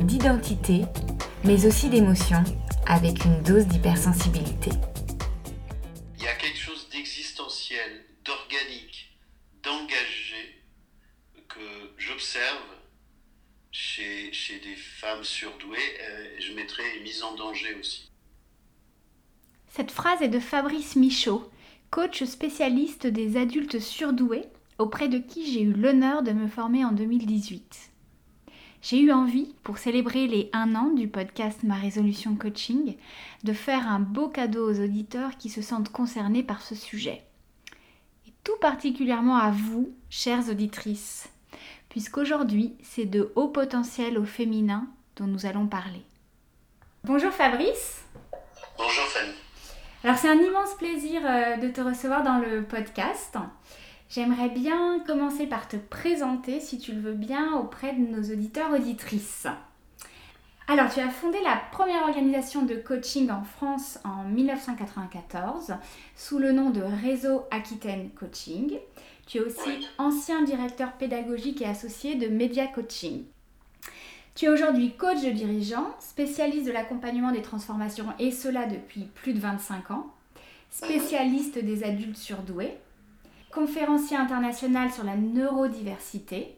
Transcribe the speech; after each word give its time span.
d'identité, 0.00 0.84
mais 1.44 1.66
aussi 1.66 1.88
d'émotion, 1.88 2.42
avec 2.86 3.24
une 3.24 3.42
dose 3.42 3.66
d'hypersensibilité. 3.66 4.70
Il 6.16 6.24
y 6.24 6.28
a 6.28 6.34
quelque 6.34 6.58
chose 6.58 6.88
d'existentiel, 6.90 8.04
d'organique, 8.24 9.18
d'engagé 9.62 10.62
que 11.48 11.94
j'observe 11.96 12.62
chez, 13.70 14.32
chez, 14.32 14.58
des 14.60 14.76
femmes 14.76 15.24
surdouées. 15.24 15.78
Euh, 16.00 16.36
je 16.40 16.52
mettrais 16.52 17.00
mise 17.02 17.22
en 17.22 17.34
danger 17.34 17.74
aussi. 17.78 18.10
Cette 19.68 19.90
phrase 19.90 20.22
est 20.22 20.28
de 20.28 20.40
Fabrice 20.40 20.96
Michaud, 20.96 21.50
coach 21.90 22.24
spécialiste 22.24 23.06
des 23.06 23.36
adultes 23.36 23.78
surdoués, 23.78 24.46
auprès 24.78 25.08
de 25.08 25.18
qui 25.18 25.52
j'ai 25.52 25.62
eu 25.62 25.72
l'honneur 25.72 26.22
de 26.22 26.32
me 26.32 26.48
former 26.48 26.84
en 26.84 26.92
2018. 26.92 27.90
J'ai 28.88 29.00
eu 29.00 29.12
envie, 29.12 29.54
pour 29.64 29.76
célébrer 29.76 30.26
les 30.26 30.48
1 30.54 30.74
an 30.74 30.88
du 30.88 31.08
podcast 31.08 31.62
Ma 31.62 31.74
Résolution 31.74 32.36
Coaching, 32.36 32.96
de 33.44 33.52
faire 33.52 33.86
un 33.86 34.00
beau 34.00 34.28
cadeau 34.28 34.66
aux 34.66 34.80
auditeurs 34.82 35.36
qui 35.36 35.50
se 35.50 35.60
sentent 35.60 35.92
concernés 35.92 36.42
par 36.42 36.62
ce 36.62 36.74
sujet. 36.74 37.22
Et 38.26 38.32
tout 38.44 38.56
particulièrement 38.62 39.36
à 39.36 39.50
vous, 39.50 39.90
chères 40.08 40.48
auditrices, 40.48 41.28
puisqu'aujourd'hui, 41.90 42.78
c'est 42.82 43.04
de 43.04 43.30
haut 43.36 43.48
potentiel 43.48 44.16
au 44.16 44.24
féminin 44.24 44.86
dont 45.16 45.26
nous 45.26 45.44
allons 45.44 45.66
parler. 45.66 46.00
Bonjour 47.04 47.30
Fabrice. 47.30 48.06
Bonjour 48.78 49.04
Fanny. 49.04 49.34
Alors 50.02 50.16
c'est 50.16 50.30
un 50.30 50.40
immense 50.40 50.74
plaisir 50.78 51.20
euh, 51.26 51.58
de 51.58 51.68
te 51.68 51.82
recevoir 51.82 52.22
dans 52.22 52.38
le 52.38 52.62
podcast. 52.62 53.36
J'aimerais 54.10 54.48
bien 54.48 55.00
commencer 55.06 55.46
par 55.46 55.68
te 55.68 55.76
présenter, 55.76 56.60
si 56.60 56.78
tu 56.78 56.92
le 56.92 57.00
veux 57.00 57.14
bien, 57.14 57.54
auprès 57.56 57.92
de 57.92 58.00
nos 58.00 58.22
auditeurs 58.32 58.72
auditrices. 58.72 59.46
Alors, 60.66 60.92
tu 60.92 61.00
as 61.00 61.10
fondé 61.10 61.38
la 61.42 61.60
première 61.72 62.02
organisation 62.02 62.62
de 62.62 62.74
coaching 62.74 63.30
en 63.30 63.42
France 63.42 63.98
en 64.04 64.24
1994 64.24 65.74
sous 66.16 66.38
le 66.38 66.52
nom 66.52 66.70
de 66.70 66.80
Réseau 66.80 67.44
Aquitaine 67.50 68.10
Coaching. 68.10 68.78
Tu 69.26 69.38
es 69.38 69.40
aussi 69.42 69.86
ancien 69.98 70.42
directeur 70.42 70.92
pédagogique 70.92 71.60
et 71.60 71.66
associé 71.66 72.14
de 72.14 72.28
Media 72.28 72.66
Coaching. 72.66 73.24
Tu 74.34 74.46
es 74.46 74.48
aujourd'hui 74.48 74.92
coach 74.92 75.22
de 75.22 75.30
dirigeants, 75.30 75.94
spécialiste 76.00 76.66
de 76.66 76.72
l'accompagnement 76.72 77.32
des 77.32 77.42
transformations 77.42 78.06
et 78.18 78.30
cela 78.30 78.66
depuis 78.66 79.02
plus 79.14 79.34
de 79.34 79.40
25 79.40 79.90
ans, 79.90 80.06
spécialiste 80.70 81.58
des 81.58 81.82
adultes 81.84 82.16
surdoués, 82.16 82.78
conférencier 83.52 84.16
international 84.16 84.90
sur 84.90 85.04
la 85.04 85.16
neurodiversité. 85.16 86.56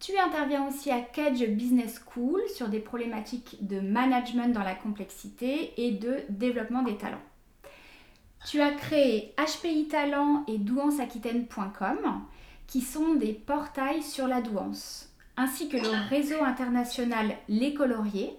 Tu 0.00 0.18
interviens 0.18 0.66
aussi 0.66 0.90
à 0.90 1.00
Cage 1.00 1.46
Business 1.46 2.00
School 2.04 2.42
sur 2.54 2.68
des 2.68 2.80
problématiques 2.80 3.58
de 3.66 3.80
management 3.80 4.52
dans 4.52 4.64
la 4.64 4.74
complexité 4.74 5.72
et 5.76 5.92
de 5.92 6.18
développement 6.28 6.82
des 6.82 6.96
talents. 6.96 7.22
Tu 8.46 8.60
as 8.60 8.72
créé 8.72 9.34
HPI 9.38 9.86
Talent 9.86 10.44
et 10.48 10.58
douanceaquitaine.com 10.58 12.22
qui 12.66 12.80
sont 12.80 13.14
des 13.14 13.32
portails 13.32 14.02
sur 14.02 14.26
la 14.26 14.40
douance 14.40 15.12
ainsi 15.36 15.68
que 15.68 15.76
le 15.76 16.08
réseau 16.08 16.42
international 16.42 17.36
Les 17.48 17.74
Coloriers, 17.74 18.36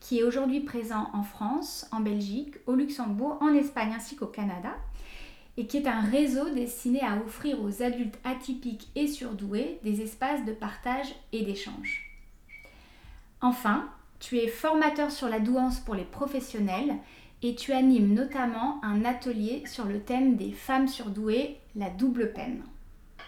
qui 0.00 0.18
est 0.18 0.22
aujourd'hui 0.22 0.60
présent 0.60 1.10
en 1.12 1.22
France, 1.22 1.86
en 1.92 2.00
Belgique, 2.00 2.54
au 2.66 2.74
Luxembourg, 2.74 3.38
en 3.40 3.52
Espagne 3.52 3.92
ainsi 3.94 4.16
qu'au 4.16 4.26
Canada, 4.26 4.74
et 5.60 5.66
qui 5.66 5.76
est 5.76 5.86
un 5.86 6.00
réseau 6.00 6.48
destiné 6.48 7.02
à 7.02 7.18
offrir 7.18 7.62
aux 7.62 7.82
adultes 7.82 8.18
atypiques 8.24 8.88
et 8.96 9.06
surdoués 9.06 9.78
des 9.84 10.00
espaces 10.00 10.42
de 10.46 10.52
partage 10.52 11.14
et 11.34 11.42
d'échange. 11.42 12.10
Enfin, 13.42 13.86
tu 14.20 14.38
es 14.38 14.48
formateur 14.48 15.10
sur 15.10 15.28
la 15.28 15.38
douance 15.38 15.78
pour 15.80 15.94
les 15.94 16.04
professionnels 16.04 16.94
et 17.42 17.54
tu 17.56 17.74
animes 17.74 18.14
notamment 18.14 18.82
un 18.82 19.04
atelier 19.04 19.62
sur 19.66 19.84
le 19.84 20.00
thème 20.00 20.36
des 20.36 20.52
femmes 20.52 20.88
surdouées, 20.88 21.58
la 21.76 21.90
double 21.90 22.32
peine. 22.32 22.62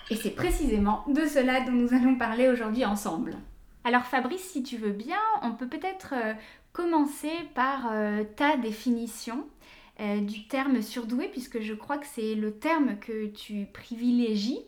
Et 0.08 0.16
c'est 0.16 0.30
précisément 0.30 1.04
de 1.08 1.26
cela 1.26 1.60
dont 1.60 1.72
nous 1.72 1.92
allons 1.92 2.16
parler 2.16 2.48
aujourd'hui 2.48 2.86
ensemble. 2.86 3.36
Alors 3.84 4.04
Fabrice, 4.04 4.48
si 4.52 4.62
tu 4.62 4.78
veux 4.78 4.92
bien, 4.92 5.20
on 5.42 5.52
peut 5.52 5.68
peut-être 5.68 6.14
euh, 6.16 6.32
commencer 6.72 7.32
par 7.54 7.90
euh, 7.92 8.24
ta 8.36 8.56
définition 8.56 9.44
euh, 10.00 10.20
du 10.20 10.46
terme 10.48 10.82
surdoué, 10.82 11.28
puisque 11.28 11.60
je 11.60 11.74
crois 11.74 11.98
que 11.98 12.06
c'est 12.06 12.34
le 12.34 12.58
terme 12.58 12.98
que 12.98 13.26
tu 13.26 13.66
privilégies 13.72 14.60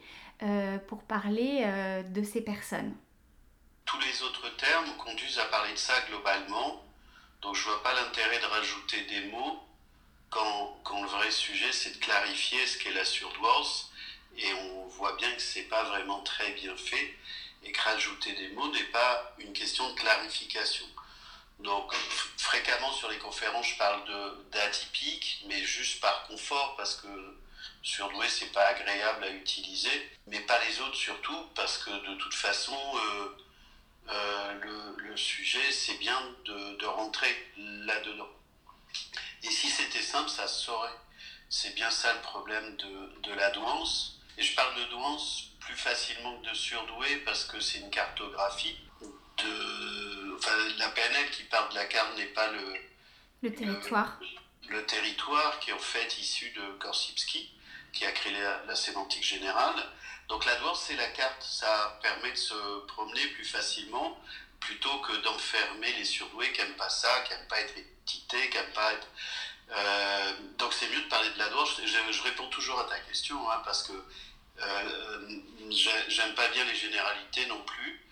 pour 0.89 1.03
parler 1.05 1.65
de 2.11 2.23
ces 2.23 2.43
personnes. 2.43 2.93
Tous 3.87 3.99
les 4.01 4.23
autres 4.23 4.55
termes 4.57 4.95
conduisent 4.99 5.39
à 5.39 5.47
parler 5.47 5.73
de 5.73 5.79
ça 5.79 5.95
globalement, 6.09 6.85
donc 7.41 7.55
je 7.55 7.65
vois 7.65 7.83
pas 7.83 7.95
l'intérêt 7.95 8.41
de 8.41 8.47
rajouter 8.47 9.03
des 9.05 9.27
mots 9.29 9.65
quand, 10.29 10.81
quand 10.83 11.03
le 11.03 11.09
vrai 11.09 11.31
sujet 11.31 11.73
c'est 11.73 11.93
de 11.93 12.05
clarifier 12.05 12.67
ce 12.67 12.77
qu'est 12.79 12.93
la 12.93 13.05
surdouance 13.05 13.93
et 14.37 14.53
on 14.53 14.87
voit 14.89 15.15
bien 15.17 15.31
que 15.33 15.41
c'est 15.41 15.69
pas 15.69 15.85
vraiment 15.85 16.21
très 16.23 16.53
bien 16.53 16.77
fait 16.77 17.17
et 17.63 17.73
que 17.73 17.81
rajouter 17.81 18.33
des 18.35 18.49
mots 18.51 18.71
n'est 18.73 18.85
pas 18.85 19.35
une 19.39 19.53
question 19.53 19.89
de 19.91 19.95
clarification. 19.95 20.87
Donc 21.61 21.95
fréquemment 22.37 22.93
sur 22.93 23.09
les 23.11 23.19
conférences, 23.19 23.69
je 23.69 23.77
parle 23.77 24.03
d'atypique, 24.51 25.45
mais 25.47 25.63
juste 25.63 26.01
par 26.01 26.27
confort 26.27 26.75
parce 26.77 26.97
que 26.97 27.09
surdoué 27.83 28.29
c'est 28.29 28.53
pas 28.53 28.67
agréable 28.67 29.25
à 29.25 29.31
utiliser, 29.31 30.11
mais 30.27 30.41
pas 30.41 30.63
les 30.65 30.81
autres 30.81 30.97
surtout 30.97 31.47
parce 31.55 31.79
que 31.79 31.91
de 31.91 32.19
toute 32.19 32.35
façon 32.35 32.77
euh, 32.77 33.37
euh, 34.11 34.53
le, 34.63 35.09
le, 35.09 35.17
sujet 35.17 35.73
c'est 35.73 35.99
bien 35.99 36.21
de, 36.45 36.77
de 36.77 36.87
rentrer 36.87 37.53
là-dedans. 37.57 38.29
Et 39.43 39.51
si 39.51 39.69
c'était 39.69 40.03
simple, 40.03 40.31
ça 40.31 40.47
se 40.49 40.65
saurait. 40.65 40.99
C'est 41.49 41.75
bien 41.75 41.91
ça 41.91 42.13
le 42.13 42.21
problème 42.21 42.77
de, 42.77 43.21
de 43.23 43.35
la 43.35 43.51
douance 43.51 44.19
et 44.37 44.43
je 44.43 44.55
parle 44.55 44.75
de 44.77 44.85
douance 44.91 45.51
plus 45.61 45.77
facilement 45.77 46.39
que 46.41 46.51
de 46.51 46.55
surdoué 46.55 47.17
parce 47.25 47.45
que 47.45 47.61
c'est 47.61 47.79
une 47.79 47.91
cartographie 47.91 48.77
de. 49.39 50.14
Enfin, 50.45 50.59
la 50.79 50.89
PNL 50.89 51.31
qui 51.31 51.45
parle 51.45 51.71
de 51.71 51.75
la 51.75 51.87
carte 51.87 52.17
n'est 52.19 52.27
pas 52.27 52.51
le. 52.51 52.75
Le 53.43 53.55
territoire. 53.55 54.21
Le, 54.69 54.85
territoire 54.85 55.59
qui 55.61 55.71
est 55.71 55.73
en 55.73 55.79
fait 55.79 56.19
issu 56.19 56.51
de 56.51 56.79
Korsipski, 56.79 57.51
qui 57.93 58.05
a 58.05 58.13
créé 58.13 58.33
la, 58.67 58.75
sémantique 58.75 59.25
générale. 59.25 59.75
Donc 60.29 60.45
la 60.45 60.57
douance, 60.57 60.85
c'est 60.87 60.97
la 60.97 61.09
carte. 61.09 61.43
Ça 61.43 61.99
permet 62.03 62.31
de 62.31 62.37
se 62.37 62.87
promener 62.89 63.27
plus 63.29 63.45
facilement 63.45 64.21
plutôt 64.61 64.99
que 65.01 65.17
d'enfermer 65.23 65.93
les 65.95 66.05
surdoués 66.05 66.53
qui 66.53 66.61
n'aiment 66.61 66.77
pas 66.77 66.91
ça, 66.91 67.21
qui 67.21 67.33
n'aiment 67.33 67.49
pas 67.49 67.61
être 67.61 67.77
étiquetés, 67.77 68.51
qui 68.51 68.57
n'aiment 68.57 68.73
pas 68.73 68.93
être. 68.93 69.09
Euh, 69.71 70.33
donc 70.59 70.75
c'est 70.75 70.89
mieux 70.89 71.03
de 71.03 71.09
parler 71.09 71.31
de 71.31 71.39
la 71.39 71.49
douance. 71.49 71.81
Je, 71.83 72.13
je, 72.13 72.23
réponds 72.23 72.49
toujours 72.49 72.81
à 72.81 72.85
ta 72.85 72.99
question 73.01 73.51
hein, 73.51 73.63
parce 73.65 73.83
que 73.83 73.93
euh, 74.61 75.41
j'aime 76.09 76.35
pas 76.35 76.49
bien 76.49 76.65
les 76.65 76.75
généralités 76.75 77.47
non 77.47 77.63
plus. 77.63 78.05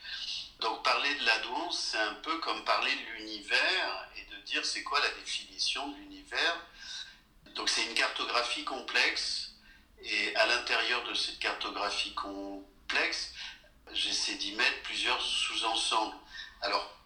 Donc 0.63 0.85
parler 0.85 1.13
de 1.17 1.27
la 1.27 1.39
douance, 1.41 1.89
c'est 1.91 1.99
un 1.99 2.15
peu 2.15 2.39
comme 2.39 2.65
parler 2.65 2.95
de 2.95 3.19
l'univers 3.19 4.09
et 4.17 4.25
de 4.33 4.41
dire 4.43 4.65
c'est 4.65 4.85
quoi 4.85 5.01
la 5.01 5.11
définition 5.21 5.89
de 5.89 5.97
l'univers. 5.97 6.67
Donc 7.57 7.69
c'est 7.69 7.85
une 7.85 7.95
cartographie 7.95 8.65
complexe 8.65 9.55
et 10.05 10.35
à 10.37 10.47
l'intérieur 10.47 11.03
de 11.05 11.15
cette 11.15 11.41
cartographie 11.41 12.15
complexe, 12.15 13.35
j'essaie 13.93 14.37
d'y 14.37 14.53
mettre 14.53 14.83
plusieurs 14.85 15.21
sous-ensembles. 15.21 16.17
Alors 16.61 16.97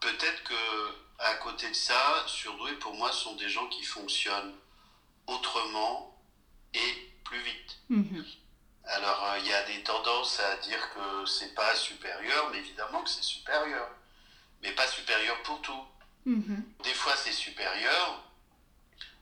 peut-être 0.00 0.42
que 0.44 0.54
à 1.18 1.34
côté 1.34 1.68
de 1.68 1.74
ça, 1.74 2.24
surdoués 2.26 2.74
pour 2.76 2.94
moi 2.94 3.12
sont 3.12 3.36
des 3.36 3.50
gens 3.50 3.66
qui 3.68 3.84
fonctionnent 3.84 4.54
autrement 5.26 6.18
et 6.72 7.12
plus 7.24 7.40
vite. 7.42 7.78
Mm-hmm. 7.90 8.24
Alors, 8.86 9.24
euh, 9.24 9.38
il 9.38 9.46
y 9.46 9.52
a 9.52 9.62
des 9.64 9.82
tendances 9.82 10.40
à 10.40 10.56
dire 10.58 10.90
que 10.94 11.26
c'est 11.26 11.54
pas 11.54 11.74
supérieur, 11.74 12.50
mais 12.50 12.58
évidemment 12.58 13.02
que 13.02 13.10
c'est 13.10 13.22
supérieur. 13.22 13.88
Mais 14.62 14.72
pas 14.72 14.86
supérieur 14.86 15.42
pour 15.42 15.60
tout. 15.62 15.84
Mhm. 16.26 16.64
Des 16.82 16.94
fois, 16.94 17.14
c'est 17.16 17.32
supérieur. 17.32 18.22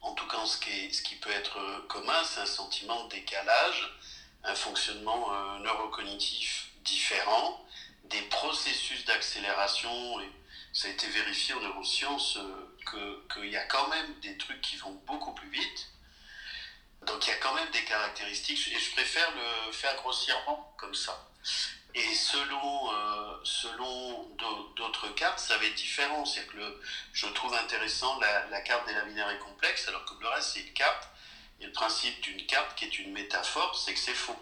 En 0.01 0.15
tout 0.15 0.27
cas, 0.27 0.45
ce 0.47 0.59
qui, 0.59 0.93
ce 0.93 1.03
qui 1.03 1.15
peut 1.17 1.31
être 1.31 1.87
commun, 1.89 2.25
c'est 2.25 2.41
un 2.41 2.47
sentiment 2.47 3.05
de 3.05 3.11
décalage, 3.11 3.99
un 4.43 4.55
fonctionnement 4.55 5.33
euh, 5.33 5.59
neurocognitif 5.61 6.71
différent, 6.85 7.65
des 8.05 8.23
processus 8.23 9.05
d'accélération, 9.05 10.21
et 10.21 10.31
ça 10.73 10.89
a 10.89 10.91
été 10.91 11.07
vérifié 11.07 11.55
en 11.55 11.61
neurosciences, 11.61 12.39
qu'il 12.91 13.51
y 13.51 13.57
a 13.57 13.65
quand 13.67 13.89
même 13.89 14.19
des 14.21 14.37
trucs 14.37 14.61
qui 14.61 14.77
vont 14.77 15.01
beaucoup 15.07 15.33
plus 15.33 15.49
vite. 15.49 15.92
Donc 17.07 17.27
il 17.27 17.31
y 17.31 17.33
a 17.33 17.37
quand 17.37 17.55
même 17.55 17.71
des 17.71 17.85
caractéristiques, 17.85 18.69
et 18.69 18.79
je 18.79 18.91
préfère 18.93 19.29
le 19.35 19.73
faire 19.73 19.97
grossièrement 19.97 20.75
comme 20.79 20.95
ça. 20.95 21.29
Et 21.95 22.15
selon, 22.15 22.93
euh, 22.95 23.37
selon 23.45 24.25
d'autres 24.77 25.09
cartes, 25.09 25.39
ça 25.39 25.59
va 25.59 25.65
être 25.65 25.75
différent. 25.75 26.25
C'est 26.25 26.47
que 26.47 26.81
je 27.13 27.27
trouve 27.27 27.53
intéressant 27.55 28.19
la, 28.21 28.47
la, 28.47 28.61
carte 28.63 28.87
des 28.87 28.95
laminaires 28.95 29.31
est 29.31 29.39
complexe, 29.39 29.89
alors 29.89 30.05
que 30.05 30.15
le 30.21 30.29
reste, 30.29 30.53
c'est 30.55 30.61
une 30.61 30.73
carte. 30.73 31.09
Et 31.61 31.67
le 31.67 31.73
principe 31.73 32.21
d'une 32.23 32.47
carte 32.47 32.77
qui 32.77 32.87
est 32.87 32.99
une 32.99 33.13
métaphore, 33.13 33.77
c'est 33.77 33.93
que 33.95 34.01
c'est 34.01 34.15
faux. 34.15 34.39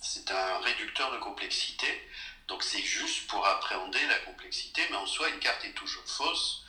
C'est 0.00 0.30
un 0.30 0.58
réducteur 0.60 1.10
de 1.12 1.18
complexité. 1.18 2.08
Donc 2.48 2.62
c'est 2.62 2.82
juste 2.82 3.26
pour 3.28 3.46
appréhender 3.46 4.04
la 4.06 4.18
complexité, 4.20 4.82
mais 4.90 4.96
en 4.96 5.06
soi, 5.06 5.28
une 5.30 5.38
carte 5.38 5.64
est 5.64 5.72
toujours 5.72 6.04
fausse. 6.06 6.64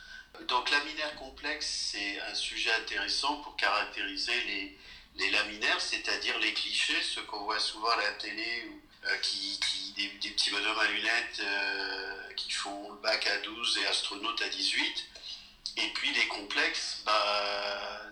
Donc 0.48 0.70
laminaire 0.72 1.16
complexe, 1.16 1.92
c'est 1.92 2.20
un 2.22 2.34
sujet 2.34 2.72
intéressant 2.74 3.38
pour 3.42 3.56
caractériser 3.56 4.44
les, 4.46 4.78
les 5.16 5.30
laminaires, 5.32 5.82
c'est-à-dire 5.82 6.38
les 6.40 6.54
clichés, 6.54 7.02
ceux 7.02 7.24
qu'on 7.24 7.44
voit 7.44 7.60
souvent 7.60 7.90
à 7.90 7.98
la 7.98 8.12
télé 8.14 8.68
ou 8.70 8.82
euh, 9.06 9.18
qui, 9.22 9.60
des, 9.96 10.30
petits 10.30 10.50
bonhommes 10.52 10.80
à 10.80 10.88
lunettes 10.88 11.42
euh, 11.42 12.34
qui 12.36 12.52
font 12.52 12.92
le 12.92 12.98
bac 13.00 13.28
à 13.28 13.38
12 13.40 13.80
et 13.80 13.88
astronautes 13.88 14.42
à 14.42 14.48
18. 14.50 15.06
Et 15.78 15.90
puis 15.94 16.14
les 16.14 16.28
complexes, 16.28 17.02
bah, 17.06 17.12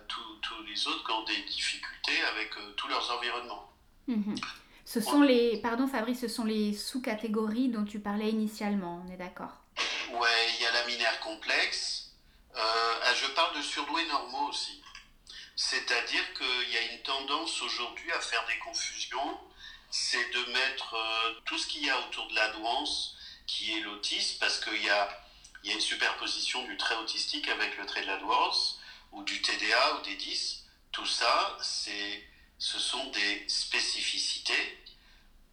tous 0.07 0.63
les 0.67 0.87
autres 0.87 1.05
qui 1.05 1.11
ont 1.11 1.23
des 1.23 1.41
difficultés 1.49 2.21
avec 2.33 2.51
euh, 2.57 2.71
tous 2.75 2.87
leurs 2.87 3.09
environnements. 3.11 3.71
Mhm. 4.07 4.35
Ce 4.85 4.99
sont 4.99 5.21
les, 5.21 5.57
pardon 5.61 5.87
Fabrice, 5.87 6.19
ce 6.19 6.27
sont 6.27 6.43
les 6.43 6.73
sous-catégories 6.73 7.69
dont 7.69 7.85
tu 7.85 7.99
parlais 7.99 8.29
initialement, 8.29 9.03
on 9.05 9.11
est 9.11 9.17
d'accord? 9.17 9.51
Ouais, 10.11 10.47
il 10.57 10.63
y 10.63 10.65
a 10.65 10.71
la 10.73 10.85
minaire 10.85 11.19
complexe. 11.21 12.11
Ah, 12.53 13.13
je 13.15 13.27
parle 13.33 13.55
de 13.57 13.61
surdoués 13.61 14.05
normaux 14.07 14.49
aussi. 14.49 14.80
C'est-à-dire 15.55 16.33
qu'il 16.33 16.69
y 16.71 16.77
a 16.77 16.93
une 16.93 17.01
tendance 17.01 17.61
aujourd'hui 17.61 18.11
à 18.11 18.19
faire 18.19 18.45
des 18.47 18.57
confusions 18.59 19.39
c'est 19.91 20.31
de 20.31 20.51
mettre 20.53 20.95
euh, 20.95 21.33
tout 21.45 21.57
ce 21.57 21.67
qu'il 21.67 21.85
y 21.85 21.89
a 21.89 21.99
autour 21.99 22.27
de 22.27 22.35
la 22.35 22.47
douance, 22.53 23.17
qui 23.45 23.77
est 23.77 23.81
l'autisme, 23.81 24.37
parce 24.39 24.59
qu'il 24.59 24.81
y 24.81 24.89
a, 24.89 25.25
il 25.63 25.69
y 25.69 25.73
a 25.73 25.75
une 25.75 25.81
superposition 25.81 26.63
du 26.63 26.77
trait 26.77 26.95
autistique 26.95 27.47
avec 27.49 27.77
le 27.77 27.85
trait 27.85 28.01
de 28.01 28.07
la 28.07 28.17
douance, 28.17 28.79
ou 29.11 29.23
du 29.23 29.41
TDA 29.41 29.95
ou 29.95 30.01
des 30.05 30.15
10. 30.15 30.63
Tout 30.93 31.05
ça, 31.05 31.57
c'est, 31.61 32.25
ce 32.57 32.79
sont 32.79 33.05
des 33.07 33.43
spécificités 33.49 34.79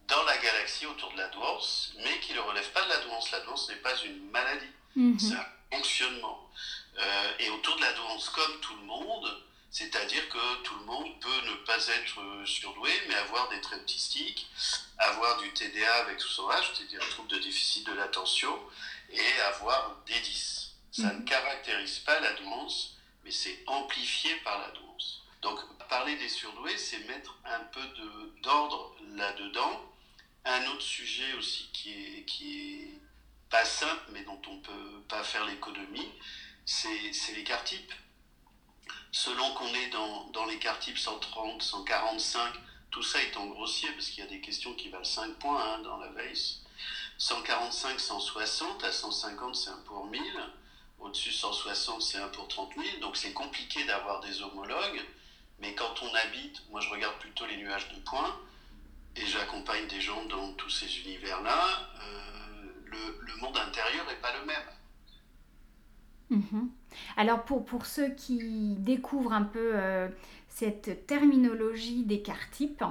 dans 0.07 0.23
la 0.23 0.37
galaxie 0.37 0.85
autour 0.85 1.11
de 1.11 1.17
la 1.17 1.27
douance, 1.27 1.93
mais 1.97 2.19
qui 2.21 2.33
ne 2.33 2.39
relèvent 2.39 2.71
pas 2.71 2.83
de 2.83 2.89
la 2.89 2.99
douance. 2.99 3.31
La 3.31 3.41
douance 3.41 3.67
n'est 3.69 3.75
pas 3.75 3.95
une 4.05 4.29
maladie, 4.31 4.71
mhm. 4.95 5.19
c'est 5.19 5.35
un 5.35 5.47
fonctionnement. 5.71 6.49
Euh, 6.97 7.33
et 7.39 7.49
autour 7.49 7.75
de 7.75 7.81
la 7.81 7.91
douance, 7.91 8.29
comme 8.29 8.59
tout 8.61 8.75
le 8.77 8.83
monde, 8.83 9.43
c'est-à-dire 9.71 10.27
que 10.29 10.63
tout 10.63 10.75
le 10.79 10.85
monde 10.85 11.19
peut 11.19 11.41
ne 11.47 11.65
pas 11.65 11.77
être 11.87 12.19
euh, 12.19 12.45
surdoué, 12.45 12.91
mais 13.07 13.15
avoir 13.15 13.49
des 13.49 13.61
traits 13.61 13.81
autistiques, 13.83 14.49
avoir 14.97 15.39
du 15.41 15.51
TDA 15.53 15.93
avec 15.95 16.19
âge, 16.19 16.71
c'est-à-dire 16.73 17.01
un 17.03 17.09
trouble 17.09 17.29
de 17.29 17.39
déficit 17.39 17.85
de 17.85 17.93
l'attention, 17.93 18.57
et 19.11 19.41
avoir 19.53 19.97
des 20.07 20.19
10. 20.19 20.75
Ça 20.91 21.13
ne 21.13 21.19
mhm. 21.19 21.25
caractérise 21.25 21.99
pas 21.99 22.19
la 22.19 22.33
douance, 22.33 22.97
mais 23.23 23.31
c'est 23.31 23.63
amplifié 23.67 24.35
par 24.37 24.59
la 24.59 24.71
douance. 24.71 25.23
Donc, 25.41 25.59
parler 25.87 26.15
des 26.15 26.29
surdoués, 26.29 26.77
c'est 26.77 27.07
mettre 27.07 27.37
un 27.45 27.59
peu 27.71 27.81
d'ordre 28.41 28.95
là-dedans. 29.15 29.85
Un 30.45 30.65
autre 30.67 30.81
sujet 30.81 31.33
aussi 31.33 31.69
qui 31.73 31.91
est, 31.91 32.25
qui 32.25 32.59
est 32.59 32.99
pas 33.49 33.65
simple, 33.65 34.03
mais 34.11 34.23
dont 34.23 34.41
on 34.47 34.55
ne 34.55 34.61
peut 34.61 35.01
pas 35.07 35.23
faire 35.23 35.45
l'économie, 35.45 36.11
c'est 36.65 37.33
l'écart 37.35 37.63
type 37.63 37.91
selon 39.11 39.53
qu'on 39.53 39.73
est 39.73 39.89
dans, 39.89 40.25
dans 40.31 40.45
l'écart 40.45 40.79
type 40.79 40.97
130, 40.97 41.61
145, 41.61 42.53
tout 42.91 43.03
ça 43.03 43.21
étant 43.21 43.45
grossier, 43.47 43.89
parce 43.91 44.09
qu'il 44.09 44.23
y 44.23 44.27
a 44.27 44.29
des 44.29 44.41
questions 44.41 44.73
qui 44.73 44.89
valent 44.89 45.03
5 45.03 45.35
points 45.35 45.63
hein, 45.63 45.79
dans 45.83 45.97
la 45.97 46.09
base. 46.09 46.61
145, 47.17 47.99
160, 47.99 48.83
à 48.83 48.91
150, 48.91 49.55
c'est 49.55 49.69
1 49.69 49.73
pour 49.85 50.05
1000. 50.05 50.21
Au-dessus, 50.99 51.31
160, 51.31 52.01
c'est 52.01 52.17
1 52.17 52.27
pour 52.29 52.47
30 52.47 52.73
000. 52.75 52.99
Donc 53.01 53.17
c'est 53.17 53.33
compliqué 53.33 53.83
d'avoir 53.85 54.21
des 54.21 54.41
homologues. 54.41 55.01
Mais 55.59 55.75
quand 55.75 56.01
on 56.01 56.15
habite, 56.15 56.61
moi 56.69 56.79
je 56.79 56.89
regarde 56.89 57.17
plutôt 57.19 57.45
les 57.45 57.57
nuages 57.57 57.89
de 57.89 57.99
points, 58.01 58.39
et 59.15 59.25
j'accompagne 59.25 59.87
des 59.87 59.99
gens 59.99 60.23
dans 60.25 60.53
tous 60.53 60.69
ces 60.69 60.99
univers-là, 61.01 61.89
euh, 62.01 62.63
le, 62.85 63.19
le, 63.21 63.35
monde 63.37 63.57
intérieur 63.57 64.05
n'est 64.05 64.15
pas 64.15 64.33
le 64.37 64.45
même. 64.45 64.69
Mm-hmm. 66.31 66.69
Alors 67.19 67.43
pour, 67.43 67.65
pour 67.65 67.85
ceux 67.85 68.07
qui 68.11 68.77
découvrent 68.79 69.33
un 69.33 69.43
peu 69.43 69.71
euh, 69.73 70.07
cette 70.47 71.05
terminologie 71.05 72.05
d'écart 72.05 72.49
type, 72.49 72.81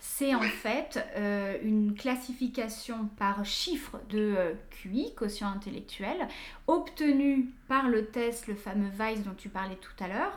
c'est 0.00 0.34
en 0.34 0.40
fait 0.40 0.98
euh, 1.14 1.56
une 1.62 1.94
classification 1.94 3.08
par 3.16 3.44
chiffre 3.44 4.00
de 4.10 4.34
euh, 4.36 4.52
QI, 4.70 5.14
quotient 5.14 5.46
intellectuel, 5.46 6.26
obtenue 6.66 7.52
par 7.68 7.88
le 7.88 8.06
test, 8.06 8.48
le 8.48 8.56
fameux 8.56 8.90
VICE 8.98 9.22
dont 9.22 9.36
tu 9.38 9.48
parlais 9.48 9.76
tout 9.76 10.02
à 10.02 10.08
l'heure. 10.08 10.34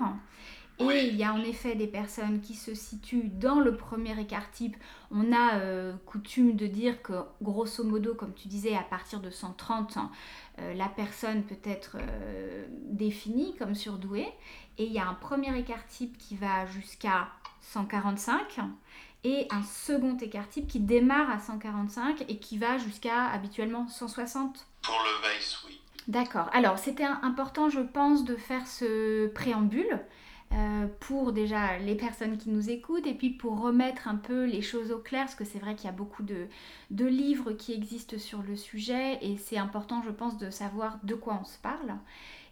Et 0.90 1.08
il 1.08 1.16
y 1.16 1.24
a 1.24 1.34
en 1.34 1.42
effet 1.44 1.76
des 1.76 1.88
personnes 1.88 2.42
qui 2.42 2.56
se 2.56 2.74
situent 2.74 3.30
dans 3.30 3.60
le 3.60 3.76
premier 3.76 4.20
écart 4.20 4.50
type. 4.52 4.76
On 5.12 5.34
a 5.34 5.60
coutume 6.06 6.56
de 6.56 6.68
dire 6.68 7.02
que, 7.02 7.14
grosso 7.42 7.84
modo, 7.84 8.16
comme 8.16 8.34
tu 8.34 8.48
disais, 8.48 8.76
à 8.76 8.84
partir 8.84 9.20
de 9.20 9.30
130, 9.30 9.98
euh, 10.60 10.74
la 10.74 10.88
personne 10.88 11.44
peut 11.44 11.60
être 11.64 11.98
euh, 12.00 12.66
définie 12.86 13.56
comme 13.58 13.76
surdouée. 13.76 14.28
Et 14.78 14.86
il 14.86 14.94
y 14.94 15.00
a 15.00 15.08
un 15.08 15.14
premier 15.14 15.58
écart 15.58 15.86
type 15.88 16.18
qui 16.18 16.36
va 16.36 16.66
jusqu'à 16.66 17.28
145 17.62 18.60
et 19.24 19.48
un 19.52 19.64
second 19.64 20.18
écart 20.18 20.50
type 20.50 20.68
qui 20.68 20.80
démarre 20.80 21.30
à 21.30 21.40
145 21.40 22.26
et 22.28 22.38
qui 22.38 22.58
va 22.58 22.78
jusqu'à 22.78 23.28
habituellement 23.28 23.88
160. 23.88 24.66
Pour 24.82 24.96
le 24.96 25.38
VICE, 25.38 25.64
oui. 25.68 25.80
D'accord. 26.08 26.50
Alors, 26.54 26.80
c'était 26.80 27.04
important, 27.04 27.70
je 27.70 27.80
pense, 27.80 28.26
de 28.26 28.36
faire 28.36 28.66
ce 28.66 29.28
préambule 29.28 30.00
euh, 30.54 30.88
pour 31.00 31.32
déjà 31.32 31.78
les 31.78 31.96
personnes 31.96 32.38
qui 32.38 32.50
nous 32.50 32.70
écoutent 32.70 33.08
et 33.08 33.14
puis 33.14 33.30
pour 33.30 33.60
remettre 33.62 34.08
un 34.08 34.16
peu 34.16 34.46
les 34.46 34.62
choses 34.62 34.92
au 34.92 35.00
clair, 35.00 35.26
parce 35.26 35.36
que 35.36 35.46
c'est 35.46 35.60
vrai 35.60 35.76
qu'il 35.76 35.86
y 35.86 35.90
a 35.90 35.96
beaucoup 35.96 36.24
de, 36.24 36.48
de, 36.90 37.06
livres 37.06 37.54
qui 37.54 37.74
existent 37.74 38.18
sur 38.18 38.42
le 38.42 38.56
sujet 38.56 39.18
et 39.22 39.38
c'est 39.38 39.58
important, 39.58 40.02
je 40.04 40.12
pense, 40.12 40.38
de 40.38 40.50
savoir 40.50 41.00
de 41.04 41.16
quoi 41.16 41.40
on 41.42 41.46
se 41.46 41.58
parle. 41.58 41.96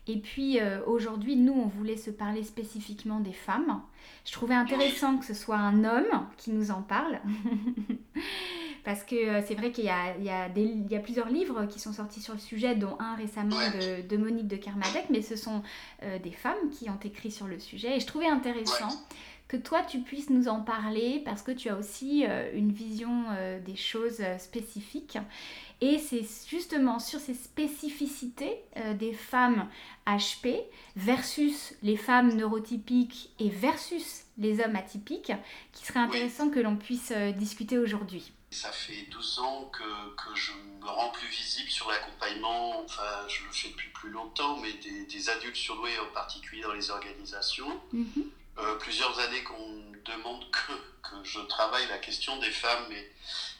Et 0.07 0.17
puis 0.17 0.59
euh, 0.59 0.79
aujourd'hui, 0.87 1.35
nous, 1.35 1.53
on 1.53 1.67
voulait 1.67 1.97
se 1.97 2.09
parler 2.09 2.43
spécifiquement 2.43 3.19
des 3.19 3.33
femmes. 3.33 3.81
Je 4.25 4.31
trouvais 4.31 4.55
intéressant 4.55 5.17
que 5.17 5.25
ce 5.25 5.33
soit 5.33 5.57
un 5.57 5.83
homme 5.83 6.25
qui 6.37 6.51
nous 6.51 6.71
en 6.71 6.81
parle. 6.81 7.19
Parce 8.89 9.03
que 9.03 9.15
euh, 9.15 9.41
c'est 9.45 9.53
vrai 9.53 9.71
qu'il 9.71 9.83
y 9.85 9.89
a, 9.89 10.17
il 10.17 10.25
y, 10.25 10.31
a 10.31 10.47
il 10.55 10.91
y 10.91 10.95
a 10.95 10.99
plusieurs 10.99 11.29
livres 11.29 11.67
qui 11.67 11.79
sont 11.79 11.93
sortis 11.93 12.21
sur 12.21 12.33
le 12.33 12.39
sujet, 12.39 12.73
dont 12.73 12.97
un 12.97 13.13
récemment 13.13 13.55
de, 13.55 14.01
de 14.01 14.17
Monique 14.17 14.47
de 14.47 14.55
Kermadec, 14.55 15.05
mais 15.11 15.21
ce 15.21 15.35
sont 15.35 15.61
euh, 16.01 16.17
des 16.17 16.31
femmes 16.31 16.71
qui 16.71 16.89
ont 16.89 16.97
écrit 17.03 17.29
sur 17.29 17.45
le 17.45 17.59
sujet. 17.59 17.97
Et 17.97 17.99
je 17.99 18.07
trouvais 18.07 18.25
intéressant 18.25 18.89
que 19.49 19.57
toi, 19.57 19.81
tu 19.81 19.99
puisses 19.99 20.29
nous 20.29 20.47
en 20.47 20.61
parler 20.61 21.21
parce 21.25 21.41
que 21.41 21.51
tu 21.51 21.67
as 21.67 21.75
aussi 21.75 22.23
une 22.53 22.71
vision 22.71 23.25
des 23.65 23.75
choses 23.75 24.21
spécifiques. 24.37 25.17
Et 25.81 25.97
c'est 25.97 26.25
justement 26.47 26.99
sur 26.99 27.19
ces 27.19 27.33
spécificités 27.33 28.61
euh, 28.77 28.93
des 28.93 29.13
femmes 29.13 29.69
HP 30.05 30.61
versus 30.97 31.73
les 31.83 31.95
femmes 31.95 32.35
neurotypiques 32.35 33.31
et 33.39 33.49
versus 33.49 34.23
les 34.37 34.59
hommes 34.59 34.75
atypiques 34.75 35.31
qui 35.71 35.85
serait 35.85 35.99
intéressant 35.99 36.49
que 36.49 36.59
l'on 36.59 36.75
puisse 36.75 37.11
euh, 37.11 37.31
discuter 37.31 37.77
aujourd'hui. 37.77 38.33
Ça 38.51 38.71
fait 38.71 39.07
12 39.09 39.39
ans 39.39 39.71
que, 39.71 40.15
que, 40.15 40.35
je 40.35 40.51
me 40.81 40.87
rends 40.87 41.11
plus 41.11 41.27
visible 41.27 41.69
sur 41.69 41.87
l'accompagnement, 41.89 42.83
enfin 42.83 43.27
je 43.29 43.45
le 43.45 43.51
fais 43.51 43.69
depuis 43.69 43.89
plus 43.93 44.09
longtemps, 44.09 44.57
mais 44.57 44.73
des, 44.73 45.29
adultes 45.29 45.55
surdoués 45.55 45.97
en 45.99 46.11
particulier 46.13 46.63
dans 46.63 46.73
les 46.73 46.89
organisations. 46.89 47.79
Mhm. 47.93 48.31
Euh, 48.61 48.75
plusieurs 48.75 49.17
années 49.19 49.43
qu'on 49.43 49.79
demande 50.05 50.43
que, 50.51 50.73
je 51.23 51.39
travaille 51.41 51.87
la 51.87 51.97
question 51.97 52.37
des 52.39 52.51
femmes, 52.51 52.85
mais 52.89 53.09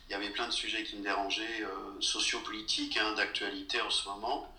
il 0.08 0.12
y 0.12 0.16
avait 0.16 0.30
plein 0.30 0.48
de 0.48 0.52
sujets 0.52 0.84
qui 0.84 0.98
me 0.98 1.04
dérangeaient, 1.04 1.62
euh, 1.62 2.02
sociopolitiques, 2.02 2.98
hein, 2.98 3.14
d'actualité 3.14 3.80
en 3.82 3.90
ce 3.90 4.08
moment. 4.10 4.54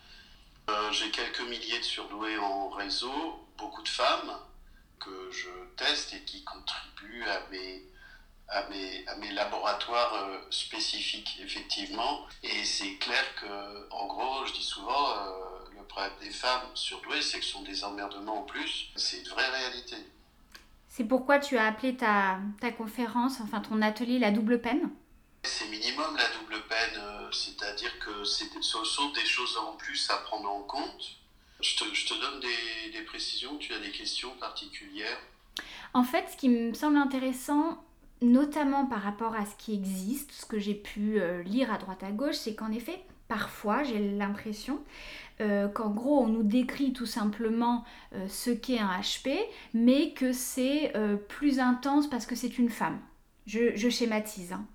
Euh, 0.69 0.93
j'ai 0.93 1.11
quelques 1.11 1.41
milliers 1.41 1.79
de 1.79 1.85
surdoués 1.85 2.39
en 2.39 2.71
réseau, 2.71 3.47
beaucoup 3.59 3.83
de 3.83 3.89
femmes 3.89 4.33
que 4.99 5.31
je 5.31 5.49
teste 5.77 6.15
et 6.15 6.23
qui 6.25 6.45
contribuent 6.45 7.25
à 7.25 7.47
mes 7.51 9.33
laboratoires 9.33 10.15
euh, 10.15 10.39
spécifiques, 10.51 11.39
effectivement. 11.41 12.27
Et 12.43 12.65
c'est 12.65 12.97
clair 12.97 13.25
que, 13.37 13.89
en 13.91 14.07
gros, 14.07 14.47
je 14.47 14.53
dis 14.53 14.63
souvent, 14.63 15.15
le 15.77 15.83
problème 15.85 16.13
des 16.21 16.31
femmes 16.31 16.69
surdouées, 16.75 17.23
c'est 17.23 17.41
que 17.41 17.45
ce 17.45 17.53
sont 17.53 17.63
des 17.63 17.85
emmerdements 17.85 18.41
en 18.41 18.45
plus. 18.45 18.91
C'est 18.97 19.19
une 19.19 19.29
vraie 19.29 19.49
réalité. 19.49 19.97
C'est 21.01 21.07
pourquoi 21.07 21.39
tu 21.39 21.57
as 21.57 21.65
appelé 21.67 21.97
ta, 21.97 22.39
ta 22.61 22.71
conférence, 22.73 23.41
enfin 23.41 23.61
ton 23.61 23.81
atelier, 23.81 24.19
la 24.19 24.31
double 24.31 24.61
peine 24.61 24.91
C'est 25.45 25.67
minimum 25.71 26.15
la 26.15 26.29
double 26.39 26.63
peine, 26.69 27.01
euh, 27.03 27.27
c'est-à-dire 27.33 27.99
que 28.01 28.23
c'est- 28.25 28.51
ce 28.61 28.85
sont 28.85 29.09
des 29.13 29.25
choses 29.25 29.57
en 29.67 29.77
plus 29.79 30.11
à 30.11 30.19
prendre 30.19 30.51
en 30.51 30.61
compte. 30.61 31.17
Je 31.63 31.75
te, 31.75 31.85
je 31.95 32.05
te 32.07 32.13
donne 32.21 32.41
des, 32.41 32.93
des 32.93 33.03
précisions, 33.07 33.57
tu 33.57 33.73
as 33.73 33.79
des 33.79 33.93
questions 33.93 34.33
particulières 34.39 35.17
En 35.95 36.05
fait, 36.05 36.27
ce 36.33 36.37
qui 36.37 36.51
me 36.51 36.75
semble 36.75 36.99
intéressant, 36.99 37.83
notamment 38.21 38.85
par 38.85 39.01
rapport 39.01 39.35
à 39.35 39.47
ce 39.47 39.57
qui 39.57 39.73
existe, 39.73 40.33
ce 40.33 40.45
que 40.45 40.59
j'ai 40.59 40.75
pu 40.75 41.19
euh, 41.19 41.43
lire 41.45 41.73
à 41.73 41.79
droite 41.79 42.03
à 42.03 42.11
gauche, 42.11 42.35
c'est 42.37 42.55
qu'en 42.55 42.71
effet, 42.73 43.03
parfois, 43.27 43.85
j'ai 43.85 43.99
l'impression 44.19 44.85
euh, 45.41 45.69
qu'en 45.69 45.91
gros, 45.91 46.21
on 46.23 46.27
nous 46.29 46.43
décrit 46.43 46.93
tout 46.93 47.07
simplement 47.07 47.85
euh, 48.15 48.29
ce 48.29 48.51
qu'est 48.51 48.79
un 48.79 49.01
HP, 49.01 49.39
mais 49.75 50.13
que 50.13 50.33
c'est 50.33 50.95
euh, 50.97 51.17
plus 51.17 51.59
intense 51.61 52.09
parce 52.09 52.27
que 52.27 52.35
c'est 52.35 52.59
une 52.59 52.71
femme. 52.71 53.01
Je, 53.47 53.77
je 53.77 53.89
schématise. 53.89 54.53
hein. 54.53 54.67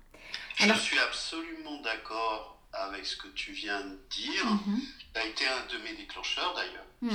Alors- 0.60 0.76
Je 0.76 0.80
suis 0.82 0.98
absolument 0.98 1.80
d'accord 1.82 2.60
avec 2.72 3.06
ce 3.06 3.16
que 3.16 3.28
tu 3.28 3.52
viens 3.52 3.80
de 3.80 3.98
dire. 4.10 4.44
Mhm. 4.44 4.80
Ça 5.14 5.20
a 5.22 5.24
été 5.24 5.44
un 5.46 5.66
de 5.72 5.82
mes 5.82 5.94
déclencheurs 5.96 6.54
d'ailleurs. 6.54 6.84
Mm. 7.00 7.10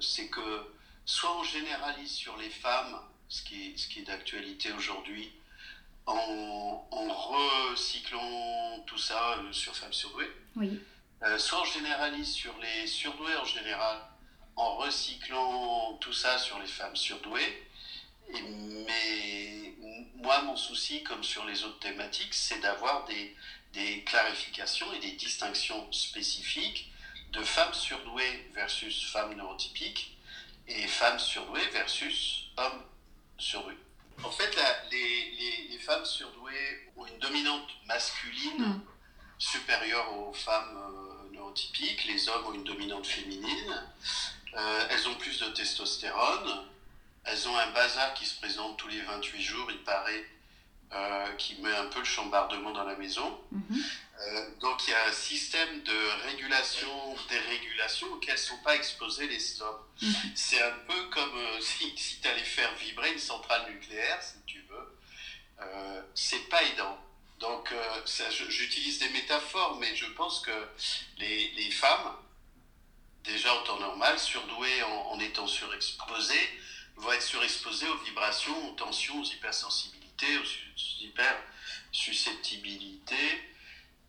C'est 0.00 0.26
que, 0.28 0.60
soit 1.04 1.36
on 1.38 1.44
généralise 1.44 2.10
sur 2.10 2.36
les 2.38 2.48
femmes, 2.50 2.96
ce 3.28 3.42
qui 3.44 3.68
est, 3.68 3.76
ce 3.78 3.88
qui 3.88 4.00
est 4.00 4.02
d'actualité 4.04 4.72
aujourd'hui, 4.72 5.30
en, 6.06 6.84
en 6.90 7.08
recyclant 7.70 8.82
tout 8.86 8.98
ça 8.98 9.36
sur 9.52 9.76
femmes 9.76 9.92
surdouées, 9.92 10.30
Oui. 10.56 10.80
Euh, 11.22 11.38
soit 11.38 11.60
on 11.60 11.64
généralise 11.64 12.30
sur 12.32 12.56
les 12.58 12.86
surdoués 12.86 13.36
en 13.36 13.44
général, 13.44 13.98
en 14.56 14.76
recyclant 14.76 15.96
tout 16.00 16.12
ça 16.12 16.38
sur 16.38 16.58
les 16.58 16.66
femmes 16.66 16.96
surdouées. 16.96 17.66
Et- 18.34 18.42
mais 18.42 19.74
moi, 20.16 20.42
mon 20.42 20.56
souci, 20.56 21.02
comme 21.02 21.22
sur 21.24 21.44
les 21.46 21.64
autres 21.64 21.78
thématiques, 21.80 22.34
c'est 22.34 22.60
d'avoir 22.60 23.04
des, 23.06 23.34
des 23.72 24.04
clarifications 24.04 24.92
et 24.92 24.98
des 25.00 25.12
distinctions 25.12 25.90
spécifiques 25.92 26.90
de 27.32 27.42
femmes 27.42 27.72
surdouées 27.74 28.50
versus 28.52 29.10
femmes 29.10 29.34
neurotypiques 29.34 30.16
et 30.66 30.86
femmes 30.86 31.18
surdouées 31.18 31.66
versus 31.68 32.46
hommes 32.56 32.84
surdoués. 33.38 33.78
En 34.22 34.30
fait, 34.30 34.54
la- 34.56 34.84
les, 34.90 35.30
les- 35.32 35.68
les 35.70 35.78
femmes 35.78 36.04
surdouées 36.04 36.90
ont 36.96 37.06
une 37.06 37.18
dominante 37.18 37.68
masculine 37.86 38.58
Mm. 38.66 38.82
supérieure 39.38 40.12
aux 40.18 40.32
femmes 40.34 40.76
euh, 40.76 41.09
neurotypiques. 41.40 42.04
Les 42.06 42.28
hommes 42.28 42.46
ont 42.46 42.54
une 42.54 42.64
dominante 42.64 43.06
féminine. 43.06 43.82
Euh, 44.54 44.86
elles 44.90 45.08
ont 45.08 45.14
plus 45.14 45.38
de 45.40 45.46
testostérone. 45.48 46.66
Elles 47.24 47.48
ont 47.48 47.56
un 47.56 47.70
bazar 47.72 48.14
qui 48.14 48.26
se 48.26 48.38
présente 48.38 48.76
tous 48.76 48.88
les 48.88 49.00
28 49.00 49.42
jours, 49.42 49.70
il 49.70 49.82
paraît, 49.84 50.24
euh, 50.92 51.32
qui 51.34 51.54
met 51.56 51.74
un 51.74 51.86
peu 51.86 52.00
le 52.00 52.04
chambardement 52.04 52.72
dans 52.72 52.84
la 52.84 52.96
maison. 52.96 53.38
Mhm. 53.52 53.82
Euh, 54.20 54.50
donc 54.60 54.86
il 54.86 54.90
y 54.90 54.94
a 54.94 55.06
un 55.06 55.12
système 55.12 55.82
de 55.82 56.26
régulation, 56.28 56.88
dérégulation 57.28 58.12
auquel 58.12 58.34
ne 58.34 58.40
sont 58.40 58.58
pas 58.58 58.74
exposés 58.74 59.28
les 59.28 59.62
hommes. 59.62 59.82
Mhm. 60.02 60.32
C'est 60.34 60.62
un 60.62 60.74
peu 60.88 61.04
comme 61.10 61.36
euh, 61.36 61.60
si, 61.60 61.96
si 61.96 62.20
tu 62.20 62.28
allais 62.28 62.42
faire 62.42 62.74
vibrer 62.76 63.12
une 63.12 63.18
centrale 63.18 63.70
nucléaire, 63.70 64.22
si 64.22 64.36
tu 64.46 64.60
veux. 64.68 64.96
C'est 66.14 66.48
pas 66.48 66.62
aidant. 66.62 66.98
Donc 67.40 67.72
euh, 67.72 68.00
j'utilise 68.48 68.98
des 68.98 69.08
métaphores, 69.08 69.76
mais 69.80 69.94
je 69.96 70.06
pense 70.06 70.40
que 70.40 70.68
les, 71.18 71.70
femmes, 71.70 72.14
déjà 73.24 73.54
en 73.54 73.62
temps 73.64 73.78
normal, 73.78 74.18
surdouées 74.18 74.82
en, 74.82 75.18
étant 75.20 75.46
surexposées, 75.46 76.60
vont 76.96 77.12
être 77.12 77.22
surexposées 77.22 77.88
aux 77.88 77.96
vibrations, 77.98 78.68
aux 78.68 78.72
tensions, 78.74 79.18
aux 79.20 79.24
hypersensibilités, 79.24 80.36
aux 80.38 80.44
su- 80.44 80.66
hypersusceptibilités. 81.00 83.42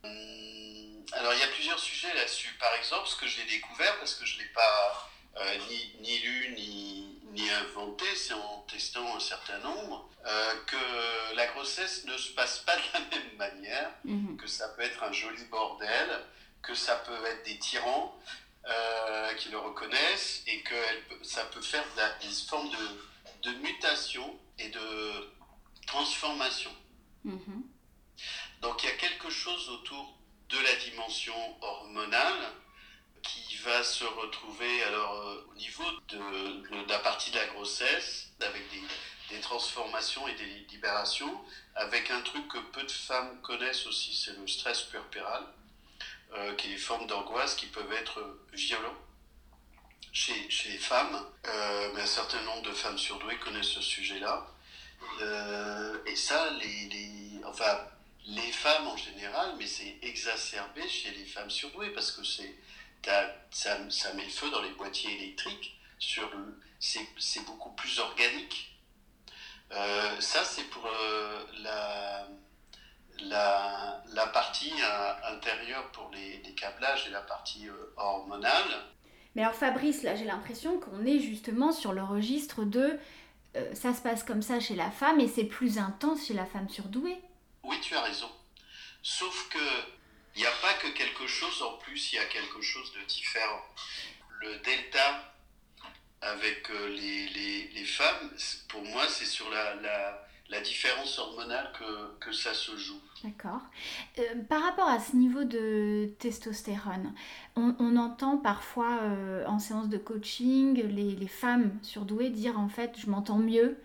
Hum, 0.03 1.05
Alors 1.13 1.33
il 1.33 1.39
y 1.39 1.43
a 1.43 1.47
plusieurs 1.47 1.79
sujets 1.79 2.13
là-dessus. 2.13 2.53
Par 2.59 2.73
exemple, 2.75 3.07
ce 3.07 3.15
que 3.15 3.27
j'ai 3.27 3.45
découvert, 3.45 3.97
parce 3.99 4.15
que 4.15 4.25
je 4.25 4.35
ne 4.35 4.41
l'ai 4.41 4.49
pas 4.49 5.09
euh, 5.37 5.57
ni, 5.69 5.93
ni 6.01 6.19
lu 6.19 6.53
ni, 6.57 7.10
ni 7.31 7.49
inventé, 7.49 8.05
c'est 8.15 8.33
en 8.33 8.65
testant 8.69 9.15
un 9.15 9.19
certain 9.19 9.57
nombre, 9.59 10.09
euh, 10.25 10.55
que 10.65 11.35
la 11.35 11.47
grossesse 11.47 12.05
ne 12.05 12.17
se 12.17 12.31
passe 12.33 12.59
pas 12.59 12.75
de 12.75 12.81
la 12.93 12.99
même 13.11 13.35
manière, 13.37 13.91
Mhm. 14.03 14.37
que 14.37 14.47
ça 14.47 14.69
peut 14.69 14.81
être 14.83 15.01
un 15.03 15.11
joli 15.11 15.43
bordel, 15.45 16.09
que 16.61 16.73
ça 16.75 16.95
peut 16.97 17.25
être 17.25 17.43
des 17.45 17.57
tyrans 17.59 18.17
euh, 18.67 19.33
qui 19.35 19.49
le 19.49 19.57
reconnaissent 19.57 20.43
et 20.45 20.61
que 20.61 20.75
elle 20.75 21.03
ça 21.25 21.43
peut 21.45 21.61
faire 21.61 21.83
de 21.95 21.97
la- 21.99 22.13
des 22.19 22.31
formes 22.47 22.69
de, 22.69 23.49
de 23.49 23.57
mutation 23.57 24.39
et 24.59 24.69
de 24.69 25.31
transformation. 25.87 26.71
Mhm. 27.23 27.63
Donc 28.61 28.83
il 28.83 28.89
y 28.89 28.91
a 28.91 28.95
quelque 28.97 29.29
chose 29.31 29.67
autour 29.69 30.15
de 30.49 30.59
la 30.59 30.75
dimension 30.75 31.33
hormonale 31.63 32.39
qui 33.23 33.55
va 33.57 33.83
se 33.83 34.03
retrouver 34.03 34.83
alors 34.83 35.13
euh, 35.27 35.47
au 35.51 35.55
niveau 35.55 35.83
de, 36.09 36.17
de 36.83 36.89
la 36.89 36.99
partie 36.99 37.31
de 37.31 37.37
la 37.37 37.45
grossesse 37.47 38.29
avec 38.41 38.69
des, 38.71 38.81
des 39.35 39.41
transformations 39.41 40.27
et 40.27 40.33
des 40.35 40.45
libérations 40.71 41.41
avec 41.75 42.09
un 42.11 42.21
truc 42.21 42.47
que 42.47 42.57
peu 42.73 42.83
de 42.83 42.91
femmes 42.91 43.41
connaissent 43.41 43.85
aussi, 43.87 44.15
c'est 44.15 44.37
le 44.37 44.47
stress 44.47 44.81
puerpéral, 44.83 45.43
euh, 46.33 46.55
qui 46.55 46.67
est 46.67 46.71
des 46.71 46.77
formes 46.77 47.07
d'angoisse 47.07 47.55
qui 47.55 47.67
peuvent 47.67 47.93
être 47.93 48.39
violents 48.53 48.97
chez, 50.11 50.49
chez 50.49 50.69
les 50.69 50.77
femmes, 50.77 51.25
Euh, 51.45 51.91
mais 51.95 52.01
un 52.01 52.05
certain 52.05 52.41
nombre 52.43 52.61
de 52.61 52.71
femmes 52.71 52.97
surdouées 52.97 53.37
connaissent 53.39 53.73
ce 53.79 53.81
sujet-là. 53.81 54.45
Euh, 55.21 55.97
et 56.05 56.15
ça, 56.15 56.51
les, 56.51 56.87
les, 56.89 57.43
enfin, 57.45 57.79
les 58.25 58.51
femmes 58.51 58.87
en 58.87 58.97
général, 58.97 59.55
mais 59.57 59.65
c'est 59.67 59.97
exacerbé 60.03 60.87
chez 60.87 61.11
les 61.11 61.25
femmes 61.25 61.49
surdouées 61.49 61.89
parce 61.91 62.11
que 62.11 62.23
c'est, 62.23 62.53
ça, 63.51 63.77
ça 63.89 64.13
met 64.13 64.23
le 64.23 64.29
feu 64.29 64.49
dans 64.49 64.61
les 64.61 64.71
boîtiers 64.71 65.13
électriques. 65.17 65.77
Sur 65.99 66.29
c'est, 66.79 67.07
c'est 67.19 67.45
beaucoup 67.45 67.71
plus 67.73 67.99
organique. 67.99 68.79
Euh, 69.71 70.19
ça, 70.19 70.43
c'est 70.43 70.63
pour 70.63 70.85
euh, 70.85 71.45
la, 71.61 72.27
la, 73.19 74.03
la 74.07 74.27
partie 74.27 74.73
euh, 74.81 75.33
intérieure 75.35 75.91
pour 75.91 76.09
les, 76.11 76.41
les 76.43 76.55
câblages 76.55 77.07
et 77.07 77.11
la 77.11 77.21
partie 77.21 77.67
hormonale. 77.97 78.85
Mais 79.35 79.43
alors 79.43 79.55
Fabrice, 79.55 80.03
là 80.03 80.15
j'ai 80.15 80.25
l'impression 80.25 80.79
qu'on 80.79 81.05
est 81.05 81.19
justement 81.19 81.71
sur 81.71 81.93
le 81.93 82.03
registre 82.03 82.63
de 82.63 82.99
ça 83.73 83.93
se 83.93 84.01
passe 84.01 84.23
comme 84.23 84.41
ça 84.41 84.59
chez 84.61 84.75
la 84.75 84.89
femme 84.91 85.19
et 85.19 85.27
c'est 85.27 85.43
plus 85.43 85.77
intense 85.77 86.25
chez 86.25 86.33
la 86.33 86.45
femme 86.45 86.69
surdouée. 86.69 87.21
Oui, 87.63 87.77
tu 87.81 87.95
as 87.95 88.01
raison. 88.01 88.29
Sauf 89.03 89.49
que 89.49 89.59
il 90.35 90.41
n'y 90.41 90.47
a 90.47 90.51
pas 90.61 90.73
que 90.75 90.87
quelque 90.87 91.27
chose 91.27 91.61
en 91.61 91.77
plus, 91.77 92.13
il 92.13 92.15
y 92.15 92.19
a 92.19 92.25
quelque 92.25 92.61
chose 92.61 92.91
de 92.93 93.05
différent. 93.05 93.61
Le 94.41 94.57
delta 94.59 95.33
avec 96.21 96.69
euh, 96.69 96.89
les, 96.89 97.27
les, 97.29 97.67
les 97.69 97.85
femmes, 97.85 98.29
pour 98.69 98.83
moi, 98.83 99.03
c'est 99.09 99.25
sur 99.25 99.49
la, 99.49 99.75
la, 99.75 100.27
la 100.49 100.61
différence 100.61 101.17
hormonale 101.17 101.71
que, 101.77 102.25
que 102.25 102.31
ça 102.31 102.53
se 102.53 102.77
joue. 102.77 102.99
D'accord. 103.23 103.61
Euh, 104.19 104.21
par 104.47 104.61
rapport 104.63 104.87
à 104.87 104.99
ce 104.99 105.15
niveau 105.15 105.43
de 105.43 106.11
testostérone, 106.19 107.13
on, 107.55 107.95
entend 107.97 108.37
parfois 108.37 108.99
euh, 109.01 109.45
en 109.47 109.59
séance 109.59 109.89
de 109.89 109.97
coaching 109.97 110.75
les, 110.75 111.15
les 111.15 111.27
femmes 111.27 111.77
surdouées 111.81 112.29
dire 112.29 112.57
en 112.59 112.69
fait 112.69 112.95
je 112.97 113.09
m'entends 113.09 113.37
mieux 113.37 113.77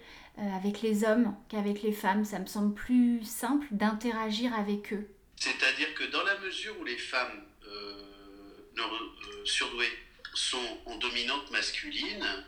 avec 0.55 0.83
les 0.83 1.05
hommes 1.05 1.35
qu'avec 1.49 1.83
les 1.83 1.93
femmes. 1.93 2.27
Ça 2.27 2.39
me 2.39 2.45
semble 2.45 2.75
plus 2.75 3.23
simple 3.25 3.67
d'interagir 3.71 4.55
avec 4.55 4.93
eux. 4.93 5.09
C'est-à-dire 5.39 5.95
que 5.95 6.05
dans 6.05 6.23
la 6.23 6.39
mesure 6.39 6.79
où 6.81 6.85
les 6.85 6.99
femmes 6.99 7.45
euh, 7.67 8.03
neuro- 8.77 8.95
euh, 8.97 9.45
surdouées 9.45 9.93
sont 10.35 10.81
en 10.87 10.97
dominante 10.97 11.51
masculine, 11.51 12.45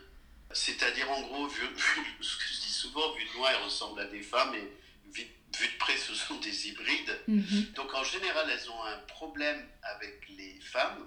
c'est-à-dire 0.52 1.10
en 1.10 1.20
gros, 1.22 1.46
vu, 1.46 1.66
vu- 1.74 2.16
ce 2.20 2.36
que 2.36 2.44
je 2.44 2.60
dis 2.60 2.72
souvent, 2.72 3.12
vu 3.12 3.24
de 3.24 3.32
loin, 3.34 3.50
elles 3.50 3.62
ressemblent 3.64 4.00
à 4.00 4.06
des 4.06 4.22
femmes 4.22 4.54
et 4.54 4.66
vu, 5.12 5.26
vu 5.58 5.68
de 5.68 5.78
près, 5.78 5.96
ce 5.96 6.14
sont 6.14 6.36
des 6.40 6.68
hybrides. 6.68 7.18
Mhm. 7.28 7.72
Donc 7.74 7.92
en 7.94 8.04
général, 8.04 8.48
elles 8.50 8.70
ont 8.70 8.82
un 8.84 8.98
problème 9.00 9.66
avec 9.82 10.22
les 10.36 10.58
femmes 10.60 11.06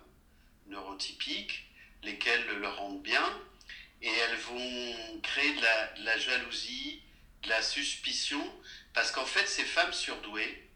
neurotypiques, 0.67 1.65
lesquelles 2.03 2.45
leur 2.59 2.77
rendent 2.77 3.01
bien, 3.03 3.23
et 4.01 4.09
elles 4.09 4.37
vont 4.37 5.19
créer 5.21 5.53
de 5.53 5.61
la, 5.61 5.87
de 5.93 6.03
la 6.05 6.17
jalousie, 6.17 7.01
de 7.43 7.49
la 7.49 7.61
suspicion, 7.61 8.43
parce 8.93 9.11
qu'en 9.11 9.25
fait, 9.25 9.47
ces 9.47 9.63
femmes 9.65 9.93
surdouées 9.93 10.67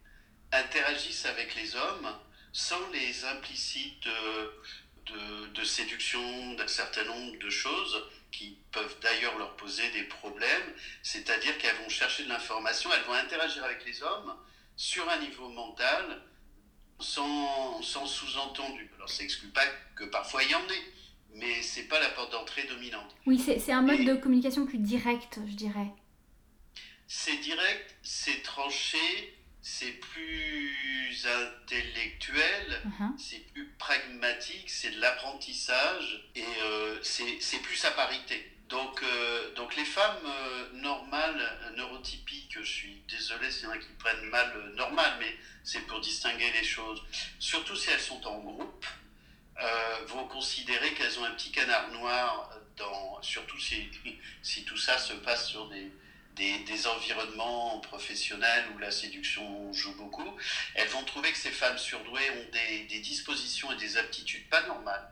interagissent 0.56 1.26
avec 1.26 1.54
les 1.54 1.74
hommes 1.76 2.14
sans 2.52 2.88
les 2.88 3.24
implicites 3.24 4.02
de, 4.04 5.12
de, 5.12 5.46
de 5.48 5.64
séduction 5.64 6.54
d'un 6.54 6.66
certain 6.68 7.04
nombre 7.04 7.38
de 7.38 7.50
choses 7.50 8.02
qui 8.32 8.56
peuvent 8.72 8.96
d'ailleurs 9.00 9.36
leur 9.38 9.56
poser 9.56 9.88
des 9.90 10.02
problèmes, 10.04 10.72
c'est-à-dire 11.02 11.56
qu'elles 11.58 11.76
vont 11.76 11.88
chercher 11.88 12.24
de 12.24 12.28
l'information, 12.28 12.90
elles 12.92 13.04
vont 13.04 13.14
interagir 13.14 13.64
avec 13.64 13.84
les 13.84 14.02
hommes 14.02 14.34
sur 14.76 15.08
un 15.08 15.18
niveau 15.18 15.48
mental 15.48 16.22
sans, 17.00 17.80
sans 17.82 18.06
sous-entendu. 18.06 18.90
Alors 18.96 19.08
ça 19.08 19.22
n'exclut 19.22 19.48
pas 19.48 19.64
que 19.94 20.04
parfois 20.04 20.42
il 20.42 20.50
y 20.50 20.54
en 20.54 20.60
ait, 20.68 20.84
mais 21.34 21.62
c'est 21.62 21.84
pas 21.84 22.00
la 22.00 22.08
porte 22.10 22.32
d'entrée 22.32 22.64
dominante. 22.64 23.14
Oui, 23.26 23.38
c'est 23.38 23.58
c'est 23.58 23.72
un 23.72 23.82
mode 23.82 24.00
Et- 24.00 24.04
de 24.04 24.14
communication 24.14 24.66
plus 24.66 24.78
direct, 24.78 25.38
je 25.46 25.54
dirais. 25.54 25.92
C'est 27.08 27.36
direct, 27.38 27.94
c'est 28.02 28.42
tranché, 28.42 29.35
c'est 29.68 29.98
plus 29.98 31.26
intellectuel, 31.26 32.80
Mhm. 32.84 33.16
c'est 33.18 33.40
plus 33.52 33.66
pragmatique, 33.78 34.70
c'est 34.70 34.90
de 34.90 35.00
l'apprentissage 35.00 36.24
et 36.36 36.44
euh, 36.62 36.96
c'est 37.02 37.58
plus 37.62 37.84
à 37.84 37.90
parité. 37.90 38.52
Donc, 38.68 39.02
euh, 39.02 39.52
donc 39.54 39.74
les 39.74 39.84
femmes 39.84 40.24
euh, 40.24 40.70
normales, 40.74 41.72
neurotypiques, 41.76 42.56
je 42.60 42.64
suis 42.64 43.02
désolé 43.08 43.50
s'il 43.50 43.64
y 43.64 43.66
en 43.66 43.70
a 43.72 43.78
qui 43.78 43.88
prennent 43.98 44.26
mal 44.26 44.52
euh, 44.54 44.72
normal, 44.76 45.16
mais 45.18 45.36
c'est 45.64 45.80
pour 45.88 46.00
distinguer 46.00 46.52
les 46.52 46.64
choses. 46.64 47.02
Surtout 47.40 47.74
si 47.74 47.90
elles 47.90 48.00
sont 48.00 48.24
en 48.24 48.38
groupe, 48.38 48.86
vont 50.06 50.28
considérer 50.28 50.92
qu'elles 50.94 51.18
ont 51.18 51.24
un 51.24 51.32
petit 51.32 51.50
canard 51.50 51.90
noir, 51.90 52.50
dans, 52.76 53.20
surtout 53.22 53.58
si, 53.58 53.88
si 54.42 54.64
tout 54.64 54.76
ça 54.76 54.96
se 54.98 55.14
passe 55.14 55.48
sur 55.48 55.68
des, 55.70 55.90
des, 56.36 56.58
des 56.58 56.86
environnements 56.86 57.80
professionnels 57.80 58.66
où 58.74 58.78
la 58.78 58.90
séduction 58.90 59.72
joue 59.72 59.94
beaucoup. 59.96 60.36
Elles 60.74 60.88
vont 60.88 61.04
trouver 61.04 61.32
que 61.32 61.38
ces 61.38 61.50
femmes 61.50 61.78
surdouées 61.78 62.30
ont 62.30 62.50
des, 62.52 62.84
des 62.84 63.00
dispositions 63.00 63.72
et 63.72 63.76
des 63.76 63.96
aptitudes 63.96 64.48
pas 64.48 64.66
normales 64.66 65.08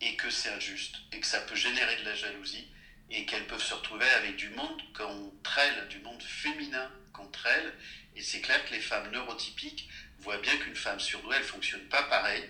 et 0.00 0.16
que 0.16 0.30
c'est 0.30 0.50
injuste 0.50 0.96
et 1.12 1.20
que 1.20 1.26
ça 1.26 1.40
peut 1.40 1.56
générer 1.56 1.96
de 1.96 2.04
la 2.04 2.14
jalousie 2.14 2.66
et 3.10 3.24
qu'elles 3.24 3.46
peuvent 3.46 3.62
se 3.62 3.74
retrouver 3.74 4.08
avec 4.10 4.36
du 4.36 4.48
monde 4.50 4.80
contre 4.96 5.58
elles, 5.58 5.88
du 5.88 5.98
monde 5.98 6.22
féminin 6.22 6.90
contre 7.12 7.46
elles. 7.46 7.74
Et 8.14 8.22
c'est 8.22 8.40
clair 8.40 8.64
que 8.64 8.72
les 8.74 8.80
femmes 8.80 9.10
neurotypiques 9.10 9.88
voient 10.20 10.38
bien 10.38 10.56
qu'une 10.56 10.76
femme 10.76 11.00
surdouée, 11.00 11.36
elle 11.36 11.42
fonctionne 11.44 11.88
pas 11.88 12.02
pareil 12.04 12.48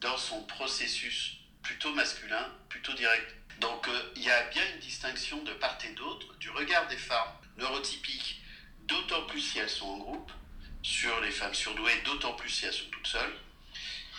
dans 0.00 0.16
son 0.16 0.42
processus 0.42 1.38
plutôt 1.62 1.92
masculin, 1.94 2.52
plutôt 2.68 2.92
direct. 2.92 3.34
Donc 3.60 3.88
euh, 3.88 4.12
il 4.16 4.22
y 4.22 4.30
a 4.30 4.42
bien 4.50 4.62
une 4.74 4.80
distinction 4.80 5.42
de 5.42 5.52
part 5.52 5.78
et 5.88 5.94
d'autre 5.94 6.36
du 6.38 6.50
regard 6.50 6.86
des 6.88 6.96
femmes 6.96 7.32
neurotypiques, 7.58 8.42
d'autant 8.86 9.26
plus 9.26 9.40
si 9.40 9.58
elles 9.58 9.68
sont 9.68 9.86
en 9.86 9.98
groupe, 9.98 10.32
sur 10.82 11.20
les 11.20 11.30
femmes 11.30 11.54
surdouées, 11.54 12.02
d'autant 12.04 12.34
plus 12.34 12.50
si 12.50 12.66
elles 12.66 12.72
sont 12.72 12.90
toutes 12.90 13.06
seules, 13.06 13.34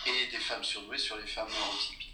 et 0.06 0.30
des 0.30 0.38
femmes 0.38 0.64
surdouées 0.64 0.98
sur 0.98 1.16
les 1.16 1.26
femmes 1.26 1.48
neurotypiques. 1.48 2.06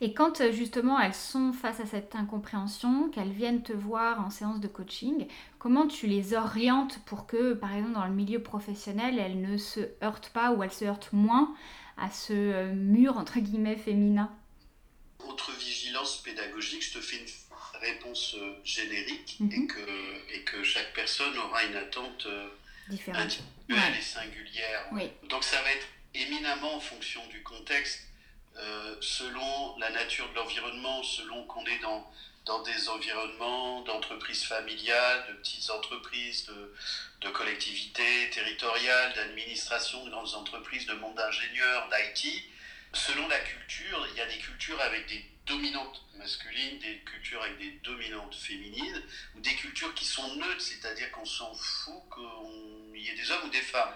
Et 0.00 0.12
quand 0.12 0.40
euh, 0.40 0.52
justement 0.52 1.00
elles 1.00 1.14
sont 1.14 1.52
face 1.52 1.80
à 1.80 1.86
cette 1.86 2.14
incompréhension, 2.14 3.08
qu'elles 3.08 3.32
viennent 3.32 3.62
te 3.62 3.72
voir 3.72 4.20
en 4.20 4.30
séance 4.30 4.60
de 4.60 4.68
coaching, 4.68 5.26
comment 5.58 5.86
tu 5.86 6.06
les 6.06 6.34
orientes 6.34 6.98
pour 7.06 7.26
que, 7.26 7.54
par 7.54 7.72
exemple, 7.72 7.94
dans 7.94 8.04
le 8.04 8.12
milieu 8.12 8.42
professionnel, 8.42 9.18
elles 9.18 9.40
ne 9.40 9.56
se 9.56 9.80
heurtent 10.02 10.30
pas 10.30 10.52
ou 10.52 10.62
elles 10.62 10.72
se 10.72 10.84
heurtent 10.84 11.12
moins 11.12 11.54
à 11.96 12.10
ce 12.10 12.32
euh, 12.32 12.74
mur, 12.74 13.16
entre 13.16 13.38
guillemets, 13.40 13.76
féminin? 13.76 14.30
Autre 15.20 15.52
vigilance 15.52 16.16
pédagogique, 16.22 16.82
je 16.84 16.92
te 16.98 17.00
fais 17.00 17.16
une 17.16 17.26
réponse 17.80 18.34
euh, 18.34 18.52
générique 18.64 19.36
Mhm. 19.40 19.52
et, 19.52 19.66
que, 19.66 20.32
et 20.34 20.40
que 20.42 20.62
chaque 20.62 20.92
personne 20.92 21.36
aura 21.38 21.62
une 21.64 21.76
attente 21.76 22.26
euh, 22.26 22.48
Différente. 22.88 23.20
individuelle 23.22 23.92
Ouais. 23.92 23.98
et 23.98 24.02
singulière. 24.02 24.86
Oui. 24.92 25.10
Donc 25.24 25.42
ça 25.44 25.60
va 25.62 25.72
être 25.72 25.86
éminemment 26.14 26.74
en 26.76 26.80
fonction 26.80 27.26
du 27.26 27.42
contexte, 27.42 28.00
euh, 28.56 28.94
selon 29.00 29.76
la 29.78 29.90
nature 29.90 30.28
de 30.30 30.34
l'environnement, 30.34 31.02
selon 31.02 31.44
qu'on 31.44 31.64
est 31.66 31.78
dans, 31.80 32.10
dans 32.46 32.62
des 32.62 32.88
environnements 32.88 33.82
d'entreprises 33.82 34.44
familiales, 34.44 35.26
de 35.28 35.32
petites 35.34 35.68
entreprises, 35.70 36.46
de, 36.46 36.74
de 37.22 37.28
collectivités 37.30 38.30
territoriales, 38.30 39.12
d'administration, 39.14 40.04
de 40.04 40.10
grandes 40.10 40.34
entreprises, 40.34 40.86
de 40.86 40.94
monde 40.94 41.14
d'ingénieurs, 41.16 41.88
d'IT. 41.90 42.44
Selon 42.96 43.28
la 43.28 43.38
culture, 43.40 44.06
il 44.10 44.16
y 44.16 44.20
a 44.22 44.26
des 44.26 44.38
cultures 44.38 44.80
avec 44.80 45.06
des 45.06 45.22
dominantes 45.44 46.02
masculines, 46.14 46.78
des 46.78 46.98
cultures 47.00 47.42
avec 47.42 47.58
des 47.58 47.72
dominantes 47.84 48.34
féminines, 48.34 49.02
ou 49.34 49.40
des 49.40 49.54
cultures 49.54 49.92
qui 49.94 50.06
sont 50.06 50.34
neutres, 50.36 50.62
c'est-à-dire 50.62 51.10
qu'on 51.10 51.26
s'en 51.26 51.54
fout 51.54 52.02
qu'il 52.14 53.02
y 53.02 53.10
ait 53.10 53.14
des 53.14 53.30
hommes 53.30 53.44
ou 53.44 53.50
des 53.50 53.60
femmes. 53.60 53.94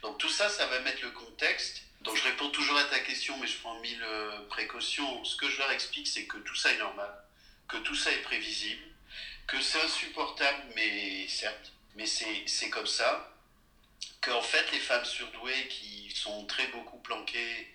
Donc 0.00 0.16
tout 0.16 0.30
ça, 0.30 0.48
ça 0.48 0.66
va 0.66 0.80
mettre 0.80 1.02
le 1.02 1.10
contexte. 1.10 1.82
Donc 2.00 2.16
je 2.16 2.22
réponds 2.22 2.48
toujours 2.48 2.78
à 2.78 2.84
ta 2.84 3.00
question, 3.00 3.36
mais 3.38 3.46
je 3.46 3.58
prends 3.58 3.78
mille 3.80 4.02
euh, 4.02 4.40
précautions. 4.48 5.24
Ce 5.24 5.36
que 5.36 5.48
je 5.50 5.58
leur 5.58 5.70
explique, 5.70 6.08
c'est 6.08 6.24
que 6.24 6.38
tout 6.38 6.56
ça 6.56 6.72
est 6.72 6.78
normal, 6.78 7.12
que 7.68 7.76
tout 7.76 7.94
ça 7.94 8.10
est 8.10 8.22
prévisible, 8.22 8.82
que 9.46 9.60
c'est 9.60 9.82
insupportable, 9.82 10.62
mais 10.74 11.28
certes, 11.28 11.72
mais 11.96 12.06
c'est 12.06 12.44
c'est 12.46 12.70
comme 12.70 12.86
ça. 12.86 13.34
Qu'en 14.22 14.42
fait, 14.42 14.72
les 14.72 14.80
femmes 14.80 15.04
surdouées 15.04 15.68
qui 15.68 16.10
sont 16.14 16.46
très 16.46 16.66
beaucoup 16.68 16.98
planquées, 16.98 17.68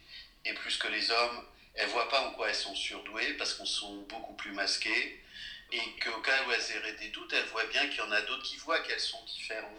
et 0.45 0.53
plus 0.53 0.77
que 0.77 0.88
les 0.88 1.12
hommes, 1.12 1.45
elles 1.75 1.89
voient 1.89 2.10
pas 2.10 2.21
en 2.27 2.32
quoi 2.32 2.49
elles 2.49 2.56
sont 2.56 2.75
surdouées, 2.75 3.34
parce 3.34 3.53
qu'on 3.53 3.65
sont 3.65 4.01
beaucoup 4.03 4.34
plus 4.34 4.51
masquées, 4.51 5.23
et 5.71 5.82
qu'au 5.99 6.21
cas 6.21 6.43
où 6.45 6.51
elles 6.51 6.77
auraient 6.77 6.95
des 6.99 7.10
doutes, 7.10 7.34
elles 7.34 7.45
voient 7.45 7.65
bien 7.65 7.88
qu'il 7.88 7.97
y 7.97 8.01
en 8.01 8.12
a 8.12 8.21
d'autres 8.21 8.43
qui 8.43 8.58
voient 8.58 8.79
qu'elles 8.79 8.99
sont 8.99 9.23
différentes. 9.25 9.71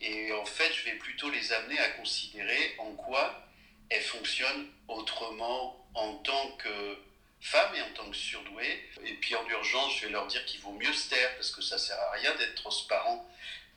Et 0.00 0.32
en 0.32 0.44
fait, 0.44 0.72
je 0.72 0.84
vais 0.84 0.96
plutôt 0.96 1.30
les 1.30 1.52
amener 1.52 1.78
à 1.78 1.88
considérer 1.90 2.74
en 2.78 2.92
quoi 2.92 3.44
elles 3.90 4.02
fonctionnent 4.02 4.70
autrement 4.86 5.86
en 5.94 6.14
tant 6.18 6.52
que 6.52 6.98
femmes 7.40 7.74
et 7.74 7.82
en 7.82 7.92
tant 7.94 8.10
que 8.10 8.16
surdouées. 8.16 8.88
Et 9.04 9.14
puis 9.14 9.34
en 9.34 9.46
urgence, 9.48 9.96
je 9.96 10.06
vais 10.06 10.12
leur 10.12 10.26
dire 10.26 10.44
qu'il 10.44 10.60
vaut 10.60 10.72
mieux 10.72 10.92
se 10.92 11.08
taire 11.08 11.34
parce 11.36 11.50
que 11.50 11.62
ça 11.62 11.78
sert 11.78 11.98
à 11.98 12.10
rien 12.12 12.34
d'être 12.36 12.56
transparent. 12.56 13.28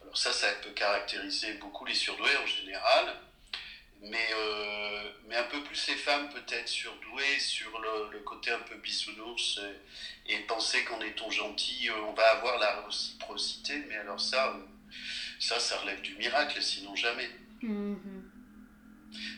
Alors 0.01 0.17
ça, 0.17 0.33
ça 0.33 0.51
peut 0.55 0.71
caractériser 0.71 1.53
beaucoup 1.53 1.85
les 1.85 1.95
surdoués 1.95 2.35
en 2.37 2.45
général, 2.45 3.15
mais, 4.01 4.29
euh, 4.35 5.11
mais 5.27 5.35
un 5.35 5.43
peu 5.43 5.61
plus 5.63 5.87
les 5.87 5.95
femmes 5.95 6.29
peut-être 6.29 6.67
surdouées 6.67 7.39
sur 7.39 7.79
le, 7.79 8.11
le 8.11 8.19
côté 8.19 8.51
un 8.51 8.59
peu 8.59 8.75
bisounours 8.75 9.59
et, 10.25 10.33
et 10.33 10.39
penser 10.39 10.83
qu'en 10.83 10.99
étant 11.01 11.29
gentil, 11.29 11.89
euh, 11.89 12.01
on 12.07 12.13
va 12.13 12.27
avoir 12.37 12.57
la 12.57 12.81
réciprocité. 12.81 13.75
Mais 13.87 13.97
alors 13.97 14.19
ça, 14.19 14.53
euh, 14.55 14.61
ça, 15.39 15.59
ça 15.59 15.77
relève 15.77 16.01
du 16.01 16.15
miracle, 16.15 16.61
sinon 16.61 16.95
jamais. 16.95 17.29
Mhm. 17.61 18.29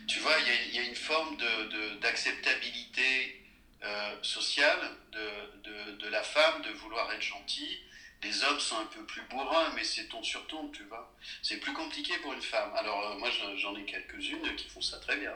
Tu 0.08 0.20
vois, 0.20 0.36
il 0.40 0.74
y 0.74 0.76
y, 0.78 0.80
a 0.80 0.84
une 0.84 0.96
forme 0.96 1.36
de- 1.38 1.64
de- 1.70 1.96
d'acceptabilité 2.00 3.40
euh, 3.84 4.16
sociale 4.22 4.80
de, 5.12 5.28
de, 5.64 5.92
de 5.98 6.08
la 6.08 6.24
femme 6.24 6.62
de 6.62 6.70
vouloir 6.72 7.12
être 7.12 7.22
gentille. 7.22 7.80
Les 8.24 8.44
hommes 8.44 8.60
sont 8.60 8.78
un 8.78 8.86
peu 8.86 9.04
plus 9.04 9.22
bourrins, 9.30 9.70
mais 9.76 9.84
c'est 9.84 10.06
ton 10.08 10.24
sur 10.24 10.46
ton, 10.48 10.70
tu 10.70 10.84
vois. 10.84 11.14
C'est 11.42 11.58
plus 11.58 11.74
compliqué 11.74 12.14
pour 12.22 12.34
une 12.34 12.42
femme. 12.42 12.72
Alors, 12.76 13.00
euh, 13.12 13.18
moi, 13.20 13.30
j'en- 13.58 13.76
ai 13.76 13.84
quelques-unes 13.86 14.56
qui 14.56 14.70
font 14.70 14.82
ça 14.82 14.98
très 15.00 15.18
bien. 15.18 15.34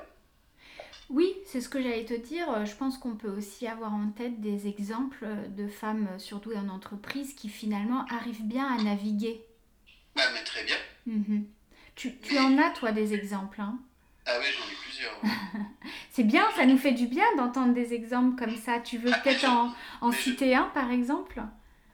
Oui, 1.10 1.34
c'est 1.45 1.62
ce 1.62 1.69
que 1.69 1.82
j'allais 1.82 2.06
te 2.06 2.13
dire. 2.13 2.65
Je 2.65 2.76
pense 2.76 2.97
qu'on 2.97 3.15
peut 3.15 3.30
aussi 3.30 3.67
avoir 3.67 3.93
en 3.93 4.10
tête 4.10 4.39
des 4.41 4.67
exemples 4.67 5.26
de 5.50 5.67
femmes 5.67 6.08
surdouées 6.19 6.58
en 6.58 6.69
entreprise 6.69 7.34
qui 7.34 7.50
finalement 7.50 8.06
arrivent 8.10 8.45
bien 8.45 8.67
à 8.67 8.82
naviguer. 8.84 9.41
Ah, 10.17 10.23
mais 10.34 10.43
très 10.43 10.63
bien. 10.63 10.76
Mhm. 11.06 11.45
Tu, 11.95 12.15
tu 12.17 12.38
en 12.38 12.58
as, 12.58 12.71
toi, 12.71 12.91
des 12.91 13.13
exemples. 13.13 13.62
hein? 13.62 13.80
Ah 14.26 14.38
oui, 14.39 14.45
j'en 14.58 14.65
ai 14.69 14.76
plusieurs. 14.84 15.21
C'est 16.12 16.23
bien, 16.26 16.45
ça 16.56 16.65
nous 16.65 16.78
fait 16.78 16.91
du 16.91 17.08
bien 17.08 17.26
d'entendre 17.38 17.73
des 17.73 17.93
exemples 17.93 18.38
comme 18.38 18.58
ça. 18.58 18.80
Tu 18.80 18.97
veux 18.97 19.12
Ah, 19.13 19.17
peut-être 19.19 19.41
je- 19.41 19.47
en, 19.47 19.73
en 20.02 20.12
je- 20.12 20.17
citer 20.21 20.56
un, 20.56 20.65
par 20.73 20.91
exemple? 20.91 21.41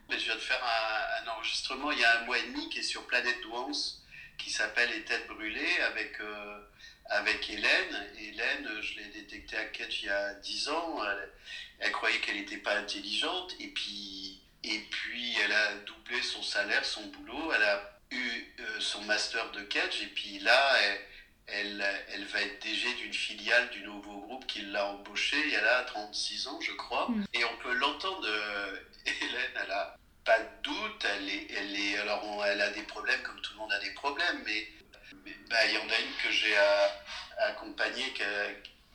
Mais 0.08 0.18
je 0.18 0.24
viens 0.26 0.34
de 0.34 0.40
faire 0.40 0.62
un, 0.62 1.28
enregistrement 1.28 1.90
il 1.92 1.98
y 1.98 2.04
a 2.04 2.20
un 2.20 2.24
mois 2.24 2.38
et 2.38 2.42
demi 2.42 2.68
qui 2.68 2.80
est 2.80 2.82
sur 2.82 3.06
Planète 3.06 3.40
Douance, 3.42 4.02
qui 4.38 4.50
s'appelle 4.50 4.90
Les 4.90 5.04
Têtes 5.04 5.26
Brûlées 5.28 5.80
avec, 5.82 6.20
euh, 6.20 6.58
avec 7.06 7.48
Hélène. 7.48 8.10
Hélène, 8.18 8.68
je 8.82 8.98
l'ai 8.98 9.06
détectée 9.06 9.56
à 9.56 9.64
Ketch 9.64 10.02
il 10.02 10.06
y 10.06 10.10
a 10.10 10.34
10 10.34 10.68
ans. 10.68 11.04
Elle, 11.04 11.30
elle 11.80 11.92
croyait 11.92 12.18
qu'elle 12.20 12.36
n'était 12.36 12.58
pas 12.58 12.76
intelligente. 12.76 13.54
Et 13.60 13.68
puis, 13.68 14.40
et 14.62 14.78
puis, 14.90 15.36
elle 15.44 15.52
a 15.52 15.74
doublé 15.86 16.20
son 16.22 16.42
salaire, 16.42 16.84
son 16.84 17.06
boulot. 17.06 17.52
Elle 17.54 17.62
a 17.62 17.98
eu 18.10 18.54
euh, 18.60 18.80
son 18.80 19.02
master 19.02 19.50
de 19.52 19.62
Ketch. 19.62 20.02
Et 20.02 20.06
puis 20.06 20.38
là, 20.40 20.76
elle, 20.82 21.00
elle, 21.46 21.84
elle 22.12 22.24
va 22.26 22.40
être 22.40 22.62
DG 22.62 22.94
d'une 22.94 23.12
filiale 23.12 23.68
du 23.70 23.82
nouveau 23.82 24.18
groupe 24.20 24.46
qui 24.46 24.62
l'a 24.62 24.86
embauchée. 24.86 25.52
Elle 25.52 25.66
a 25.68 25.82
36 25.84 26.46
ans, 26.48 26.60
je 26.60 26.72
crois. 26.72 27.08
Mm. 27.10 27.24
Et 27.34 27.44
on 27.44 27.56
peut 27.58 27.74
l'entendre, 27.74 28.26
euh, 28.26 28.76
Hélène, 29.06 29.50
elle 29.62 29.70
a 29.70 29.96
pas 30.24 30.38
de 30.38 30.48
doute, 30.62 31.04
elle 31.04 31.28
est, 31.28 31.46
elle 31.56 31.76
est, 31.78 31.98
alors 31.98 32.24
on- 32.24 32.42
elle 32.44 32.62
a 32.62 32.70
des 32.70 32.82
problèmes 32.82 33.22
comme 33.22 33.40
tout 33.42 33.52
le 33.52 33.58
monde 33.58 33.72
a 33.72 33.78
des 33.80 33.90
problèmes, 33.92 34.42
mais 34.46 34.68
bah, 35.50 35.66
il 35.66 35.74
y 35.74 35.78
en 35.78 35.82
a 35.88 35.98
une 36.00 36.16
que 36.22 36.30
j'ai 36.30 36.56
accompagnée 37.38 38.12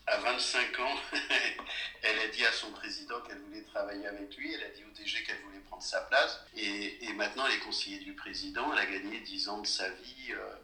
à 0.08 0.18
25 0.18 0.80
ans, 0.80 0.96
elle 2.02 2.20
a 2.20 2.28
dit 2.30 2.44
à 2.46 2.52
son 2.52 2.72
président 2.72 3.22
qu'elle 3.22 3.38
voulait 3.42 3.62
travailler 3.62 4.08
avec 4.08 4.36
lui, 4.38 4.52
elle 4.56 4.64
a 4.64 4.70
dit 4.70 4.84
au 4.84 4.90
DG 4.98 5.24
qu'elle 5.24 5.40
voulait 5.42 5.60
prendre 5.60 5.84
sa 5.84 6.02
place, 6.02 6.40
et, 6.56 7.06
et 7.06 7.14
maintenant 7.14 7.46
elle 7.46 7.54
est 7.54 7.60
conseillère 7.60 8.02
du 8.02 8.14
président, 8.14 8.74
elle 8.74 8.80
a 8.80 8.86
gagné 8.88 9.20
10 9.20 9.50
ans 9.50 9.62
de 9.62 9.68
sa 9.68 9.88
vie. 9.90 10.32
euh, 10.32 10.56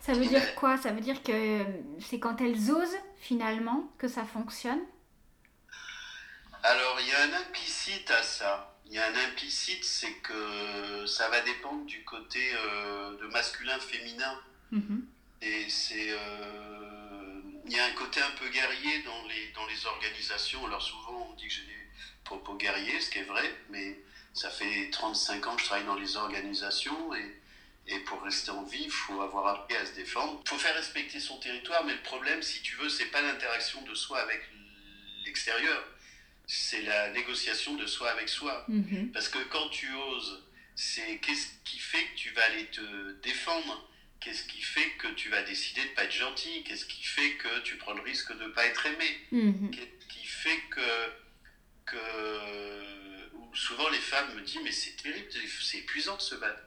Ça 0.00 0.12
veut 0.14 0.26
dire 0.26 0.54
quoi? 0.54 0.76
Ça 0.78 0.90
veut 0.90 1.00
dire 1.00 1.22
que 1.22 1.64
c'est 2.00 2.18
quand 2.18 2.40
elles 2.40 2.70
osent, 2.70 2.96
finalement, 3.20 3.92
que 3.98 4.08
ça 4.08 4.24
fonctionne? 4.24 4.80
Alors, 6.62 6.98
il 7.00 7.08
y 7.08 7.12
a 7.12 7.22
un 7.22 7.40
implicite 7.42 8.10
à 8.10 8.22
ça. 8.22 8.74
Il 8.86 8.92
y 8.94 8.98
a 8.98 9.06
un 9.06 9.14
implicite, 9.28 9.84
c'est 9.84 10.12
que 10.14 11.04
ça 11.06 11.28
va 11.28 11.40
dépendre 11.42 11.84
du 11.84 12.02
côté 12.04 12.40
euh, 12.54 13.16
de 13.18 13.26
masculin-féminin. 13.28 14.40
Mhm. 14.72 15.06
Et 15.42 15.68
c'est. 15.68 16.10
euh, 16.10 17.40
Il 17.66 17.72
y 17.72 17.78
a 17.78 17.84
un 17.84 17.92
côté 17.92 18.20
un 18.22 18.30
peu 18.40 18.48
guerrier 18.48 19.02
dans 19.02 19.22
les, 19.28 19.52
dans 19.54 19.66
les 19.66 19.86
organisations. 19.86 20.64
Alors, 20.66 20.82
souvent, 20.82 21.28
on 21.30 21.34
dit 21.34 21.46
que 21.46 21.52
j'ai 21.52 21.62
des 21.66 21.86
propos 22.24 22.54
guerriers, 22.54 23.00
ce 23.00 23.10
qui 23.10 23.18
est 23.18 23.24
vrai, 23.24 23.54
mais 23.70 24.00
ça 24.32 24.48
fait 24.50 24.88
35 24.90 25.46
ans 25.46 25.54
que 25.56 25.60
je 25.60 25.66
travaille 25.66 25.86
dans 25.86 25.94
les 25.96 26.16
organisations 26.16 27.14
et, 27.14 27.40
Et 27.90 27.98
pour 28.00 28.22
rester 28.22 28.50
en 28.50 28.62
vie, 28.64 28.82
il 28.84 28.90
faut 28.90 29.20
avoir 29.22 29.46
appris 29.46 29.74
à 29.76 29.86
se 29.86 29.92
défendre. 29.92 30.40
Il 30.44 30.48
faut 30.48 30.58
faire 30.58 30.74
respecter 30.74 31.18
son 31.18 31.38
territoire, 31.38 31.84
mais 31.84 31.94
le 31.94 32.02
problème, 32.02 32.42
si 32.42 32.60
tu 32.60 32.76
veux, 32.76 32.88
c'est 32.88 33.06
pas 33.06 33.22
l'interaction 33.22 33.80
de 33.82 33.94
soi 33.94 34.20
avec 34.20 34.42
l'extérieur, 35.24 35.82
c'est 36.46 36.82
la 36.82 37.10
négociation 37.10 37.74
de 37.76 37.86
soi 37.86 38.10
avec 38.10 38.28
soi. 38.28 38.64
Mhm. 38.68 39.10
Parce 39.12 39.28
que 39.28 39.38
quand 39.50 39.68
tu 39.70 39.90
oses, 39.94 40.42
c'est 40.74 41.18
qu'est-ce 41.18 41.48
qui 41.64 41.78
fait 41.78 42.04
que 42.08 42.14
tu 42.16 42.30
vas 42.30 42.44
aller 42.44 42.66
te 42.66 43.12
défendre? 43.22 43.88
Qu'est-ce 44.20 44.44
qui 44.44 44.60
fait 44.60 44.90
que 44.98 45.08
tu 45.08 45.30
vas 45.30 45.42
décider 45.42 45.82
de 45.82 45.90
pas 45.90 46.04
être 46.04 46.12
gentil? 46.12 46.62
Qu'est-ce 46.64 46.84
qui 46.84 47.02
fait 47.02 47.36
que 47.36 47.60
tu 47.60 47.76
prends 47.76 47.92
le 47.92 48.02
risque 48.02 48.36
de 48.36 48.44
ne 48.44 48.48
pas 48.48 48.66
être 48.66 48.84
aimé? 48.84 49.18
Mhm. 49.32 49.70
Qu'est-ce 49.70 50.06
qui 50.08 50.26
fait 50.26 50.60
que, 50.70 51.12
que 51.86 53.30
ou 53.34 53.54
souvent 53.54 53.88
les 53.88 54.00
femmes 54.00 54.34
me 54.34 54.42
disent 54.42 54.60
mais 54.62 54.72
c'est 54.72 54.96
terrible, 54.96 55.28
c'est 55.62 55.78
épuisant 55.78 56.16
de 56.16 56.22
se 56.22 56.34
battre. 56.34 56.62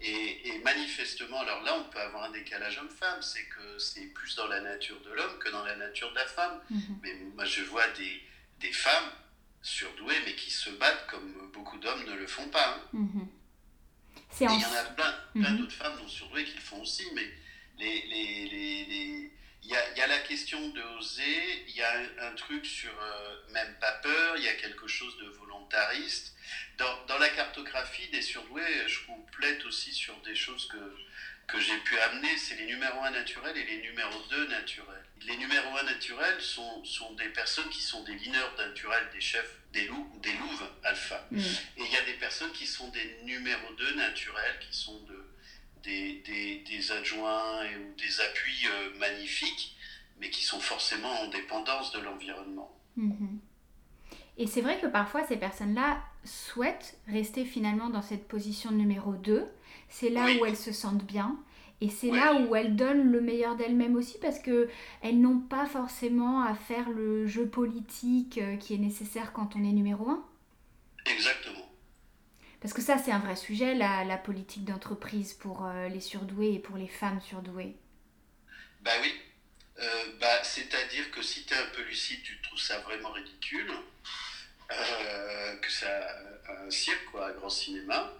Et, 0.00 0.48
et 0.48 0.58
manifestement, 0.60 1.40
alors 1.40 1.62
là, 1.62 1.74
on 1.76 1.84
peut 1.90 1.98
avoir 2.00 2.24
un 2.24 2.30
décalage 2.30 2.78
homme-femme, 2.78 3.20
c'est 3.22 3.44
que 3.46 3.78
c'est 3.78 4.06
plus 4.06 4.36
dans 4.36 4.46
la 4.46 4.60
nature 4.60 5.00
de 5.00 5.10
l'homme 5.10 5.38
que 5.38 5.48
dans 5.50 5.64
la 5.64 5.76
nature 5.76 6.10
de 6.10 6.16
la 6.16 6.26
femme. 6.26 6.60
Mhm. 6.70 6.98
Mais 7.02 7.14
moi, 7.34 7.44
je 7.44 7.62
vois 7.62 7.86
des, 7.88 8.22
des 8.60 8.72
femmes 8.72 9.10
surdouées, 9.62 10.20
mais 10.24 10.34
qui 10.34 10.50
se 10.50 10.70
battent 10.70 11.06
comme 11.08 11.50
beaucoup 11.52 11.78
d'hommes 11.78 12.04
ne 12.04 12.14
le 12.14 12.26
font 12.26 12.48
pas. 12.48 12.76
hein. 12.76 12.82
Mhm. 12.92 13.28
Et 14.40 14.46
en... 14.46 14.54
il 14.54 14.60
y 14.60 14.64
en 14.66 14.72
a 14.72 14.84
plein, 14.84 15.14
plein 15.34 15.50
Mhm. 15.50 15.58
d'autres 15.58 15.72
femmes 15.72 15.98
non 16.00 16.08
surdouées 16.08 16.44
qui 16.44 16.54
le 16.54 16.60
font 16.60 16.80
aussi, 16.80 17.04
mais 17.14 17.28
les, 17.78 18.02
les, 18.06 18.46
les, 18.46 18.84
les- 18.84 19.32
il, 19.64 19.70
y 19.70 19.76
a, 19.76 19.90
il 19.92 19.98
y 19.98 20.00
a 20.00 20.06
la 20.06 20.20
question 20.20 20.68
de 20.68 20.80
oser, 20.98 21.64
il 21.68 21.74
y 21.74 21.82
a 21.82 21.92
un, 21.98 22.30
un 22.30 22.34
truc 22.36 22.64
sur 22.64 22.92
euh, 23.02 23.36
même 23.50 23.74
pas 23.80 23.92
peur, 24.02 24.36
il 24.36 24.44
y 24.44 24.48
a 24.48 24.54
quelque 24.54 24.86
chose 24.86 25.16
de 25.18 25.28
volontariste. 25.68 26.32
Dans, 26.76 27.04
dans 27.06 27.18
la 27.18 27.28
cartographie 27.28 28.08
des 28.08 28.22
surdoués, 28.22 28.86
je 28.86 29.04
complète 29.06 29.64
aussi 29.64 29.92
sur 29.92 30.16
des 30.22 30.34
choses 30.34 30.66
que, 30.68 30.96
que 31.46 31.60
j'ai 31.60 31.76
pu 31.78 31.98
amener, 31.98 32.36
c'est 32.36 32.54
les 32.56 32.66
numéros 32.66 33.02
1 33.02 33.10
naturels 33.10 33.56
et 33.56 33.64
les 33.64 33.78
numéros 33.78 34.22
2 34.30 34.46
naturels. 34.46 35.04
Les 35.26 35.36
numéros 35.36 35.76
1 35.76 35.82
naturels 35.84 36.40
sont, 36.40 36.84
sont 36.84 37.12
des 37.14 37.28
personnes 37.28 37.68
qui 37.70 37.82
sont 37.82 38.02
des 38.04 38.14
leaders 38.14 38.54
naturels, 38.56 39.08
des 39.12 39.20
chefs, 39.20 39.56
des 39.72 39.86
loups 39.86 40.08
ou 40.14 40.18
des 40.20 40.32
louves 40.32 40.70
alpha. 40.84 41.26
Mhm. 41.30 41.40
Et 41.76 41.82
il 41.84 41.92
y 41.92 41.96
a 41.96 42.02
des 42.02 42.14
personnes 42.14 42.52
qui 42.52 42.66
sont 42.66 42.88
des 42.88 43.04
numéros 43.24 43.72
2 43.72 43.94
naturels, 43.94 44.58
qui 44.60 44.76
sont 44.76 44.98
de, 45.00 45.24
des, 45.82 46.12
des, 46.24 46.56
des 46.58 46.92
adjoints 46.92 47.64
et, 47.64 47.76
ou 47.76 47.94
des 47.98 48.20
appuis 48.20 48.66
euh, 48.66 48.90
magnifiques, 48.98 49.74
mais 50.20 50.30
qui 50.30 50.44
sont 50.44 50.60
forcément 50.60 51.20
en 51.20 51.26
dépendance 51.26 51.92
de 51.92 51.98
l'environnement. 51.98 52.74
Mhm. 52.96 53.40
Et 54.38 54.46
c'est 54.46 54.60
vrai 54.60 54.78
que 54.80 54.86
parfois 54.86 55.26
ces 55.26 55.36
personnes-là 55.36 56.00
souhaitent 56.24 56.96
rester 57.08 57.44
finalement 57.44 57.90
dans 57.90 58.02
cette 58.02 58.28
position 58.28 58.70
numéro 58.70 59.12
2. 59.14 59.46
C'est 59.88 60.10
là 60.10 60.24
Oui. 60.26 60.38
où 60.40 60.46
elles 60.46 60.56
se 60.56 60.72
sentent 60.72 61.04
bien. 61.04 61.36
Et 61.80 61.90
c'est 61.90 62.10
Oui. 62.10 62.16
là 62.18 62.34
où 62.34 62.54
elles 62.56 62.74
donnent 62.76 63.10
le 63.10 63.20
meilleur 63.20 63.56
d'elles-mêmes 63.56 63.96
aussi 63.96 64.18
parce 64.18 64.38
que 64.38 64.68
elles 65.02 65.20
n'ont 65.20 65.40
pas 65.40 65.66
forcément 65.66 66.42
à 66.42 66.54
faire 66.54 66.90
le 66.90 67.26
jeu 67.26 67.46
politique 67.46 68.38
euh, 68.38 68.56
qui 68.56 68.74
est 68.74 68.78
nécessaire 68.78 69.32
quand 69.32 69.54
on 69.56 69.60
est 69.60 69.72
numéro 69.72 70.08
1. 70.08 70.24
Exactement. 71.06 71.64
Parce 72.60 72.74
que 72.74 72.82
ça, 72.82 72.98
c'est 72.98 73.12
un 73.12 73.20
vrai 73.20 73.36
sujet, 73.36 73.74
la, 73.74 74.04
la 74.04 74.16
politique 74.18 74.64
d'entreprise 74.64 75.32
pour 75.34 75.64
euh, 75.66 75.88
les 75.88 76.00
surdoués 76.00 76.54
et 76.54 76.58
pour 76.58 76.76
les 76.76 76.88
femmes 76.88 77.20
surdouées. 77.20 77.76
Bah 78.82 78.90
oui. 79.02 79.12
Euh, 79.80 80.04
bah, 80.20 80.42
C'est-à-dire 80.42 81.10
que 81.12 81.22
si 81.22 81.44
tu 81.46 81.54
es 81.54 81.56
un 81.56 81.70
peu 81.74 81.82
lucide, 81.84 82.20
tu 82.24 82.40
trouves 82.42 82.58
ça 82.58 82.80
vraiment 82.80 83.12
ridicule, 83.12 83.70
euh, 84.72 85.56
que 85.56 85.70
ça 85.70 86.16
un 86.66 86.70
cirque, 86.70 87.04
quoi, 87.10 87.26
un 87.28 87.32
grand 87.32 87.50
cinéma. 87.50 88.12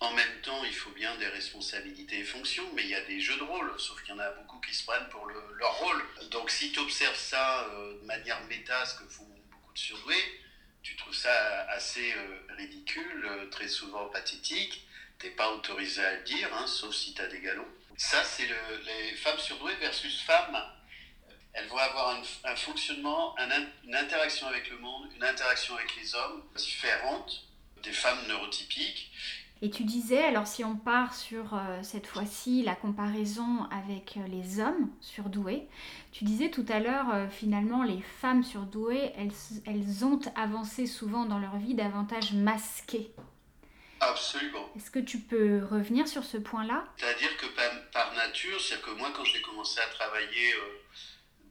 En 0.00 0.12
même 0.12 0.40
temps, 0.42 0.62
il 0.64 0.74
faut 0.74 0.90
bien 0.90 1.14
des 1.16 1.26
responsabilités 1.26 2.20
et 2.20 2.24
fonctions, 2.24 2.64
mais 2.74 2.82
il 2.82 2.88
y 2.90 2.94
a 2.94 3.00
des 3.02 3.20
jeux 3.20 3.36
de 3.36 3.42
rôle, 3.42 3.72
sauf 3.78 4.00
qu'il 4.02 4.10
y 4.14 4.16
en 4.16 4.20
a 4.20 4.30
beaucoup 4.30 4.60
qui 4.60 4.72
se 4.72 4.84
prennent 4.84 5.08
pour 5.08 5.26
le- 5.26 5.54
leur 5.58 5.74
rôle. 5.78 6.02
Donc 6.30 6.50
si 6.50 6.70
tu 6.72 6.78
observes 6.78 7.16
ça 7.16 7.64
euh, 7.72 8.00
de 8.00 8.06
manière 8.06 8.40
méta, 8.44 8.84
ce 8.86 8.94
que 8.94 9.08
font 9.08 9.26
beaucoup 9.50 9.72
de 9.72 9.78
surdoués, 9.78 10.40
tu 10.82 10.94
trouves 10.96 11.14
ça 11.14 11.62
assez 11.70 12.12
euh, 12.12 12.40
ridicule, 12.56 13.24
euh, 13.26 13.50
très 13.50 13.68
souvent 13.68 14.06
pathétique. 14.08 14.86
T'es 15.18 15.30
pas 15.30 15.50
autorisé 15.50 16.04
à 16.04 16.14
le 16.14 16.22
dire, 16.22 16.48
hein, 16.54 16.66
sauf 16.68 16.94
si 16.94 17.12
tu 17.12 17.20
as 17.20 17.26
des 17.26 17.40
galons. 17.40 17.66
Ça, 17.96 18.22
c'est 18.22 18.46
le- 18.46 18.82
les 18.86 19.16
femmes 19.16 19.38
surdouées 19.38 19.74
versus 19.76 20.22
femmes. 20.22 20.56
Elles 21.58 21.68
vont 21.68 21.78
avoir 21.78 22.16
un, 22.16 22.50
un 22.50 22.56
fonctionnement, 22.56 23.34
un 23.38 23.48
une 23.84 23.94
interaction 23.94 24.46
avec 24.46 24.70
le 24.70 24.78
monde, 24.78 25.08
une 25.16 25.24
interaction 25.24 25.74
avec 25.74 25.96
les 25.96 26.14
hommes 26.14 26.42
différente 26.56 27.44
des 27.82 27.92
femmes 27.92 28.18
neurotypiques. 28.28 29.10
Et 29.60 29.70
tu 29.70 29.82
disais, 29.82 30.22
alors 30.22 30.46
si 30.46 30.62
on 30.62 30.76
part 30.76 31.14
sur 31.14 31.54
euh, 31.54 31.82
cette 31.82 32.06
fois-ci 32.06 32.62
la 32.62 32.76
comparaison 32.76 33.66
avec 33.72 34.16
euh, 34.16 34.26
les 34.28 34.60
hommes 34.60 34.88
surdoués, 35.00 35.66
tu 36.12 36.22
disais 36.22 36.48
tout 36.50 36.66
à 36.68 36.78
l'heure, 36.78 37.12
euh, 37.12 37.28
finalement, 37.28 37.82
les 37.82 38.00
femmes 38.20 38.44
surdouées, 38.44 39.10
elles, 39.16 39.32
elles 39.66 40.04
ont 40.04 40.20
avancé 40.36 40.86
souvent 40.86 41.24
dans 41.24 41.40
leur 41.40 41.56
vie 41.56 41.74
davantage 41.74 42.34
masquées. 42.34 43.10
Absolument. 43.98 44.70
Est-ce 44.76 44.92
que 44.92 45.00
tu 45.00 45.18
peux 45.18 45.64
revenir 45.68 46.06
sur 46.06 46.22
ce 46.22 46.36
point-là? 46.36 46.84
C'est-à-dire 46.96 47.36
que 47.36 47.46
par, 47.46 47.90
par 47.90 48.14
nature, 48.14 48.60
c'est-à-dire 48.60 48.86
que 48.86 48.90
moi, 48.92 49.10
quand 49.12 49.24
j'ai 49.24 49.42
commencé 49.42 49.80
à 49.80 49.88
travailler 49.92 50.54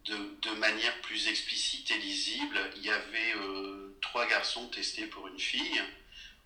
de, 0.07 0.17
de 0.41 0.51
manière 0.55 0.99
plus 1.01 1.27
explicite 1.27 1.89
et 1.91 1.97
lisible, 1.97 2.59
il 2.77 2.83
y 2.85 2.89
avait 2.89 3.33
euh, 3.35 3.97
trois 4.01 4.25
garçons 4.27 4.67
testés 4.69 5.05
pour 5.07 5.27
une 5.27 5.39
fille. 5.39 5.81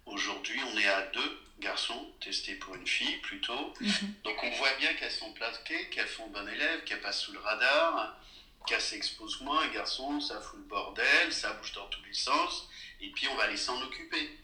Aujourd'hui, 0.06 0.60
on 0.74 0.78
est 0.78 0.88
à 0.88 1.04
deux 1.08 1.40
garçons 1.60 2.12
testés 2.22 2.56
pour 2.56 2.76
une 2.76 2.88
fille 2.88 3.18
plutôt. 3.18 3.74
Donc 4.24 4.44
on 4.44 4.50
voit 4.52 4.74
bien 4.80 4.94
qu'elles 4.96 5.12
sont 5.12 5.32
plaquées, 5.34 5.90
qu'elles 5.90 6.08
font 6.08 6.28
bon 6.28 6.48
élève, 6.48 6.84
qu'elles 6.86 7.02
passent 7.02 7.22
sous 7.22 7.34
le 7.34 7.40
radar, 7.40 8.18
qu'elles 8.68 8.82
s'exposent 8.82 9.42
moins. 9.42 9.62
Un 9.64 9.68
garçon, 9.70 10.20
ça 10.20 10.42
fout 10.42 10.58
le 10.60 10.66
bordel, 10.66 11.32
ça 11.32 11.54
bouge 11.54 11.74
dans 11.74 11.88
tous 11.90 12.04
les 12.06 12.14
sens, 12.16 12.68
et 13.00 13.10
puis 13.12 13.28
on 13.28 13.36
va 13.36 13.48
les 13.48 13.58
s'en 13.58 13.80
occuper. 13.82 14.38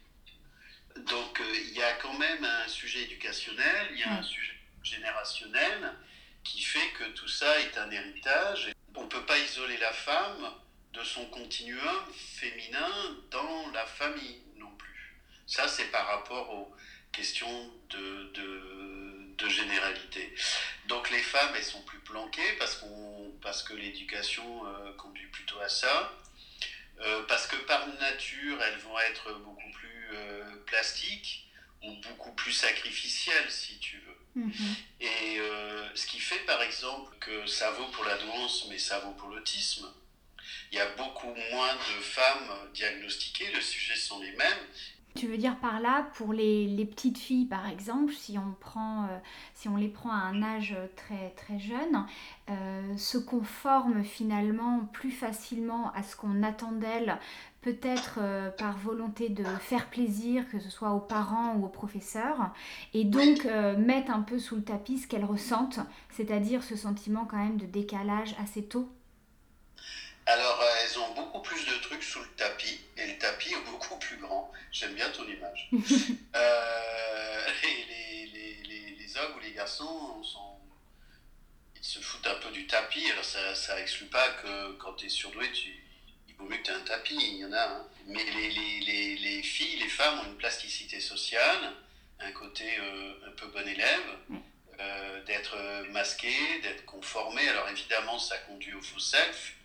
Donc 0.97 1.39
euh, 1.41 1.55
il 1.55 1.73
y 1.73 1.81
a 1.81 1.93
quand 1.93 2.13
même 2.17 2.43
un 2.43 2.67
sujet 2.67 3.03
éducationnel, 3.03 3.89
il 3.93 3.99
y 3.99 4.03
a 4.03 4.11
un 4.13 4.17
Ouais. 4.17 4.23
sujet 4.23 4.53
générationnel 4.83 5.93
qui 6.43 6.61
fait 6.61 6.89
que 6.97 7.03
tout 7.09 7.27
ça 7.27 7.59
est 7.59 7.77
un 7.77 7.89
héritage. 7.91 8.71
On 8.97 9.03
ne 9.03 9.09
peut 9.09 9.25
pas 9.25 9.37
isoler 9.37 9.77
la 9.77 9.93
femme 9.93 10.51
de 10.93 11.03
son 11.03 11.25
continuum 11.27 12.13
féminin 12.13 12.89
dans 13.29 13.69
la 13.71 13.85
famille 13.85 14.41
non 14.55 14.71
plus. 14.71 15.15
Ça, 15.45 15.67
c'est 15.67 15.91
par 15.91 16.07
rapport 16.07 16.49
aux 16.49 16.75
questions 17.11 17.71
de, 17.91 18.33
de, 18.33 19.49
généralité. 19.49 20.35
Donc 20.87 21.09
les 21.09 21.21
femmes, 21.21 21.53
elles 21.55 21.63
sont 21.63 21.81
plus 21.83 21.99
planquées 21.99 22.53
parce, 22.59 22.83
parce 23.41 23.63
que 23.63 23.73
l'éducation 23.73 24.65
euh, 24.65 24.91
conduit 24.93 25.27
plutôt 25.27 25.59
à 25.59 25.69
ça. 25.69 26.13
Euh, 26.99 27.23
parce 27.27 27.47
que 27.47 27.55
par 27.55 27.87
nature, 27.99 28.61
elles 28.61 28.79
vont 28.79 28.99
être 28.99 29.31
beaucoup 29.39 29.71
plus 29.71 30.09
euh, 30.13 30.55
plastiques 30.65 31.47
ou 31.83 31.93
beaucoup 32.01 32.33
plus 32.33 32.51
sacrificielles, 32.51 33.49
si 33.49 33.77
tu 33.79 33.97
veux. 33.99 34.17
Mhm. 34.37 34.75
Et 35.01 35.39
euh, 35.39 35.87
ce 35.95 36.05
qui 36.05 36.19
fait 36.19 36.45
par 36.45 36.61
exemple 36.61 37.11
que 37.19 37.47
ça 37.47 37.71
vaut 37.71 37.87
pour 37.87 38.05
la 38.05 38.17
douance, 38.17 38.67
mais 38.69 38.77
ça 38.77 38.99
vaut 38.99 39.13
pour 39.13 39.29
l'autisme. 39.29 39.87
Il 40.71 40.77
y 40.77 40.81
a 40.81 40.89
beaucoup 40.95 41.33
moins 41.51 41.73
de 41.73 42.01
femmes 42.01 42.69
diagnostiquées, 42.73 43.51
les 43.53 43.61
sujets 43.61 43.95
sont 43.95 44.19
les 44.21 44.31
mêmes. 44.31 44.67
Tu 45.15 45.25
veux 45.25 45.37
dire 45.37 45.57
par 45.59 45.79
là, 45.79 46.11
pour 46.13 46.31
les, 46.31 46.67
les 46.67 46.85
petites 46.85 47.17
filles 47.17 47.45
par 47.45 47.67
exemple, 47.67 48.13
si 48.13 48.37
on, 48.37 48.51
prend, 48.59 49.05
euh, 49.05 49.17
si 49.55 49.67
on 49.67 49.75
les 49.75 49.87
prend 49.87 50.11
à 50.11 50.17
un 50.17 50.43
âge 50.43 50.75
très, 50.95 51.31
très 51.31 51.59
jeune, 51.59 52.05
euh, 52.49 52.97
se 52.97 53.17
conforment 53.17 54.03
finalement 54.03 54.85
plus 54.93 55.09
facilement 55.09 55.91
à 55.93 56.03
ce 56.03 56.15
qu'on 56.15 56.43
attend 56.43 56.73
d'elles, 56.73 57.17
peut-être 57.61 58.19
euh, 58.19 58.49
par 58.49 58.77
volonté 58.77 59.29
de 59.29 59.43
faire 59.59 59.89
plaisir, 59.89 60.43
que 60.51 60.59
ce 60.59 60.69
soit 60.69 60.91
aux 60.91 60.99
parents 60.99 61.55
ou 61.55 61.65
aux 61.65 61.69
professeurs, 61.69 62.51
et 62.93 63.03
donc 63.03 63.45
euh, 63.45 63.75
mettent 63.77 64.09
un 64.09 64.21
peu 64.21 64.39
sous 64.39 64.55
le 64.55 64.63
tapis 64.63 64.99
ce 64.99 65.07
qu'elles 65.07 65.25
ressentent, 65.25 65.79
c'est-à-dire 66.15 66.63
ce 66.63 66.75
sentiment 66.75 67.25
quand 67.25 67.37
même 67.37 67.57
de 67.57 67.65
décalage 67.65 68.35
assez 68.41 68.63
tôt. 68.63 68.89
Alors 70.25 70.59
euh, 70.61 70.65
elles 70.83 70.99
ont 70.99 71.13
beaucoup 71.13 71.41
plus 71.41 71.65
de 71.65 71.81
trucs 71.81 72.03
sous 72.03 72.19
le 72.19 72.27
tapis, 72.35 72.79
et 72.97 73.07
le 73.07 73.17
tapis 73.17 73.53
est 73.53 73.71
beaucoup 73.71 73.95
plus 73.99 74.17
grand. 74.17 74.51
J'aime 74.71 74.93
bien 74.93 75.09
ton 75.09 75.23
image. 75.25 75.69
Euh, 76.35 77.45
les, 77.63 78.25
les, 78.27 78.63
les, 78.63 78.95
les 78.95 79.17
hommes 79.17 79.37
ou 79.37 79.39
les 79.39 79.53
garçons 79.53 80.21
sont, 80.21 80.57
ils 81.75 81.83
se 81.83 81.99
foutent 81.99 82.27
un 82.27 82.35
peu 82.35 82.51
du 82.51 82.67
tapis. 82.67 83.09
Alors 83.11 83.23
ça, 83.23 83.55
ça 83.55 83.79
exclut 83.79 84.07
pas 84.07 84.27
que 84.43 84.73
quand 84.73 84.93
tu 84.93 85.07
es 85.07 85.09
surdoué, 85.09 85.51
tu, 85.51 85.71
vaut 86.37 86.45
mieux 86.45 86.57
que 86.57 86.63
tu 86.63 86.71
aies 86.71 86.75
un 86.75 86.81
tapis, 86.81 87.15
il 87.15 87.37
y 87.37 87.45
en 87.45 87.53
a. 87.53 87.63
hein. 87.63 87.87
Mais 88.07 88.23
les, 88.23 88.49
les, 88.49 88.79
les, 88.81 89.15
les 89.17 89.43
filles, 89.43 89.77
les 89.77 89.89
femmes 89.89 90.19
ont 90.19 90.25
une 90.25 90.37
plasticité 90.37 90.99
sociale, 90.99 91.73
un 92.19 92.31
côté 92.31 92.65
euh, 92.79 93.13
un 93.27 93.31
peu 93.31 93.47
bon 93.47 93.67
élève, 93.67 94.17
euh, 94.79 95.23
d'être 95.25 95.57
masqué, 95.91 96.33
d'être 96.61 96.85
conformé. 96.85 97.47
Alors 97.49 97.67
évidemment, 97.69 98.17
ça 98.19 98.37
conduit 98.39 98.73
au 98.73 98.81
faux 98.81 98.99
self, 98.99 99.55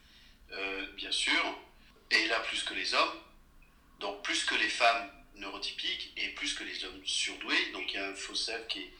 euh, 0.53 0.87
bien 0.97 1.13
sûr. 1.13 1.59
Et 2.11 2.27
là, 2.27 2.41
plus 2.41 2.63
que 2.65 2.75
les 2.75 2.95
hommes, 2.95 3.21
donc 4.01 4.23
plus 4.23 4.45
que 4.45 4.55
les 4.57 4.69
femmes 4.69 5.11
neurotypiques 5.37 6.13
et 6.17 6.29
plus 6.31 6.55
que 6.55 6.65
les 6.65 6.85
hommes 6.85 7.01
surdoués. 7.07 7.71
Donc 7.73 7.85
il 7.93 7.95
y 7.95 7.99
a 7.99 8.09
un 8.09 8.15
faux 8.15 8.35
self 8.35 8.67
qui 8.69 8.81
est, 8.81 8.91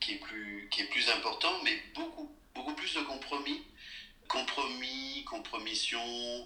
qui 0.00 0.12
est 0.14 0.18
plus, 0.18 0.68
qui 0.70 0.82
est 0.82 0.86
plus 0.86 1.08
important, 1.10 1.62
mais 1.64 1.82
beaucoup, 1.94 2.30
beaucoup 2.54 2.74
plus 2.74 2.94
de 2.94 3.00
compromis. 3.00 3.62
Compromis, 4.30 5.24
compromission, 5.24 6.00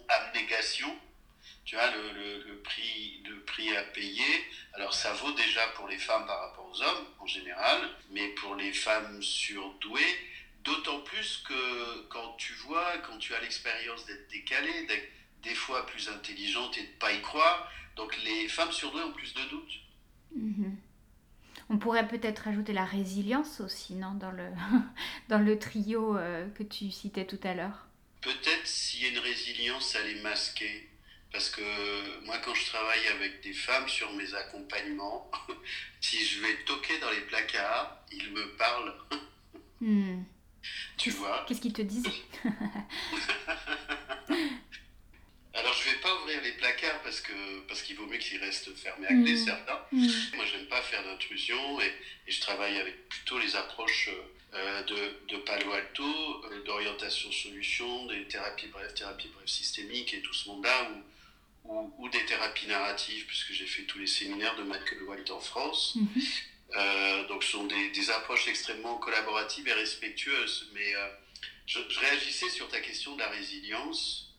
abnégation. 0.09 0.89
Tu 1.67 1.75
vois, 1.77 1.91
le, 1.91 2.43
le, 2.47 2.57
prix, 2.63 3.21
le 3.29 3.41
prix 3.41 3.77
à 3.77 3.83
payer. 3.83 4.45
Alors, 4.73 4.95
ça 4.95 5.13
vaut 5.13 5.33
déjà 5.33 5.67
pour 5.77 5.87
les 5.87 5.99
femmes 5.99 6.25
par 6.25 6.41
rapport 6.41 6.67
aux 6.73 6.83
hommes, 6.83 7.07
en 7.19 7.27
général, 7.27 7.79
mais 8.11 8.29
pour 8.29 8.55
les 8.55 8.73
femmes 8.73 9.23
surdouées, 9.23 10.17
d'autant 10.63 11.01
plus 11.01 11.45
que 11.47 12.01
quand 12.09 12.35
tu 12.39 12.55
vois, 12.55 12.97
quand 12.99 13.19
tu 13.19 13.35
as 13.35 13.41
l'expérience 13.41 14.07
d'être 14.07 14.29
décalée, 14.31 14.87
d'être 14.87 15.09
des 15.43 15.55
fois 15.55 15.85
plus 15.85 16.09
intelligente 16.09 16.79
et 16.79 16.85
de 16.85 16.89
ne 16.89 16.99
pas 16.99 17.13
y 17.13 17.21
croire, 17.21 17.71
donc 17.97 18.17
les 18.25 18.49
femmes 18.49 18.73
surdouées 18.73 19.03
ont 19.03 19.13
plus 19.13 19.35
de 19.35 19.43
doutes. 19.43 19.75
Mhm. 20.35 20.77
On 21.71 21.79
pourrait 21.79 22.07
peut-être 22.07 22.49
ajouter 22.49 22.73
la 22.73 22.85
résilience 22.85 23.61
aussi, 23.61 23.95
non, 23.95 24.13
dans 24.15 24.31
le, 24.31 24.49
dans 25.29 25.39
le 25.39 25.59
trio 25.59 26.17
euh, 26.17 26.49
que 26.51 26.63
tu 26.63 26.91
citais 26.91 27.27
tout 27.27 27.41
à 27.43 27.55
l'heure. 27.55 27.87
Peut-être 28.21 28.67
s'il 28.67 29.03
y 29.03 29.07
a 29.07 29.09
une 29.09 29.19
résilience, 29.19 29.95
elle 29.95 30.19
est 30.19 30.23
masquée. 30.23 30.89
Parce 31.33 31.51
que 31.51 32.25
moi, 32.25 32.37
quand 32.45 32.55
je 32.55 32.67
travaille 32.67 33.07
avec 33.17 33.43
des 33.43 33.53
femmes 33.53 33.89
sur 33.89 34.13
mes 34.13 34.35
accompagnements, 34.35 35.31
si 36.01 36.25
je 36.25 36.41
vais 36.41 36.55
toquer 36.65 36.99
dans 37.01 37.11
les 37.11 37.23
placards, 37.23 38.05
ils 38.13 38.31
me 38.33 38.57
parlent. 38.57 38.95
Hmm. 39.81 40.23
Tu 40.97 41.11
vois? 41.11 41.45
Qu'est-ce 41.47 41.61
qu'ils 41.61 41.73
te 41.73 41.83
disent? 41.83 42.07
Alors, 45.55 45.73
je 45.73 45.89
vais 45.89 45.97
pas 45.99 46.13
ouvrir 46.17 46.43
les 46.43 46.53
placards 46.53 47.01
parce 47.03 47.21
que 47.21 47.61
parce 47.69 47.83
qu'il 47.83 47.95
vaut 47.97 48.07
mieux 48.07 48.19
qu'ils 48.19 48.41
restent 48.41 48.75
fermés 48.77 49.07
à 49.07 49.11
clé, 49.11 49.35
mmh. 49.35 49.45
certains. 49.45 49.81
Mmh. 49.93 50.09
Moi, 50.35 50.45
j'aime 50.51 50.67
pas 50.67 50.83
faire 50.83 51.05
d'intrusion 51.05 51.81
et, 51.81 51.93
je 52.27 52.41
travaille 52.41 52.79
avec 52.79 53.09
plutôt 53.09 53.39
les 53.39 53.55
approches 53.55 54.11
euh, 54.55 54.83
de, 54.83 55.29
de, 55.29 55.37
Palo 55.43 55.73
Alto, 55.73 56.05
euh, 56.05 56.63
d'orientation 56.65 57.31
solution, 57.31 58.07
des 58.07 58.25
thérapies 58.25 58.67
brèves, 58.69 58.95
thérapies 58.95 59.29
brèves 59.29 59.47
systémiques 59.47 60.15
et 60.15 60.23
tout 60.23 60.33
ce 60.33 60.49
monde-là, 60.49 60.91
ou, 61.65 61.95
ou, 61.99 62.09
des 62.09 62.25
thérapies 62.25 62.67
narratives, 62.67 63.27
puisque 63.27 63.53
j'ai 63.53 63.67
fait 63.67 63.83
tous 63.83 63.99
les 63.99 64.07
séminaires 64.07 64.57
de 64.57 64.65
Michael 64.65 65.03
White 65.03 65.31
en 65.31 65.41
France. 65.41 65.95
Mmh. 65.95 66.21
Euh, 66.77 67.29
donc, 67.29 67.45
ce 67.45 67.53
sont 67.53 67.67
des, 67.67 67.91
des, 67.91 68.11
approches 68.11 68.49
extrêmement 68.49 68.97
collaboratives 68.97 69.69
et 69.69 69.73
respectueuses. 69.73 70.71
Mais 70.73 70.95
je, 71.67 71.79
je 71.89 72.01
réagissais 72.01 72.49
sur 72.49 72.69
ta 72.69 72.81
question 72.81 73.15
de 73.15 73.21
la 73.21 73.29
résilience. 73.29 74.34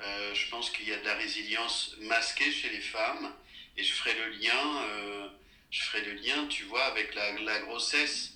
Euh, 0.00 0.34
je 0.34 0.50
pense 0.50 0.70
qu'il 0.70 0.88
y 0.88 0.92
a 0.92 0.98
de 0.98 1.04
la 1.04 1.14
résilience 1.14 1.96
masquée 2.00 2.50
chez 2.50 2.70
les 2.70 2.80
femmes 2.80 3.32
et 3.76 3.84
je 3.84 3.92
ferai 3.92 4.14
le 4.14 4.30
lien, 4.30 4.82
euh, 4.84 5.28
je 5.70 5.82
ferai 5.82 6.04
le 6.04 6.14
lien, 6.14 6.46
tu 6.48 6.64
vois, 6.64 6.84
avec 6.86 7.14
la, 7.14 7.32
la, 7.40 7.60
grossesse. 7.60 8.34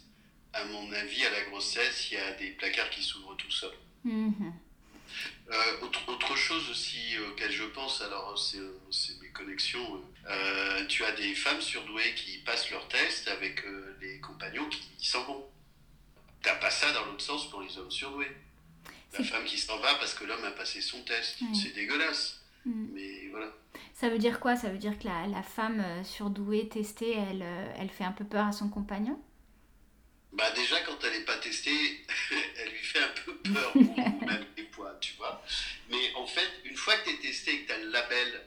À 0.53 0.65
mon 0.65 0.91
avis, 0.93 1.25
à 1.25 1.31
la 1.31 1.43
grossesse, 1.43 2.11
il 2.11 2.15
y 2.15 2.21
a 2.21 2.33
des 2.33 2.51
placards 2.51 2.91
qui 2.91 3.03
s'ouvrent 3.03 3.37
tout 3.37 3.51
seuls. 3.51 3.77
Euh, 4.07 5.81
autre, 5.83 6.09
autre, 6.09 6.37
chose 6.37 6.71
aussi 6.71 7.19
auquel 7.19 7.51
je 7.51 7.65
pense, 7.65 8.01
alors 8.01 8.39
c'est 8.39 9.21
mes 9.21 9.29
connexions, 9.31 10.03
tu 10.89 11.05
as 11.05 11.13
des 11.13 11.35
femmes 11.35 11.61
surdouées 11.61 12.15
qui 12.15 12.39
passent 12.39 12.71
leur 12.71 12.87
test 12.89 13.29
avec 13.29 13.63
les 14.01 14.19
compagnons 14.21 14.69
qui, 14.69 14.81
qui 14.99 15.07
s'en 15.07 15.25
vont. 15.25 15.47
T'as 16.43 16.57
pas 16.57 16.71
ça 16.71 16.93
dans 16.93 17.05
l'autre 17.05 17.23
sens 17.23 17.51
pour 17.51 17.61
les 17.63 17.77
hommes 17.77 17.91
surdoués 17.91 18.35
la 19.19 19.25
femme 19.25 19.45
qui 19.45 19.59
s'en 19.59 19.79
va 19.79 19.95
parce 19.95 20.15
que 20.15 20.25
l'homme 20.25 20.45
a 20.45 20.51
passé 20.51 20.81
son 20.81 21.03
test. 21.03 21.39
C'est 21.55 21.75
dégueulasse. 21.75 22.41
Mm. 22.65 22.87
Mais 22.93 23.29
voilà. 23.31 23.53
Ça 23.95 24.09
veut 24.09 24.19
dire 24.19 24.41
quoi? 24.41 24.57
Ça 24.57 24.69
veut 24.69 24.79
dire 24.79 24.99
que 24.99 25.07
la, 25.07 25.27
la 25.27 25.43
femme 25.43 25.81
euh, 25.81 26.05
surdouée, 26.05 26.69
testée, 26.69 27.13
elle, 27.13 27.43
euh, 27.43 27.73
elle 27.79 27.91
fait 27.91 28.05
un 28.05 28.13
peu 28.13 28.25
peur 28.25 28.47
à 28.47 28.53
son 28.53 28.69
compagnon? 28.69 29.21
Bah 30.33 30.51
déjà, 30.55 30.79
quand 30.81 30.99
elle 31.05 31.19
n'est 31.19 31.25
pas 31.25 31.39
testée, 31.39 32.05
elle 32.59 32.71
lui 32.71 32.83
fait 32.83 32.99
un 32.99 33.13
peu 33.25 33.35
peur, 33.53 33.73
ou 33.75 34.27
même 34.27 34.45
des 34.57 34.65
poids, 34.65 34.97
tu 35.01 35.15
vois. 35.17 35.43
Mais 35.91 36.13
en 36.15 36.27
fait, 36.27 36.51
une 36.65 36.77
fois 36.77 36.97
que 36.99 37.09
tu 37.09 37.15
es 37.15 37.19
testé 37.19 37.55
et 37.55 37.63
que 37.63 37.67
tu 37.69 37.73
as 37.73 37.79
le 37.79 37.91
label, 37.91 38.43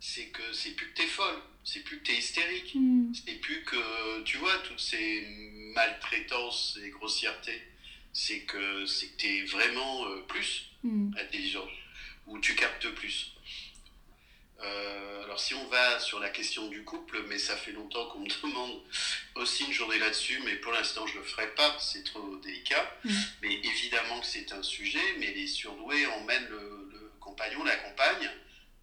c'est 0.00 0.28
que 0.28 0.52
c'est 0.52 0.70
plus 0.70 0.88
que 0.90 0.94
tu 0.94 1.02
es 1.02 1.06
folle, 1.06 1.42
c'est 1.64 1.80
plus 1.80 1.98
que 1.98 2.04
tu 2.04 2.12
es 2.12 2.18
hystérique, 2.18 2.74
mm. 2.74 3.12
c'est 3.14 3.40
plus 3.40 3.62
que, 3.64 4.22
tu 4.22 4.38
vois, 4.38 4.56
toutes 4.64 4.80
ces 4.80 5.26
maltraitances 5.74 6.78
et 6.82 6.90
grossièretés 6.90 7.62
c'est 8.18 8.40
que 8.40 8.84
c'est 8.84 9.16
tu 9.16 9.26
es 9.28 9.44
vraiment 9.44 10.04
euh, 10.06 10.22
plus 10.26 10.70
mm. 10.82 11.16
intelligent, 11.20 11.68
ou 12.26 12.40
tu 12.40 12.56
captes 12.56 12.88
plus. 12.90 13.32
Euh, 14.60 15.22
alors 15.22 15.38
si 15.38 15.54
on 15.54 15.68
va 15.68 16.00
sur 16.00 16.18
la 16.18 16.28
question 16.30 16.66
du 16.66 16.82
couple, 16.82 17.22
mais 17.28 17.38
ça 17.38 17.56
fait 17.56 17.70
longtemps 17.70 18.06
qu'on 18.06 18.18
me 18.18 18.28
demande 18.42 18.82
aussi 19.36 19.64
une 19.66 19.72
journée 19.72 20.00
là-dessus, 20.00 20.40
mais 20.44 20.56
pour 20.56 20.72
l'instant 20.72 21.06
je 21.06 21.18
le 21.18 21.22
ferai 21.22 21.46
pas, 21.54 21.78
c'est 21.78 22.02
trop 22.02 22.36
délicat. 22.38 22.92
Mm. 23.04 23.10
Mais 23.42 23.54
évidemment 23.54 24.18
que 24.20 24.26
c'est 24.26 24.52
un 24.52 24.64
sujet, 24.64 25.14
mais 25.20 25.32
les 25.32 25.46
surdoués 25.46 26.06
emmènent 26.06 26.48
le, 26.48 26.90
le 26.92 27.12
compagnon, 27.20 27.62
la 27.62 27.76
compagne, 27.76 28.30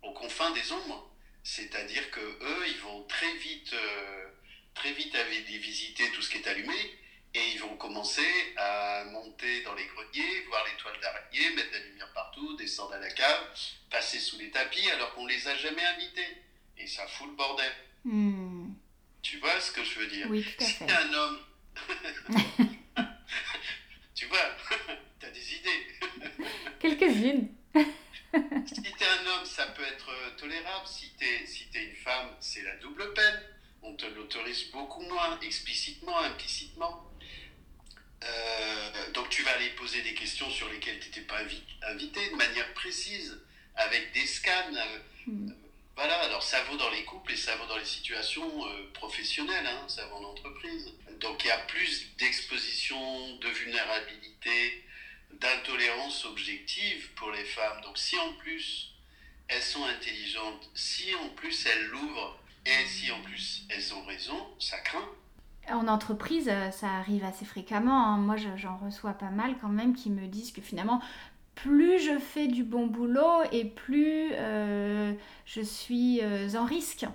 aux 0.01 0.13
confins 0.13 0.51
des 0.51 0.71
ombres. 0.71 1.11
C'est-à-dire 1.43 2.09
que 2.09 2.21
eux, 2.21 2.63
ils 2.67 2.79
vont 2.79 3.03
très 3.03 3.33
vite, 3.35 3.73
euh, 3.73 4.27
très 4.75 4.93
vite 4.93 5.13
aller 5.13 5.41
visiter 5.57 6.09
tout 6.11 6.21
ce 6.21 6.29
qui 6.29 6.37
est 6.37 6.47
allumé, 6.47 6.97
et 7.35 7.51
ils 7.53 7.59
vont 7.59 7.75
commencer 7.75 8.25
à 8.55 9.03
monter 9.11 9.61
dans 9.63 9.73
les 9.73 9.85
greniers, 9.87 10.41
voir 10.47 10.63
les 10.65 10.77
toiles 10.77 10.99
d'araignée, 11.01 11.53
mettre 11.55 11.73
la 11.73 11.79
lumière 11.79 12.11
partout, 12.13 12.55
descendre 12.55 12.93
à 12.93 12.99
la 12.99 13.09
cave, 13.09 13.49
passer 13.89 14.19
sous 14.19 14.39
les 14.39 14.49
tapis 14.51 14.89
alors 14.91 15.13
qu'on 15.13 15.25
les 15.25 15.45
a 15.47 15.55
jamais 15.57 15.83
invités. 15.83 16.37
Et 16.77 16.87
ça 16.87 17.05
fout 17.07 17.27
le 17.27 17.35
bordel. 17.35 17.71
Hmm. 18.05 18.69
Tu 19.21 19.37
vois 19.39 19.59
ce 19.59 19.71
que 19.73 19.83
je 19.83 19.99
veux 19.99 20.07
dire? 20.07 20.27
Oui, 20.29 20.45
tout 20.45 20.63
à 20.63 20.65
Si 20.65 20.77
t'es 20.77 20.91
un 20.91 21.13
homme, 21.13 21.39
tu 24.15 24.25
vois, 24.27 24.55
t'as 25.19 25.29
des 25.29 25.55
idées. 25.55 25.87
Quelques-unes. 26.79 27.49
si 28.65 28.81
t'es 28.81 29.05
un 29.05 29.27
homme, 29.27 29.45
ça 29.45 29.67
peut 29.67 29.83
être 29.83 30.35
tolérable. 30.37 30.87
Si 30.87 31.09
t'es 31.17 31.45
si 31.45 31.67
es 31.73 31.83
une 31.83 31.95
femme, 31.95 32.29
c'est 32.39 32.61
la 32.61 32.77
double 32.77 33.13
peine. 33.13 33.43
On 33.81 33.93
te 33.93 34.05
l'autorise 34.05 34.71
beaucoup 34.71 35.01
moins, 35.01 35.37
explicitement, 35.41 36.17
implicitement. 36.19 37.11
Euh, 38.23 39.11
donc 39.11 39.29
tu 39.29 39.43
vas 39.43 39.51
aller 39.51 39.69
poser 39.71 40.01
des 40.01 40.13
questions 40.13 40.49
sur 40.49 40.69
lesquelles 40.69 40.99
tu 40.99 41.07
n'étais 41.07 41.21
pas 41.21 41.39
invité 41.83 42.29
de 42.29 42.35
manière 42.35 42.73
précise, 42.73 43.39
avec 43.75 44.13
des 44.13 44.25
scans. 44.25 44.51
Euh, 44.75 44.99
hmm. 45.27 45.53
Voilà, 45.95 46.19
alors 46.23 46.43
ça 46.43 46.61
vaut 46.63 46.75
dans 46.75 46.89
les 46.89 47.05
couples 47.05 47.31
et 47.31 47.37
ça 47.37 47.55
vaut 47.55 47.67
dans 47.67 47.77
les 47.77 47.85
situations 47.85 48.67
euh, 48.67 48.91
professionnelles, 48.93 49.65
hein, 49.65 49.85
ça 49.87 50.05
vaut 50.07 50.17
en 50.17 50.25
entreprise. 50.25 50.91
Donc 51.21 51.43
il 51.43 51.47
y 51.47 51.51
a 51.51 51.57
plus 51.59 52.07
d'exposition, 52.17 53.37
de 53.37 53.47
vulnérabilité, 53.47 54.83
d'intolérance 55.39 56.25
objective 56.25 57.11
pour 57.15 57.31
les 57.31 57.45
femmes. 57.45 57.81
Donc 57.81 57.97
si 57.97 58.17
en 58.17 58.33
plus 58.33 58.91
elles 59.47 59.63
sont 59.63 59.85
intelligentes, 59.85 60.69
si 60.73 61.15
en 61.15 61.29
plus 61.29 61.65
elles 61.65 61.85
l'ouvrent 61.85 62.39
et 62.65 62.85
si 62.87 63.09
en 63.11 63.21
plus 63.21 63.63
elles 63.69 63.93
ont 63.93 64.03
raison, 64.05 64.55
ça 64.59 64.79
craint. 64.79 65.09
En 65.71 65.87
entreprise, 65.87 66.47
euh, 66.47 66.69
ça 66.71 66.87
arrive 66.87 67.23
assez 67.23 67.45
fréquemment. 67.45 68.05
Hein. 68.05 68.17
Moi, 68.17 68.35
j'en 68.55 68.77
reçois 68.77 69.13
pas 69.13 69.31
mal 69.31 69.55
quand 69.59 69.69
même 69.69 69.95
qui 69.95 70.09
me 70.09 70.27
disent 70.27 70.51
que 70.51 70.61
finalement, 70.61 71.01
plus 71.55 71.99
je 71.99 72.19
fais 72.19 72.47
du 72.47 72.63
bon 72.63 72.85
boulot 72.85 73.43
et 73.51 73.65
plus 73.65 74.29
euh, 74.33 75.13
je 75.45 75.61
suis 75.61 76.21
euh, 76.21 76.53
en 76.55 76.65
risque, 76.65 77.05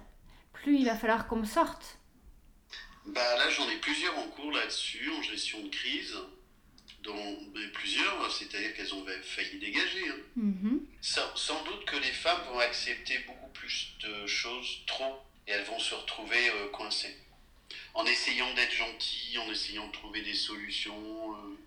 plus 0.52 0.78
il 0.78 0.86
va 0.86 0.96
falloir 0.96 1.28
qu'on 1.28 1.36
me 1.36 1.44
sorte. 1.44 1.98
Bah 3.06 3.36
là, 3.36 3.48
j'en 3.50 3.68
ai 3.68 3.76
plusieurs 3.76 4.18
en 4.18 4.28
cours 4.28 4.52
là-dessus, 4.52 5.10
en 5.16 5.22
gestion 5.22 5.62
de 5.62 5.68
crise, 5.68 6.16
dont 7.02 7.36
plusieurs, 7.72 8.30
c'est-à-dire 8.32 8.74
qu'elles 8.74 8.94
ont 8.94 9.04
failli 9.22 9.58
dégager. 9.58 10.08
Hein. 10.08 10.40
Mm-hmm. 10.40 10.78
sans, 11.00 11.36
sans, 11.36 11.64
doute 11.64 11.84
que 11.84 11.96
les 11.96 12.12
femmes 12.12 12.40
vont 12.52 12.58
accepter 12.58 13.18
beaucoup 13.26 13.50
plus 13.52 13.94
de 14.00 14.26
choses 14.26 14.82
trop 14.86 15.22
et 15.46 15.52
elles 15.52 15.64
vont 15.64 15.78
se 15.78 15.94
retrouver 15.94 16.38
coincées 16.72 17.16
en 17.94 18.04
essayant 18.04 18.52
d'être 18.54 18.72
gentilles, 18.72 19.38
en 19.38 19.50
essayant 19.50 19.86
de 19.86 19.92
trouver 19.92 20.22
des 20.22 20.34
solutions. 20.34 21.32
Euh, 21.32 21.58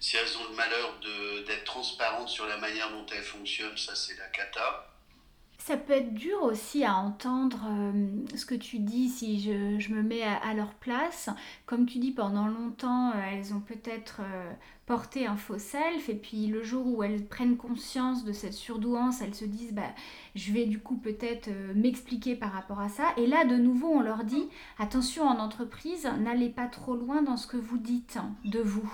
si 0.00 0.16
elles 0.16 0.36
ont 0.38 0.50
le 0.50 0.56
malheur 0.56 1.00
d'être 1.46 1.64
transparentes 1.64 2.28
sur 2.28 2.46
la 2.46 2.58
manière 2.58 2.90
dont 2.90 3.06
elles 3.14 3.22
fonctionnent, 3.22 3.76
ça 3.76 3.94
c'est 3.94 4.16
la 4.18 4.26
cata. 4.26 4.90
Ça 5.58 5.78
peut 5.78 5.94
être 5.94 6.12
dur 6.12 6.42
aussi 6.42 6.84
à 6.84 6.94
entendre 6.94 7.64
euh, 7.66 8.36
ce 8.36 8.44
que 8.44 8.54
tu 8.54 8.80
dis 8.80 9.08
si 9.08 9.40
je, 9.40 9.78
je 9.78 9.94
me 9.94 10.02
mets 10.02 10.22
à, 10.22 10.52
leur 10.52 10.74
place. 10.74 11.30
Comme 11.64 11.86
tu 11.86 11.98
dis, 11.98 12.10
pendant 12.10 12.46
longtemps, 12.46 13.12
euh, 13.12 13.20
elles 13.32 13.54
ont 13.54 13.60
peut-être 13.60 14.20
porté 14.86 15.26
un 15.26 15.36
faux 15.36 15.58
self 15.58 16.08
et 16.08 16.14
puis 16.14 16.46
le 16.46 16.62
jour 16.62 16.86
où 16.86 17.02
elles 17.02 17.24
prennent 17.24 17.56
conscience 17.56 18.24
de 18.24 18.32
cette 18.32 18.52
surdouance, 18.52 19.20
elles 19.20 19.34
se 19.34 19.44
disent 19.44 19.72
bah, 19.72 19.94
je 20.34 20.52
vais 20.52 20.66
du 20.66 20.78
coup 20.78 20.96
peut-être 20.96 21.48
m'expliquer 21.74 22.36
par 22.36 22.52
rapport 22.52 22.80
à 22.80 22.88
ça. 22.88 23.12
Et 23.16 23.26
là, 23.26 23.44
de 23.44 23.56
nouveau, 23.56 23.88
on 23.88 24.00
leur 24.00 24.24
dit 24.24 24.48
attention 24.78 25.26
en 25.26 25.38
entreprise, 25.38 26.08
n'allez 26.20 26.50
pas 26.50 26.66
trop 26.66 26.96
loin 26.96 27.22
dans 27.22 27.36
ce 27.36 27.46
que 27.46 27.56
vous 27.56 27.78
dites 27.78 28.18
de 28.44 28.60
vous. 28.60 28.92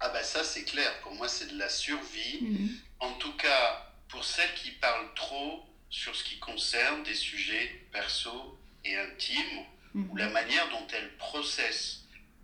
Ah 0.00 0.08
bah 0.08 0.24
ça 0.24 0.42
c'est 0.42 0.64
clair, 0.64 0.90
pour 1.02 1.14
moi 1.14 1.28
c'est 1.28 1.52
de 1.52 1.58
la 1.58 1.68
survie. 1.68 2.40
Mmh. 2.42 2.68
En 2.98 3.12
tout 3.14 3.32
cas, 3.36 3.92
pour 4.08 4.24
celles 4.24 4.52
qui 4.54 4.72
parlent 4.72 5.14
trop, 5.14 5.62
sur 5.92 6.16
ce 6.16 6.24
qui 6.24 6.38
concerne 6.38 7.02
des 7.04 7.14
sujets 7.14 7.86
perso 7.92 8.58
et 8.84 8.96
intimes, 8.96 9.64
ou 9.94 9.98
mhm. 9.98 10.18
la 10.18 10.28
manière 10.30 10.68
dont 10.70 10.86
elles 10.94 11.14
processent 11.18 12.01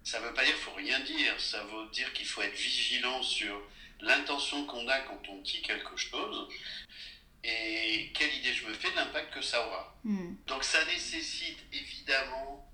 Ça 0.09 0.21
ne 0.21 0.25
veut 0.25 0.33
pas 0.33 0.43
dire 0.43 0.55
qu'il 0.55 0.63
faut 0.63 0.73
rien 0.73 1.01
dire, 1.01 1.39
ça 1.39 1.63
veut 1.65 1.87
dire 1.93 2.11
qu'il 2.15 2.25
faut 2.25 2.41
être 2.41 2.55
vigilant 2.55 3.23
sur 3.23 3.61
l'intention 4.01 4.65
qu'on 4.65 4.89
a 4.89 5.01
quand 5.01 5.21
on 5.29 5.37
dit 5.43 5.61
quelque 5.61 5.99
chose 5.99 6.49
et 7.45 8.11
quelle 8.15 8.35
idée 8.37 8.55
je 8.55 8.67
me 8.67 8.73
fais 8.73 8.91
de 8.91 8.97
l'impact 8.97 9.35
que 9.35 9.43
ça 9.43 9.67
aura. 9.67 10.01
Hmm. 10.05 10.35
Donc 10.47 10.65
ça 10.65 10.83
nécessite 10.87 11.59
évidemment 11.75 12.73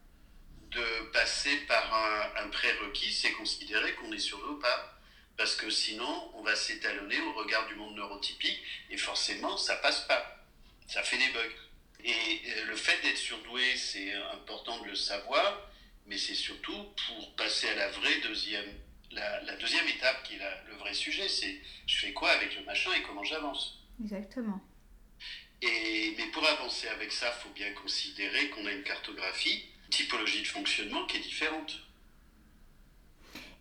de 0.70 1.10
passer 1.12 1.56
par 1.66 1.92
un, 2.36 2.48
prérequis, 2.50 3.12
c'est 3.12 3.32
considérer 3.32 3.94
qu'on 3.94 4.12
est 4.12 4.20
sur 4.20 4.38
le 4.46 4.60
pas, 4.60 4.96
parce 5.36 5.56
que 5.56 5.68
sinon 5.70 6.30
on 6.34 6.42
va 6.44 6.54
s'étalonner 6.54 7.20
au 7.20 7.32
regard 7.32 7.66
du 7.66 7.74
monde 7.74 7.96
neurotypique 7.96 8.62
et 8.90 8.96
forcément 8.96 9.56
ça 9.56 9.74
passe 9.78 10.02
pas, 10.06 10.46
ça 10.86 11.02
fait 11.02 11.18
des 11.18 11.32
bugs. 11.32 12.04
Et 12.04 12.12
euh, 12.46 12.66
le 12.66 12.76
fait 12.76 13.02
d'être 13.02 13.18
surdoué, 13.18 13.76
c'est 13.76 14.12
important 14.34 14.80
de 14.82 14.90
le 14.90 14.94
savoir, 14.94 15.68
mais 16.06 16.18
c'est 16.18 16.34
surtout 16.34 16.76
pour 17.06 17.34
passer 17.36 17.68
à 17.68 17.74
la 17.74 17.88
vraie 17.88 18.20
deuxième, 18.20 18.68
la, 19.10 19.56
deuxième 19.56 19.86
étape 19.88 20.22
qui 20.24 20.34
est 20.34 20.40
le 20.68 20.74
vrai 20.74 20.94
sujet, 20.94 21.28
c'est 21.28 21.60
je 21.86 21.96
fais 21.96 22.12
quoi 22.12 22.30
avec 22.30 22.56
le 22.56 22.64
machin 22.64 22.92
et 22.92 23.02
comment 23.02 23.24
j'avance. 23.24 23.80
Exactement. 24.02 24.60
Et, 25.62 26.14
mais 26.18 26.26
pour 26.26 26.46
avancer 26.46 26.88
avec 26.88 27.12
ça, 27.12 27.32
il 27.34 27.42
faut 27.42 27.54
bien 27.54 27.72
considérer 27.72 28.50
qu'on 28.50 28.66
a 28.66 28.72
une 28.72 28.82
cartographie, 28.82 29.64
une 29.84 29.90
typologie 29.90 30.42
de 30.42 30.46
fonctionnement 30.46 31.06
qui 31.06 31.16
est 31.16 31.20
différente. 31.20 31.78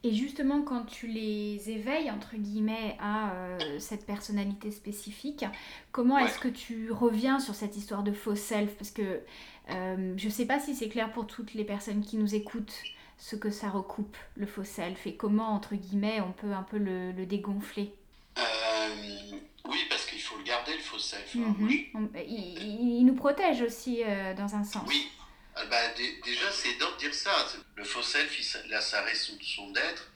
Et 0.05 0.13
justement, 0.13 0.61
quand 0.63 0.83
tu 0.83 1.07
les 1.07 1.69
éveilles, 1.69 2.11
entre 2.11 2.35
guillemets, 2.35 2.97
à 2.99 3.31
euh, 3.31 3.79
cette 3.79 4.05
personnalité 4.05 4.69
spécifique, 4.69 5.45
comment 5.93 6.17
est-ce 6.17 6.39
que 6.39 6.49
tu 6.49 6.91
reviens 6.91 7.39
sur 7.39 7.55
cette 7.55 7.77
histoire 7.77 8.03
de 8.03 8.11
faux 8.11 8.35
self? 8.35 8.75
Parce 8.75 8.91
que 8.91 9.21
euh, 9.69 10.13
je 10.17 10.25
ne 10.25 10.31
sais 10.31 10.45
pas 10.45 10.59
si 10.59 10.75
c'est 10.75 10.89
clair 10.89 11.09
pour 11.13 11.25
toutes 11.25 11.53
les 11.53 11.63
personnes 11.63 12.03
qui 12.03 12.17
nous 12.17 12.35
écoutent 12.35 12.83
ce 13.17 13.37
que 13.37 13.49
ça 13.49 13.69
recoupe, 13.69 14.17
le 14.35 14.45
faux 14.45 14.65
self, 14.65 15.07
et 15.07 15.15
comment, 15.15 15.53
entre 15.53 15.75
guillemets, 15.75 16.19
on 16.19 16.33
peut 16.33 16.51
un 16.51 16.63
peu 16.63 16.77
le, 16.77 17.13
le 17.13 17.25
dégonfler. 17.25 17.93
Euh, 18.37 18.41
oui, 19.69 19.77
parce 19.89 20.05
qu'il 20.05 20.19
faut 20.19 20.37
le 20.37 20.43
garder, 20.43 20.73
le 20.73 20.79
faux 20.79 20.99
self. 20.99 21.33
Hein. 21.37 21.55
Mhm. 21.57 22.09
il, 22.27 23.05
nous 23.05 23.15
protège 23.15 23.61
aussi 23.61 24.01
dans 24.35 24.55
un 24.55 24.65
sens. 24.65 24.83
Oui, 24.89 25.09
ah, 25.55 25.65
bah, 25.65 25.89
déjà, 26.23 26.51
c'est 26.51 26.73
de 26.73 26.97
dire 26.97 27.13
ça. 27.13 27.47
Le 27.75 27.83
faux 27.83 28.01
self, 28.03 28.37
il 28.65 28.73
a 28.73 28.81
sa 28.81 29.01
raison 29.01 29.37
d'être, 29.71 30.11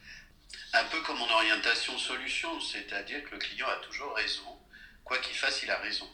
un 0.74 0.84
peu 0.86 1.02
comme 1.02 1.22
en 1.22 1.30
orientation 1.30 1.98
solution, 1.98 2.60
c'est-à-dire 2.62 3.24
que 3.24 3.32
le 3.32 3.38
client 3.38 3.68
a 3.68 3.78
toujours 3.78 4.14
raison. 4.16 4.58
Quoi 5.04 5.20
qu'il 5.20 5.36
fasse, 5.36 5.64
il 5.64 5.72
a 5.72 5.78
raison. 5.78 6.10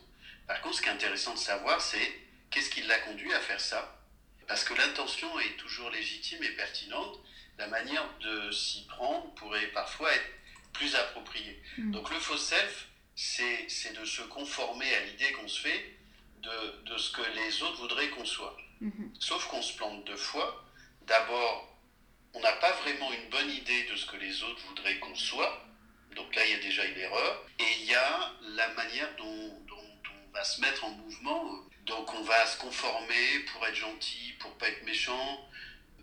Par 0.48 0.62
contre, 0.62 0.78
ce 0.78 0.82
qui 0.82 0.90
est 0.90 0.92
intéressant 0.92 1.34
de 1.34 1.40
savoir, 1.40 1.82
c'est 1.82 2.20
qu'est-ce 2.52 2.70
qui 2.70 2.82
l'a 2.82 3.00
conduit 3.00 3.34
à 3.34 3.40
faire 3.40 3.62
ça? 3.62 4.00
Parce 4.48 4.64
que 4.64 4.74
l'intention 4.74 5.40
est 5.40 5.58
toujours 5.58 5.90
légitime 5.90 6.44
et 6.44 6.50
pertinente. 6.50 7.20
La 7.58 7.68
manière 7.68 8.08
de 8.20 8.52
s'y 8.52 8.86
prendre 8.88 9.34
pourrait 9.36 9.68
parfois 9.68 10.14
être 10.14 10.30
plus 10.74 10.96
appropriée. 10.96 11.62
Mm. 11.78 11.92
Donc 11.92 12.10
le 12.10 12.20
faux 12.20 12.38
self, 12.38 12.88
c'est 13.16 13.94
de 13.98 14.06
se 14.06 14.22
conformer 14.24 14.94
à 14.96 15.06
l'idée 15.06 15.32
qu'on 15.34 15.48
se 15.48 15.62
fait 15.62 15.98
de, 16.42 16.92
de, 16.92 16.98
ce 16.98 17.12
que 17.12 17.22
les 17.22 17.62
autres 17.64 17.78
voudraient 17.78 18.10
qu'on 18.10 18.26
soit. 18.26 18.58
Mhm. 18.84 19.14
Sauf 19.18 19.48
qu'on 19.48 19.62
se 19.62 19.76
plante 19.78 20.04
deux 20.04 20.18
fois. 20.18 20.66
D'abord, 21.08 21.74
on 22.34 22.40
n'a 22.42 22.52
pas 22.54 22.74
vraiment 22.84 23.12
une 23.14 23.30
bonne 23.30 23.50
idée 23.50 23.84
de 23.84 23.96
ce 23.96 24.06
que 24.06 24.18
les 24.18 24.44
autres 24.44 24.62
voudraient 24.68 25.00
qu'on 25.00 25.16
soit. 25.16 25.66
Donc 26.16 26.36
là, 26.36 26.46
il 26.46 26.52
y 26.52 26.56
a 26.56 26.60
déjà 26.60 26.84
une 26.86 26.98
erreur. 26.98 27.46
Et 27.60 27.72
il 27.80 27.86
y 27.86 27.96
a 27.96 28.34
la 28.42 28.68
manière 28.74 29.10
dont, 29.18 29.26
on 29.72 30.32
va 30.34 30.44
se 30.44 30.60
mettre 30.60 30.84
en 30.84 30.90
mouvement. 30.90 31.62
Donc 31.86 32.14
on 32.14 32.24
va 32.24 32.46
se 32.46 32.58
conformer 32.58 33.40
pour 33.52 33.66
être 33.66 33.76
gentil, 33.76 34.34
pour 34.40 34.52
pas 34.58 34.68
être 34.68 34.84
méchant. 34.84 35.48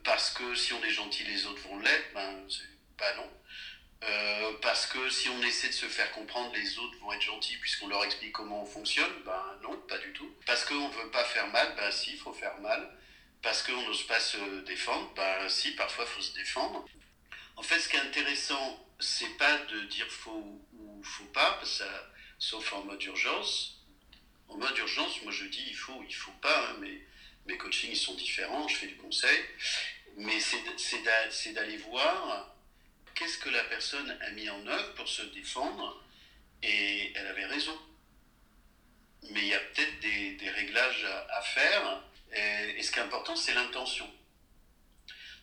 Parce 0.02 0.30
que 0.30 0.54
si 0.54 0.72
on 0.72 0.82
est 0.82 0.90
gentil, 0.90 1.24
les 1.24 1.46
autres 1.46 1.60
vont 1.68 1.78
l'être. 1.80 2.14
Ben, 2.14 2.46
pas 2.96 3.14
non. 3.16 3.30
Euh, 4.02 4.52
parce 4.62 4.86
que 4.86 5.10
si 5.10 5.28
on 5.28 5.42
essaie 5.42 5.68
de 5.68 5.74
se 5.74 5.86
faire 5.86 6.10
comprendre, 6.12 6.54
les 6.54 6.78
autres 6.78 6.98
vont 7.00 7.12
être 7.12 7.20
gentils 7.20 7.58
puisqu'on 7.58 7.88
leur 7.88 8.02
explique 8.04 8.32
comment 8.32 8.62
on 8.62 8.66
fonctionne. 8.66 9.12
Ben 9.26 9.58
non. 9.62 9.79
Parce 10.50 10.64
qu'on 10.64 10.88
ne 10.88 10.92
veut 10.94 11.10
pas 11.12 11.22
faire 11.22 11.46
mal, 11.46 11.76
ben 11.76 11.92
si, 11.92 12.10
il 12.10 12.18
faut 12.18 12.32
faire 12.32 12.58
mal. 12.58 12.90
Parce 13.40 13.62
qu'on 13.62 13.82
n'ose 13.82 14.02
pas 14.08 14.18
se 14.18 14.62
défendre, 14.62 15.08
ben 15.14 15.48
si, 15.48 15.76
parfois 15.76 16.04
il 16.04 16.10
faut 16.10 16.20
se 16.20 16.34
défendre. 16.34 16.84
En 17.54 17.62
fait, 17.62 17.78
ce 17.78 17.88
qui 17.88 17.94
est 17.94 18.00
intéressant, 18.00 18.84
c'est 18.98 19.36
pas 19.38 19.58
de 19.58 19.82
dire 19.82 20.10
faux 20.10 20.60
ou 20.72 21.04
faut 21.04 21.26
pas, 21.26 21.60
ça, 21.62 21.86
sauf 22.40 22.72
en 22.72 22.82
mode 22.82 23.00
urgence. 23.04 23.80
En 24.48 24.56
mode 24.56 24.76
urgence, 24.76 25.22
moi 25.22 25.30
je 25.30 25.44
dis 25.44 25.62
il 25.68 25.76
faut, 25.76 26.02
il 26.08 26.16
faut 26.16 26.34
pas, 26.42 26.70
hein, 26.70 26.80
mes 27.46 27.56
coachings 27.56 27.92
ils 27.92 27.96
sont 27.96 28.14
différents, 28.14 28.66
je 28.66 28.74
fais 28.74 28.88
du 28.88 28.96
conseil. 28.96 29.38
Mais 30.16 30.40
c'est 30.40 31.52
d'aller 31.52 31.76
voir 31.76 32.56
qu'est-ce 33.14 33.38
que 33.38 33.50
la 33.50 33.62
personne 33.62 34.18
a 34.20 34.30
mis 34.30 34.50
en 34.50 34.66
œuvre 34.66 34.94
pour 34.94 35.06
se 35.06 35.22
défendre 35.22 36.02
et 36.60 37.12
elle 37.14 37.28
avait 37.28 37.46
raison. 37.46 37.78
Mais 39.28 39.40
il 39.40 39.48
y 39.48 39.54
a 39.54 39.60
peut-être 39.60 40.00
des, 40.00 40.50
réglages 40.50 41.04
à, 41.04 41.42
faire 41.42 42.02
et, 42.32 42.82
ce 42.82 42.90
qui 42.90 42.98
est 42.98 43.02
important, 43.02 43.36
c'est 43.36 43.54
l'intention. 43.54 44.10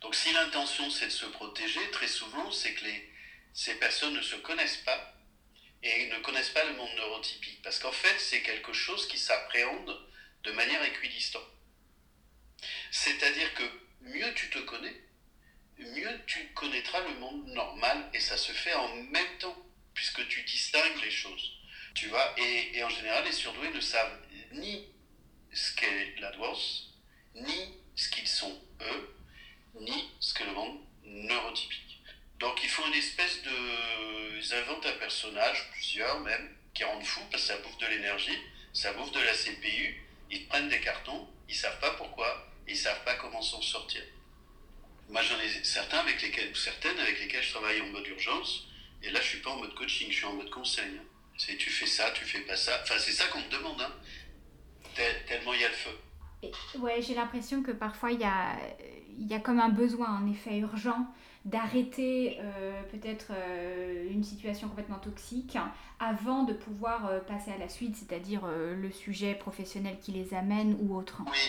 Donc 0.01 0.15
si 0.15 0.31
l'intention, 0.33 0.89
c'est 0.89 1.05
de 1.05 1.11
se 1.11 1.25
protéger, 1.25 1.89
très 1.91 2.07
souvent, 2.07 2.51
c'est 2.51 2.73
que 2.73 2.85
ces 3.53 3.75
personnes 3.75 4.13
ne 4.13 4.21
se 4.21 4.35
connaissent 4.35 4.77
pas 4.77 5.13
et 5.83 6.07
ne 6.07 6.19
connaissent 6.19 6.49
pas 6.49 6.65
le 6.65 6.73
monde 6.73 6.93
neurotypique. 6.95 7.61
Parce 7.61 7.79
qu'en 7.79 7.91
fait, 7.91 8.19
c'est 8.19 8.41
quelque 8.41 8.73
chose 8.73 9.07
qui 9.07 9.17
s'appréhende 9.17 9.99
de 10.43 10.51
manière 10.51 10.83
équidistante. 10.83 11.47
C'est-à-dire 12.91 13.53
que 13.53 13.63
mieux 14.01 14.33
tu 14.33 14.49
te 14.49 14.59
connais, 14.59 14.95
mieux 15.77 16.21
tu 16.25 16.47
connaîtras 16.53 17.01
le 17.01 17.15
monde 17.15 17.47
normal 17.47 18.09
et 18.13 18.19
ça 18.19 18.37
se 18.37 18.51
fait 18.51 18.73
en 18.73 18.95
même 18.95 19.37
temps, 19.39 19.57
puisque 19.93 20.27
tu 20.27 20.43
distingues 20.43 21.01
les 21.03 21.11
choses. 21.11 21.56
Tu 21.97 22.09
vois, 22.09 22.31
et, 22.37 22.83
en 22.83 22.89
général, 22.89 23.25
les 23.25 23.31
surdoués 23.31 23.71
ne 23.71 23.79
savent 23.79 24.19
ni 24.51 24.85
ce 25.51 25.75
qu'est 25.75 26.13
la 26.19 26.29
douance, 26.29 26.93
ni 27.33 27.73
ce 27.95 28.09
qu'ils 28.09 28.27
sont 28.27 28.55
eux, 28.81 29.15
ni 29.81 30.07
ce 30.19 30.35
que 30.35 30.43
le 30.43 30.51
monde 30.51 30.77
neurotypique. 31.03 31.99
Donc 32.37 32.63
il 32.63 32.69
faut 32.69 32.85
une 32.85 32.93
espèce 32.93 33.41
de... 33.41 34.37
Ils 34.37 34.53
inventent 34.53 34.85
un 34.85 34.97
personnage, 34.99 35.71
plusieurs 35.71 36.19
même, 36.19 36.55
qui 36.75 36.83
rendent 36.83 37.03
fou 37.03 37.19
parce 37.31 37.41
que 37.41 37.47
ça 37.47 37.57
bouffe 37.57 37.79
de 37.79 37.87
l'énergie, 37.87 38.37
ça 38.73 38.93
bouffe 38.93 39.11
de 39.11 39.19
la 39.19 39.33
CPU, 39.33 39.99
ils 40.29 40.47
prennent 40.47 40.69
des 40.69 40.79
cartons, 40.81 41.27
ils 41.49 41.55
savent 41.55 41.79
pas 41.79 41.95
pourquoi, 41.95 42.47
et 42.67 42.73
ils 42.73 42.77
savent 42.77 43.03
pas 43.05 43.15
comment 43.15 43.41
s'en 43.41 43.61
sortir. 43.63 44.03
Moi, 45.09 45.23
j'en 45.23 45.39
ai 45.39 45.63
certains 45.63 46.01
avec 46.01 46.21
lesquels, 46.21 46.55
certaines 46.55 46.99
avec 46.99 47.19
lesquelles 47.19 47.43
je 47.43 47.53
travaille 47.53 47.81
en 47.81 47.87
mode 47.87 48.05
urgence. 48.05 48.67
Et 49.01 49.09
là, 49.09 49.19
je 49.19 49.29
suis 49.29 49.39
pas 49.39 49.49
en 49.49 49.57
mode 49.57 49.73
coaching, 49.73 50.11
je 50.11 50.17
suis 50.17 50.25
en 50.25 50.33
mode 50.33 50.51
conseil. 50.51 50.99
Hein. 50.99 51.05
C'est 51.37 51.57
tu 51.57 51.69
fais 51.69 51.85
ça, 51.85 52.11
tu 52.11 52.25
fais 52.25 52.39
pas 52.41 52.55
ça. 52.55 52.79
Enfin, 52.83 52.95
c'est 52.97 53.11
ça 53.11 53.25
qu'on 53.27 53.39
me 53.39 53.49
demande. 53.49 53.81
Hein. 53.81 53.91
tellement 55.27 55.53
il 55.53 55.61
y 55.61 55.65
a 55.65 55.69
le 55.69 55.73
feu. 55.73 56.79
ouais, 56.79 57.01
j'ai 57.01 57.15
l'impression 57.15 57.63
que 57.63 57.71
parfois 57.71 58.11
il 58.11 58.19
y 58.19 58.25
a, 58.25 58.57
y 59.19 59.33
a 59.33 59.39
comme 59.39 59.59
un 59.59 59.69
besoin, 59.69 60.19
en 60.19 60.31
effet, 60.31 60.57
urgent 60.57 61.07
d'arrêter 61.45 62.37
euh, 62.41 62.81
peut-être 62.91 63.27
euh, 63.31 64.09
une 64.11 64.23
situation 64.23 64.67
complètement 64.67 64.99
toxique 64.99 65.57
avant 65.97 66.43
de 66.43 66.51
pouvoir 66.51 67.05
euh, 67.05 67.19
passer 67.21 67.51
à 67.51 67.57
la 67.57 67.69
suite, 67.69 67.95
c'est-à-dire 67.95 68.45
le 68.47 68.91
sujet 68.91 69.33
professionnel 69.33 69.97
qui 70.01 70.11
les 70.11 70.33
amène 70.33 70.75
ou 70.81 70.97
autre. 70.97 71.21
Oui, 71.25 71.39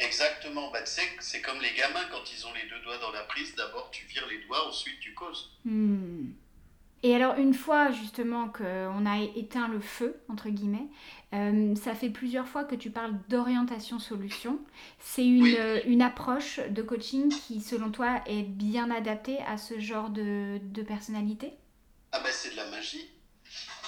Exactement, 0.00 0.70
bah, 0.70 0.80
c'est 0.86 1.42
comme 1.42 1.60
les 1.60 1.74
gamins 1.74 2.06
quand 2.10 2.22
ils 2.32 2.46
ont 2.46 2.52
les 2.54 2.66
deux 2.70 2.80
doigts 2.82 2.96
dans 2.98 3.12
la 3.12 3.22
prise, 3.24 3.54
d'abord 3.54 3.90
tu 3.90 4.06
vires 4.06 4.26
les 4.28 4.38
doigts, 4.44 4.66
ensuite 4.66 4.98
tu 4.98 5.12
causes. 5.12 5.50
Hmm. 5.64 6.30
Et 7.02 7.14
alors 7.14 7.36
une 7.36 7.54
fois 7.54 7.90
justement 7.92 8.48
qu'on 8.48 9.06
a 9.06 9.18
éteint 9.36 9.68
le 9.68 9.80
feu, 9.80 10.20
entre 10.28 10.50
guillemets, 10.50 10.88
euh, 11.32 11.74
ça 11.74 11.94
fait 11.94 12.10
plusieurs 12.10 12.46
fois 12.46 12.64
que 12.64 12.74
tu 12.74 12.90
parles 12.90 13.14
d'orientation 13.28 13.98
solution. 13.98 14.58
C'est 14.98 15.24
une, 15.24 15.54
euh, 15.58 15.80
une, 15.86 16.02
approche 16.02 16.60
de 16.68 16.82
coaching 16.82 17.30
qui 17.30 17.62
selon 17.62 17.90
toi 17.90 18.22
est 18.26 18.42
bien 18.42 18.90
adaptée 18.90 19.38
à 19.46 19.56
ce 19.56 19.78
genre 19.80 20.10
de, 20.10 20.58
de 20.62 20.82
personnalité? 20.82 21.52
Ah 22.12 22.20
ben 22.20 22.30
c'est 22.32 22.50
de 22.50 22.56
la 22.56 22.66
magie. 22.66 23.08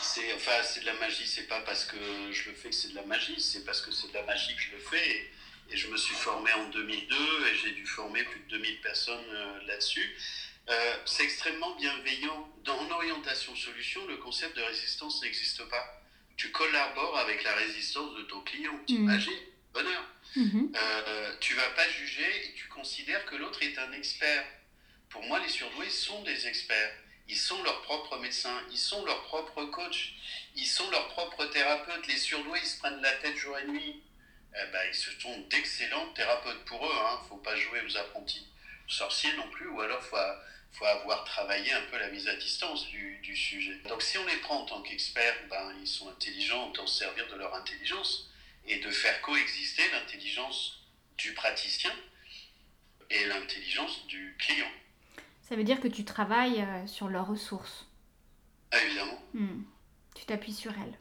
C'est 0.00 0.34
enfin 0.34 0.62
c'est 0.62 0.80
de 0.80 0.86
la 0.86 0.94
magie, 0.94 1.26
c'est 1.26 1.48
pas 1.48 1.60
parce 1.60 1.84
que 1.84 1.96
je 2.30 2.48
le 2.48 2.54
fais 2.54 2.70
que 2.70 2.74
c'est 2.74 2.90
de 2.90 2.94
la 2.94 3.04
magie, 3.04 3.40
c'est 3.40 3.64
parce 3.64 3.82
que 3.82 3.92
c'est 3.92 4.08
de 4.08 4.14
la 4.14 4.24
magie 4.24 4.54
que 4.54 4.62
je 4.62 4.72
le 4.72 4.78
fais. 4.78 5.30
Et 5.70 5.76
je 5.76 5.88
me 5.88 5.96
suis 5.96 6.14
formé 6.14 6.50
en 6.52 6.68
2002 6.70 7.14
et 7.14 7.56
j'ai 7.56 7.70
dû 7.72 7.86
former 7.86 8.22
plus 8.24 8.40
de 8.40 8.48
2000 8.58 8.80
personnes 8.80 9.24
euh, 9.30 9.66
là-dessus. 9.66 10.16
Euh, 10.68 10.96
c'est 11.04 11.24
extrêmement 11.24 11.74
bienveillant. 11.76 12.48
Dans 12.64 12.90
orientation 12.90 13.54
solution, 13.56 14.06
le 14.06 14.16
concept 14.18 14.56
de 14.56 14.62
résistance 14.62 15.22
n'existe 15.22 15.64
pas. 15.68 16.02
Tu 16.36 16.50
collabores 16.50 17.18
avec 17.18 17.42
la 17.42 17.54
résistance 17.54 18.14
de 18.14 18.22
ton 18.22 18.40
client. 18.40 18.78
Tu 18.86 18.94
mmh. 18.94 19.04
Magie, 19.04 19.42
bonheur. 19.72 20.04
Mmh. 20.36 20.66
Euh, 20.74 21.36
tu 21.40 21.54
vas 21.54 21.70
pas 21.70 21.88
juger 21.88 22.46
et 22.46 22.54
tu 22.54 22.68
considères 22.68 23.24
que 23.26 23.36
l'autre 23.36 23.62
est 23.62 23.76
un 23.78 23.92
expert. 23.92 24.44
Pour 25.10 25.22
moi, 25.24 25.40
les 25.40 25.48
surdoués 25.48 25.90
sont 25.90 26.22
des 26.22 26.46
experts. 26.46 26.94
Ils 27.28 27.36
sont 27.36 27.62
leurs 27.62 27.82
propres 27.82 28.18
médecins, 28.18 28.60
ils 28.70 28.78
sont 28.78 29.04
leurs 29.04 29.22
propres 29.22 29.64
coachs, 29.66 30.12
ils 30.56 30.66
sont 30.66 30.90
leurs 30.90 31.08
propres 31.08 31.46
thérapeutes. 31.46 32.06
Les 32.06 32.16
surdoués, 32.16 32.58
ils 32.62 32.66
se 32.66 32.78
prennent 32.78 33.00
la 33.00 33.12
tête 33.12 33.36
jour 33.36 33.58
et 33.58 33.66
nuit 33.66 34.02
eh 34.54 34.72
ben, 34.72 34.80
ils 34.88 34.94
se 34.94 35.10
sont 35.18 35.38
d'excellents 35.48 36.12
thérapeutes 36.14 36.64
pour 36.66 36.84
eux. 36.84 36.92
Il 36.92 37.06
hein. 37.06 37.20
ne 37.22 37.28
faut 37.28 37.36
pas 37.36 37.56
jouer 37.56 37.80
aux 37.86 37.96
apprentis. 37.96 38.46
Sorcier 38.93 39.32
non 39.36 39.49
plus, 39.51 39.68
ou 39.68 39.80
alors 39.80 40.01
il 40.01 40.09
faut, 40.09 40.16
faut, 40.72 40.84
avoir 40.84 41.24
travaillé 41.24 41.72
un 41.72 41.82
peu 41.90 41.99
la 41.99 42.09
mise 42.09 42.28
à 42.28 42.36
distance 42.36 42.86
du, 42.88 43.18
du 43.22 43.36
sujet. 43.36 43.80
Donc 43.88 44.03
si 44.03 44.18
on 44.18 44.26
les 44.26 44.36
prend 44.36 44.62
en 44.62 44.66
tant 44.66 44.82
qu'experts, 44.82 45.36
ben, 45.49 45.74
ils 45.80 45.88
sont 45.88 46.09
intelligents, 46.09 46.68
autant 46.68 46.86
se 46.86 47.01
servir 47.01 47.26
de 47.28 47.36
leur 47.36 47.55
intelligence 47.55 48.30
et 48.66 48.78
de 48.78 48.90
faire 48.90 49.20
coexister 49.22 49.82
l'intelligence 49.90 50.80
du 51.18 51.34
praticien 51.34 51.93
et 53.11 53.26
l'intelligence 53.26 54.07
du 54.07 54.36
client. 54.38 54.70
Ça 55.43 55.57
veut 55.57 55.64
dire 55.64 55.80
que 55.80 55.88
tu 55.88 56.05
travailles 56.05 56.62
euh, 56.62 56.86
sur 56.86 57.09
leurs 57.09 57.26
ressources. 57.26 57.86
Ah, 58.70 58.82
évidemment. 58.84 59.22
Hmm. 59.34 59.62
Tu 60.14 60.24
t'appuies 60.24 60.55
sur 60.55 60.72
elles. 60.72 60.99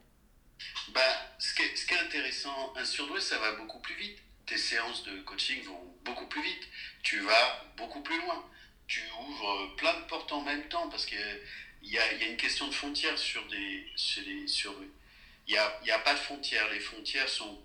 Bah, 0.92 1.00
ce, 1.38 1.54
qui 1.54 1.62
est, 1.62 1.76
ce 1.76 1.86
qui 1.86 1.94
est 1.94 1.98
intéressant, 1.98 2.74
un 2.76 2.84
surdoué, 2.84 3.20
ça 3.20 3.38
va 3.38 3.52
beaucoup 3.52 3.80
plus 3.80 3.94
vite. 3.94 4.18
Tes 4.46 4.58
séances 4.58 5.04
de 5.04 5.20
coaching 5.22 5.62
vont 5.64 5.96
beaucoup 6.04 6.26
plus 6.26 6.42
vite. 6.42 6.68
Tu 7.02 7.20
vas 7.20 7.64
beaucoup 7.76 8.02
plus 8.02 8.18
loin. 8.20 8.44
Tu 8.86 9.00
ouvres 9.20 9.74
plein 9.76 9.94
de 10.00 10.04
portes 10.06 10.32
en 10.32 10.42
même 10.42 10.68
temps 10.68 10.88
parce 10.88 11.06
qu'il 11.06 11.18
y 11.82 11.98
a, 11.98 12.12
y 12.14 12.24
a 12.24 12.26
une 12.26 12.36
question 12.36 12.68
de 12.68 12.74
frontières 12.74 13.18
sur 13.18 13.46
des, 13.48 13.86
sur 13.96 14.22
des 14.24 14.46
surdoués. 14.46 14.90
Il 15.48 15.52
n'y 15.52 15.58
a, 15.58 15.80
y 15.84 15.90
a, 15.90 15.98
pas 16.00 16.14
de 16.14 16.18
frontières. 16.18 16.68
Les 16.70 16.80
frontières 16.80 17.28
sont 17.28 17.62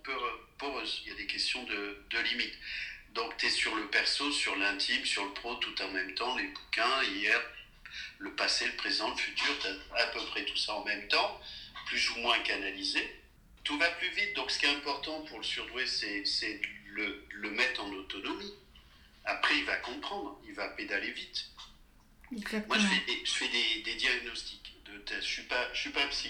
poreuses. 0.58 1.02
Il 1.06 1.10
y 1.10 1.16
a 1.16 1.18
des 1.18 1.28
questions 1.28 1.64
de, 1.64 2.06
de 2.10 2.20
limites. 2.20 2.58
Donc, 3.14 3.38
tu 3.38 3.48
es 3.48 3.50
sur 3.50 3.76
le 3.76 3.88
perso, 3.88 4.32
sur 4.32 4.56
l'intime, 4.56 5.06
sur 5.06 5.26
le 5.26 5.34
pro, 5.34 5.56
tout 5.56 5.82
en 5.82 5.90
même 5.90 6.14
temps. 6.16 6.36
Les 6.38 6.48
bouquins, 6.48 7.04
hier, 7.04 7.42
le 8.20 8.36
passé, 8.36 8.66
le 8.66 8.74
présent, 8.74 9.10
le 9.10 9.16
futur, 9.16 9.58
tu 9.60 9.68
as 9.68 10.02
à 10.04 10.08
peu 10.08 10.20
près 10.28 10.46
tout 10.46 10.58
ça 10.58 10.74
en 10.74 10.84
même 10.84 11.08
temps, 11.08 11.42
plus 11.86 12.10
ou 12.12 12.20
moins 12.20 12.40
canalisé. 12.40 13.22
Tout 13.68 13.78
va 13.78 13.90
plus 13.92 14.10
vite. 14.12 14.34
Donc, 14.34 14.50
ce 14.50 14.60
qui 14.60 14.66
est 14.66 14.70
important 14.70 15.24
pour 15.24 15.40
le 15.40 15.44
surdoué, 15.44 15.86
c'est 15.86 16.62
le, 16.88 17.26
le 17.30 17.52
mettre 17.52 17.84
en 17.84 17.92
autonomie. 17.92 18.54
Après, 19.26 19.58
il 19.58 19.66
va 19.66 19.76
comprendre, 19.76 20.40
il 20.48 20.54
va 20.54 20.70
pédaler 20.70 21.12
vite. 21.12 21.50
Exactement. 22.32 22.76
Moi, 22.76 22.78
je 22.78 22.96
fais 22.96 23.06
des, 23.06 23.26
je 23.26 23.32
fais 23.34 23.50
des, 23.50 23.82
des 23.84 23.96
diagnostics 23.96 24.74
de. 24.86 25.04
Je 25.10 25.16
ne 25.16 25.22
suis, 25.22 25.44
pas, 25.44 25.74
je 25.74 25.82
suis 25.82 25.90
pas 25.90 26.08
psy. 26.08 26.30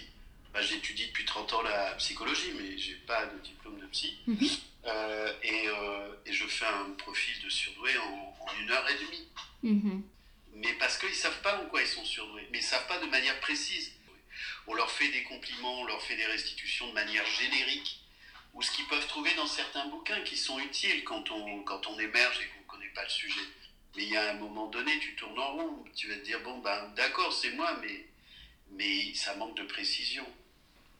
Bah, 0.51 0.61
J'étudie 0.63 1.05
depuis 1.09 1.25
30 1.25 1.53
ans 1.53 1.61
la 1.61 1.91
psychologie, 1.99 2.53
mais 2.57 2.75
je 2.75 2.93
n'ai 2.93 2.97
pas 3.05 3.27
de 3.27 3.37
diplôme 3.41 3.79
de 3.81 3.85
psy. 3.85 4.17
Mhm. 4.25 4.49
Euh, 4.85 5.33
et, 5.43 5.67
euh, 5.67 6.15
et, 6.25 6.33
je 6.33 6.45
fais 6.45 6.65
un 6.65 6.89
profil 6.97 7.39
de 7.43 7.49
surdoué 7.49 7.95
en, 7.99 8.35
en 8.39 8.59
une 8.59 8.71
heure 8.71 8.89
et 8.89 8.95
demie. 9.05 9.27
Mhm. 9.61 10.03
Mais 10.55 10.73
parce 10.79 10.97
qu'ils 10.97 11.09
ne 11.09 11.13
savent 11.13 11.41
pas 11.43 11.61
en 11.61 11.65
quoi 11.67 11.83
ils 11.83 11.87
sont 11.87 12.03
surdoués, 12.03 12.47
mais 12.51 12.57
ils 12.57 12.61
ne 12.61 12.67
savent 12.67 12.87
pas 12.87 12.97
de 12.97 13.05
manière 13.05 13.39
précise. 13.41 13.91
On 14.67 14.73
leur 14.73 14.91
fait 14.91 15.09
des 15.09 15.23
compliments, 15.23 15.81
on 15.81 15.85
leur 15.85 16.01
fait 16.03 16.15
des 16.15 16.25
restitutions 16.25 16.87
de 16.89 16.93
manière 16.93 17.25
générique, 17.25 18.01
ou 18.53 18.61
ce 18.61 18.71
qu'ils 18.71 18.87
peuvent 18.87 19.07
trouver 19.07 19.33
dans 19.35 19.47
certains 19.47 19.85
bouquins 19.87 20.21
qui 20.21 20.35
sont 20.35 20.59
utiles 20.59 21.03
quand 21.03 21.29
on, 21.31 21.63
quand 21.63 21.87
on 21.87 21.99
émerge 21.99 22.39
et 22.41 22.47
qu'on 22.47 22.61
ne 22.61 22.67
connaît 22.67 22.93
pas 22.93 23.03
le 23.03 23.09
sujet. 23.09 23.41
Mais 23.95 24.03
il 24.03 24.09
y 24.09 24.17
a 24.17 24.31
un 24.31 24.33
moment 24.33 24.67
donné, 24.67 24.99
tu 24.99 25.15
tournes 25.15 25.39
en 25.39 25.53
rond, 25.53 25.85
tu 25.95 26.07
vas 26.07 26.15
te 26.15 26.25
dire, 26.25 26.39
bon, 26.41 26.59
ben 26.59 26.93
d'accord, 26.95 27.33
c'est 27.33 27.51
moi, 27.51 27.77
mais, 27.81 28.05
mais 28.71 29.13
ça 29.13 29.35
manque 29.35 29.55
de 29.55 29.63
précision. 29.63 30.25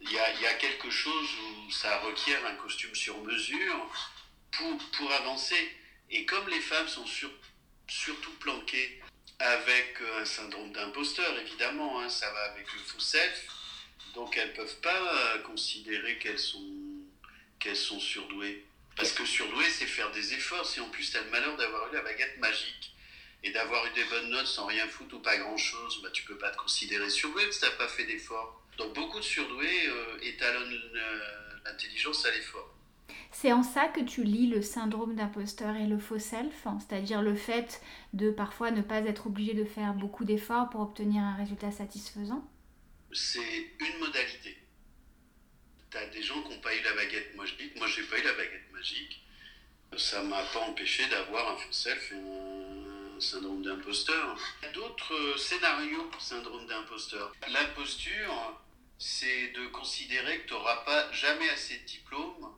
Il 0.01 0.11
y, 0.11 0.19
a, 0.19 0.33
y 0.39 0.45
a 0.45 0.53
quelque 0.53 0.89
chose 0.89 1.27
où 1.39 1.71
ça 1.71 1.99
requiert 1.99 2.45
un 2.45 2.55
costume 2.55 2.93
sur 2.95 3.17
mesure 3.23 3.91
pour, 4.51 4.77
pour 4.93 5.11
avancer. 5.11 5.75
Et 6.09 6.25
comme 6.25 6.47
les 6.49 6.61
femmes 6.61 6.87
sont 6.87 7.05
sur, 7.05 7.31
surtout 7.87 8.33
planquées 8.33 9.01
avec 9.39 9.97
un 10.19 10.25
syndrome 10.25 10.71
d'imposteur, 10.71 11.37
évidemment, 11.39 11.99
hein, 11.99 12.09
ça 12.09 12.31
va 12.31 12.51
avec 12.51 12.71
le 12.71 12.79
faux 12.79 12.99
self, 12.99 13.47
donc 14.17 14.35
elles 14.35 14.49
ne 14.49 14.55
peuvent 14.55 14.79
pas 14.81 15.37
considérer 15.45 16.17
qu'elles 16.17 16.39
sont, 16.39 16.65
sont 17.75 17.99
surdouées. 17.99 18.65
Parce 18.95 19.11
que 19.11 19.23
surdouée, 19.23 19.69
c'est 19.69 19.85
faire 19.85 20.11
des 20.11 20.33
efforts. 20.33 20.65
Si 20.65 20.79
en 20.79 20.89
plus 20.89 21.11
tu 21.11 21.17
as 21.17 21.21
le 21.21 21.29
malheur 21.29 21.55
d'avoir 21.55 21.87
eu 21.91 21.93
la 21.93 22.01
baguette 22.01 22.39
magique 22.39 22.95
et 23.43 23.51
d'avoir 23.51 23.85
eu 23.85 23.93
des 23.93 24.03
bonnes 24.05 24.31
notes 24.31 24.47
sans 24.47 24.65
rien 24.65 24.87
foutre 24.87 25.17
ou 25.17 25.19
pas 25.19 25.37
grand-chose, 25.37 26.01
bah, 26.01 26.09
tu 26.11 26.23
peux 26.23 26.37
pas 26.37 26.49
te 26.49 26.57
considérer 26.57 27.07
surdoué 27.11 27.43
parce 27.43 27.59
que 27.59 27.67
tu 27.67 27.77
pas 27.77 27.87
fait 27.87 28.05
d'efforts. 28.05 28.59
Donc 28.79 28.95
beaucoup 28.95 29.19
de 29.19 29.23
surdoués 29.23 29.87
euh, 29.87 30.17
étalonnent 30.23 30.81
euh, 30.95 31.19
l'intelligence 31.65 32.25
à 32.25 32.31
l'effort. 32.31 32.73
C'est 33.31 33.53
en 33.53 33.61
ça 33.61 33.87
que 33.87 34.01
tu 34.01 34.23
lis 34.23 34.47
le 34.47 34.63
syndrome 34.63 35.13
d'imposteur 35.13 35.75
et 35.75 35.85
le 35.85 35.99
faux 35.99 36.17
self, 36.17 36.65
c'est-à-dire 36.79 37.21
le 37.21 37.35
fait 37.35 37.81
de 38.13 38.31
parfois 38.31 38.71
ne 38.71 38.81
pas 38.81 39.01
être 39.01 39.27
obligé 39.27 39.53
de 39.53 39.63
faire 39.63 39.93
beaucoup 39.93 40.25
d'efforts 40.25 40.71
pour 40.71 40.81
obtenir 40.81 41.21
un 41.21 41.35
résultat 41.35 41.69
satisfaisant 41.69 42.43
C'est 43.17 43.71
une 43.79 43.97
modalité. 43.97 44.55
Tu 45.89 45.97
as 45.97 46.05
des 46.05 46.21
gens 46.21 46.39
qui 46.43 46.49
n'ont 46.49 46.59
pas 46.59 46.75
eu 46.75 46.81
la 46.83 46.93
baguette 46.93 47.35
magique. 47.35 47.75
Moi, 47.75 47.87
j'ai 47.87 48.03
pas 48.03 48.19
eu 48.19 48.21
la 48.21 48.33
baguette 48.33 48.71
magique. 48.71 49.23
Ça 49.97 50.21
m'a 50.21 50.43
pas 50.43 50.59
empêché 50.59 51.03
d'avoir 51.07 51.57
un 51.57 51.71
self 51.71 52.11
et 52.11 52.15
un 52.15 53.19
syndrome 53.19 53.63
d'imposteur. 53.63 54.37
D'autres 54.75 55.35
scénarios 55.39 56.03
pour 56.11 56.21
syndrome 56.21 56.67
d'imposteur. 56.67 57.33
L'imposture, 57.49 58.61
c'est 58.99 59.47
de 59.47 59.65
considérer 59.69 60.41
que 60.41 60.49
tu 60.49 60.53
n'auras 60.53 60.83
pas 60.85 61.11
jamais 61.11 61.49
assez 61.49 61.79
de 61.79 61.85
diplômes 61.85 62.53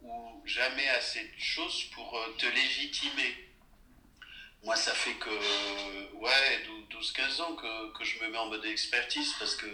ou 0.00 0.42
jamais 0.46 0.88
assez 0.88 1.22
de 1.22 1.38
choses 1.38 1.84
pour 1.92 2.16
euh, 2.16 2.34
te 2.38 2.46
légitimer. 2.46 3.48
Moi, 4.64 4.74
ça 4.74 4.92
fait 4.92 5.14
que 5.14 6.14
ouais, 6.14 6.66
12-15 6.90 7.42
ans 7.42 7.56
que, 7.56 7.98
que, 7.98 8.04
je 8.04 8.18
me 8.20 8.28
mets 8.28 8.38
en 8.38 8.46
mode 8.46 8.64
expertise 8.64 9.34
parce 9.38 9.54
que, 9.54 9.66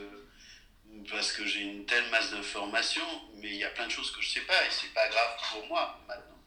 parce 1.10 1.32
que 1.32 1.44
j'ai 1.46 1.60
une 1.60 1.84
telle 1.86 2.08
masse 2.10 2.30
d'informations, 2.30 3.02
mais 3.36 3.48
il 3.48 3.56
y 3.56 3.64
a 3.64 3.70
plein 3.70 3.86
de 3.86 3.92
choses 3.92 4.10
que 4.10 4.22
je 4.22 4.30
sais 4.30 4.40
pas 4.42 4.64
et 4.66 4.70
c'est 4.70 4.92
pas 4.94 5.08
grave 5.08 5.36
pour 5.50 5.66
moi 5.66 5.98
maintenant. 6.08 6.38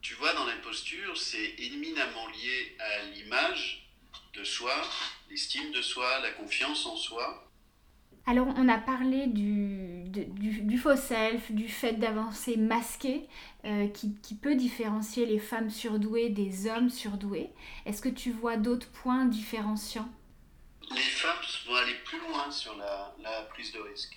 Tu 0.00 0.14
vois, 0.14 0.32
dans 0.32 0.46
l'imposture, 0.46 1.16
c'est 1.16 1.54
éminemment 1.58 2.26
lié 2.28 2.76
à 2.78 3.02
l'image 3.12 3.86
de 4.34 4.44
soi, 4.44 4.72
l'estime 5.28 5.72
de 5.72 5.82
soi, 5.82 6.20
la 6.20 6.30
confiance 6.30 6.86
en 6.86 6.96
soi. 6.96 7.46
Alors, 8.26 8.46
on 8.56 8.68
a 8.68 8.78
parlé 8.78 9.26
du, 9.26 10.04
de, 10.08 10.22
du, 10.24 10.60
du, 10.62 10.78
faux 10.78 10.96
self, 10.96 11.50
du 11.52 11.68
fait 11.68 11.94
d'avancer 11.94 12.56
masqué, 12.56 13.26
euh, 13.64 13.88
qui, 13.88 14.14
qui, 14.22 14.34
peut 14.34 14.54
différencier 14.54 15.26
les 15.26 15.38
femmes 15.38 15.70
surdouées 15.70 16.28
des 16.28 16.66
hommes 16.66 16.90
surdoués. 16.90 17.50
Est-ce 17.86 18.02
que 18.02 18.08
tu 18.08 18.30
vois 18.30 18.56
d'autres 18.56 18.90
points 18.90 19.24
différenciants? 19.24 20.08
Les 20.94 21.00
femmes 21.00 21.42
aller 21.76 21.94
plus 22.04 22.18
loin 22.20 22.50
sur 22.50 22.76
la, 22.76 23.42
prise 23.50 23.72
de 23.72 23.80
risque. 23.80 24.16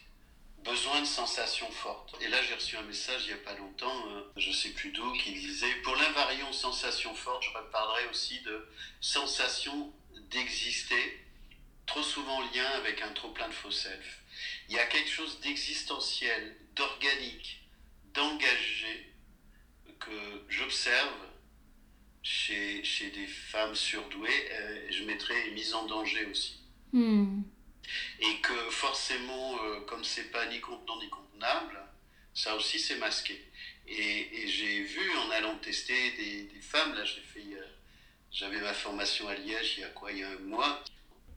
Besoin 0.64 1.02
de 1.02 1.06
sensations 1.06 1.70
fortes. 1.72 2.16
Et 2.22 2.28
là, 2.30 2.42
j'ai 2.42 2.54
reçu 2.56 2.78
un 2.78 2.84
message 2.84 3.24
il 3.26 3.34
n'y 3.34 3.40
a 3.40 3.44
pas 3.44 3.54
longtemps, 3.56 4.08
euh, 4.08 4.32
je 4.38 4.50
ne 4.50 4.54
sais 4.54 4.70
plus 4.70 4.92
d'où, 4.92 5.12
qui 5.14 5.34
disait 5.34 5.76
Pour 5.84 5.96
l'invariant 5.96 6.54
sensations 6.54 7.14
fortes, 7.16 7.44
je 7.44 7.58
reparlerai 7.58 8.08
aussi 8.08 8.40
de 8.42 8.70
sensation 9.02 9.94
d'exister 10.32 11.20
trop 11.86 12.02
souvent 12.02 12.38
en 12.38 12.42
lien 12.54 12.66
avec 12.78 13.02
un 13.02 13.12
trop 13.12 13.30
plein 13.30 13.50
de 13.50 13.54
faux 13.54 13.72
self. 13.72 14.20
Il 14.70 14.76
y 14.76 14.80
a 14.80 14.86
quelque 14.86 15.10
chose 15.10 15.40
d'existentiel, 15.42 16.58
d'organique, 16.76 17.62
d'engagé 18.14 19.14
que 20.00 20.46
j'observe 20.50 21.14
chez, 22.24 23.12
des 23.14 23.28
femmes 23.28 23.76
surdouées, 23.76 24.52
euh, 24.52 24.92
je 24.92 25.04
mettrais 25.04 25.50
mise 25.52 25.74
en 25.74 25.86
danger 25.86 26.26
aussi. 26.26 26.63
Mm. 26.94 27.42
Et 28.20 28.36
que 28.42 28.70
forcément, 28.70 29.62
euh, 29.64 29.82
comme 29.82 30.04
c'est 30.04 30.32
pas 30.32 30.46
ni 30.46 30.60
contenant 30.62 31.00
ni 31.02 31.10
contenable, 31.10 31.80
ça 32.34 32.56
aussi 32.56 32.80
c'est 32.80 32.98
masqué. 32.98 33.44
Et, 33.88 34.42
et 34.42 34.48
j'ai 34.48 34.84
vu 34.84 35.18
en 35.18 35.32
allant 35.32 35.58
tester 35.58 36.12
des, 36.12 36.44
des 36.44 36.62
femmes, 36.62 36.94
là 36.94 37.04
j'ai 37.04 37.22
fait, 37.22 37.44
j'avais 38.32 38.62
ma 38.62 38.74
formation 38.74 39.28
à 39.28 39.36
Liège 39.36 39.76
il 39.78 39.82
y 39.82 39.84
a 39.84 39.90
quoi, 39.90 40.12
il 40.12 40.20
y 40.20 40.24
a 40.24 40.30
un 40.30 40.40
mois, 40.40 40.84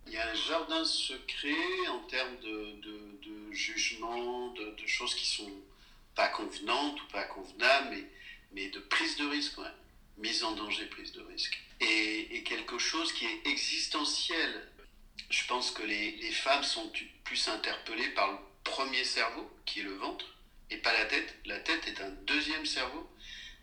il 0.06 0.12
y 0.14 0.16
a 0.16 0.30
un 0.30 0.34
jardin 0.34 0.84
secret 0.84 1.88
en 1.90 1.98
termes 2.06 2.38
de, 2.38 2.80
de, 2.80 3.18
de 3.22 3.52
jugement, 3.52 4.48
de, 4.52 4.70
de, 4.70 4.86
choses 4.86 5.14
qui 5.14 5.26
sont 5.26 5.52
pas 6.14 6.28
convenantes 6.28 7.00
ou 7.02 7.06
pas 7.08 7.24
convenables, 7.24 7.88
mais, 7.90 8.04
mais 8.52 8.68
de 8.70 8.78
prise 8.78 9.16
de 9.16 9.26
risque, 9.26 9.58
ouais. 9.58 9.64
mise 10.16 10.42
en 10.44 10.52
danger, 10.52 10.86
prise 10.86 11.12
de 11.12 11.20
risque. 11.22 11.58
Et, 11.80 12.36
et, 12.36 12.42
quelque 12.42 12.78
chose 12.78 13.12
qui 13.12 13.26
est 13.26 13.46
existentiel. 13.46 14.68
Je 15.30 15.46
pense 15.46 15.70
que 15.70 15.82
les, 15.82 16.12
les 16.12 16.32
femmes 16.32 16.62
sont 16.62 16.90
plus 17.24 17.48
interpellées 17.48 18.08
par 18.10 18.32
le 18.32 18.38
premier 18.64 19.04
cerveau, 19.04 19.50
qui 19.64 19.80
est 19.80 19.84
le 19.84 19.94
ventre, 19.94 20.26
et 20.70 20.76
pas 20.78 20.92
la 20.92 21.06
tête. 21.06 21.34
La 21.44 21.58
tête 21.60 21.86
est 21.86 22.00
un 22.00 22.10
deuxième 22.26 22.66
cerveau. 22.66 23.08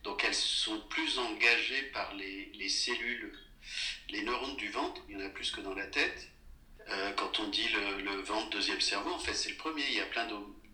Donc 0.03 0.23
elles 0.25 0.35
sont 0.35 0.81
plus 0.89 1.17
engagées 1.17 1.83
par 1.93 2.13
les, 2.15 2.51
les 2.55 2.69
cellules, 2.69 3.37
les 4.09 4.21
neurones 4.23 4.57
du 4.57 4.69
ventre, 4.69 5.01
il 5.07 5.17
y 5.17 5.21
en 5.21 5.25
a 5.25 5.29
plus 5.29 5.51
que 5.51 5.61
dans 5.61 5.73
la 5.73 5.87
tête, 5.87 6.29
euh, 6.89 7.11
quand 7.13 7.39
on 7.39 7.47
dit 7.47 7.67
le, 7.69 8.01
le, 8.01 8.21
ventre, 8.21 8.49
deuxième 8.49 8.81
cerveau, 8.81 9.11
en 9.11 9.19
fait, 9.19 9.33
c'est 9.33 9.49
le 9.49 9.55
premier. 9.55 9.83
Il 9.87 9.95
y 9.95 10.01
a 10.01 10.05
plein 10.05 10.27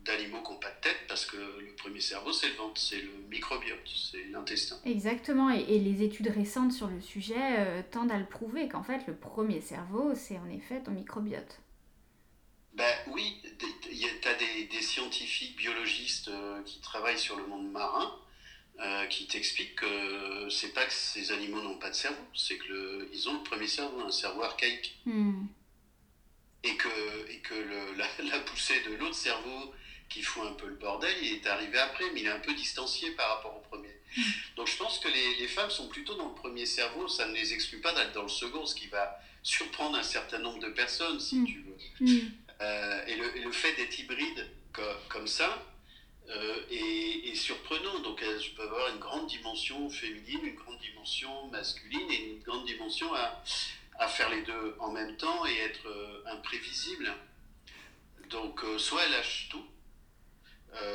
d'animaux 0.09 0.41
qui 0.41 0.51
n'ont 0.51 0.59
pas 0.59 0.71
de 0.71 0.81
tête 0.81 0.99
parce 1.07 1.25
que 1.25 1.37
le 1.37 1.73
premier 1.77 2.01
cerveau, 2.01 2.33
c'est 2.33 2.49
le 2.49 2.55
ventre, 2.55 2.79
c'est 2.79 3.01
le 3.01 3.11
microbiote, 3.29 3.79
c'est 3.85 4.23
l'intestin. 4.31 4.77
Exactement, 4.85 5.49
et, 5.51 5.61
et, 5.61 5.79
les 5.79 6.03
études 6.03 6.27
récentes 6.27 6.73
sur 6.73 6.87
le 6.87 6.99
sujet 7.01 7.59
euh, 7.59 7.81
tendent 7.91 8.11
à 8.11 8.17
le 8.17 8.25
prouver 8.25 8.67
qu'en 8.67 8.83
fait, 8.83 9.05
le 9.07 9.15
premier 9.15 9.61
cerveau, 9.61 10.13
c'est 10.15 10.37
en 10.37 10.49
effet 10.49 10.81
ton 10.81 10.91
microbiote. 10.91 11.59
Ben 12.73 12.93
oui, 13.07 13.41
tu 13.59 14.27
as 14.27 14.33
des, 14.35 14.65
des, 14.65 14.81
scientifiques 14.81 15.57
biologistes 15.57 16.29
euh, 16.29 16.61
qui 16.63 16.79
travaillent 16.81 17.19
sur 17.19 17.35
le 17.35 17.45
monde 17.47 17.71
marin 17.71 18.15
euh, 18.81 19.05
qui 19.07 19.27
t'explique 19.27 19.75
que 19.75 20.47
c'est 20.49 20.73
pas 20.73 20.85
que 20.85 20.93
ces 20.93 21.33
animaux 21.33 21.61
n'ont 21.61 21.77
pas 21.77 21.89
de 21.89 21.95
cerveau, 21.95 22.23
c'est 22.33 22.57
que 22.57 23.09
ils 23.11 23.27
ont 23.27 23.33
le 23.33 23.43
premier 23.43 23.67
cerveau, 23.67 23.99
un 23.99 24.11
cerveau 24.11 24.41
archaïque. 24.41 24.97
Hmm. 25.05 25.47
Et 26.63 26.77
que, 26.77 27.29
et 27.29 27.39
que 27.39 27.55
le, 27.55 27.95
la, 28.29 28.39
poussée 28.39 28.81
de 28.89 28.95
l'autre 28.95 29.15
cerveau 29.15 29.73
qui 30.09 30.21
fout 30.21 30.43
un 30.45 30.53
peu 30.53 30.67
le 30.67 30.75
bordel, 30.75 31.15
il 31.21 31.33
est 31.33 31.47
arrivé 31.47 31.77
après, 31.77 32.05
mais 32.13 32.21
il 32.21 32.27
est 32.27 32.31
un 32.31 32.39
peu 32.39 32.53
distancié 32.53 33.11
par 33.11 33.29
rapport 33.35 33.55
au 33.55 33.61
premier. 33.61 33.95
Hmm. 34.17 34.21
Donc 34.55 34.67
je 34.67 34.77
pense 34.77 34.99
que 34.99 35.07
les, 35.07 35.35
les, 35.35 35.47
femmes 35.47 35.69
sont 35.69 35.87
plutôt 35.87 36.15
dans 36.15 36.29
le 36.29 36.35
premier 36.35 36.65
cerveau, 36.65 37.07
ça 37.07 37.27
ne 37.27 37.33
les 37.33 37.53
exclut 37.53 37.79
pas 37.79 37.93
d'être 37.93 38.13
dans 38.13 38.23
le 38.23 38.29
second, 38.29 38.65
ce 38.65 38.75
qui 38.75 38.87
va 38.87 39.19
surprendre 39.43 39.97
un 39.97 40.03
certain 40.03 40.39
nombre 40.39 40.59
de 40.59 40.69
personnes, 40.69 41.19
si 41.19 41.37
hmm. 41.37 41.45
tu 41.45 41.59
veux. 41.61 42.17
Euh, 42.61 43.05
et, 43.05 43.15
le, 43.15 43.37
et, 43.37 43.41
le, 43.41 43.51
fait 43.51 43.73
d'être 43.75 43.97
hybride 43.99 44.49
comme, 44.73 44.97
comme 45.07 45.27
ça, 45.27 45.63
euh, 46.29 46.61
et, 46.69 47.33
surprenant. 47.35 47.99
Donc 47.99 48.21
elles 48.21 48.41
peuvent 48.55 48.67
avoir 48.67 48.89
une 48.89 48.99
grande 48.99 49.27
dimension 49.27 49.89
féminine, 49.89 50.43
une 50.43 50.55
grande 50.55 50.79
dimension 50.79 51.47
masculine 51.47 52.11
et 52.11 52.31
une 52.33 52.41
grande 52.41 52.65
dimension 52.65 53.13
à, 53.13 53.41
à 53.99 54.07
faire 54.07 54.29
les 54.29 54.41
deux 54.41 54.75
en 54.79 54.91
même 54.91 55.15
temps 55.17 55.45
et 55.45 55.57
être 55.57 55.87
euh, 55.87 56.23
imprévisible. 56.27 57.11
Donc 58.29 58.63
euh, 58.63 58.77
soit 58.77 59.03
elles 59.05 59.11
lâchent 59.11 59.47
tout, 59.49 59.65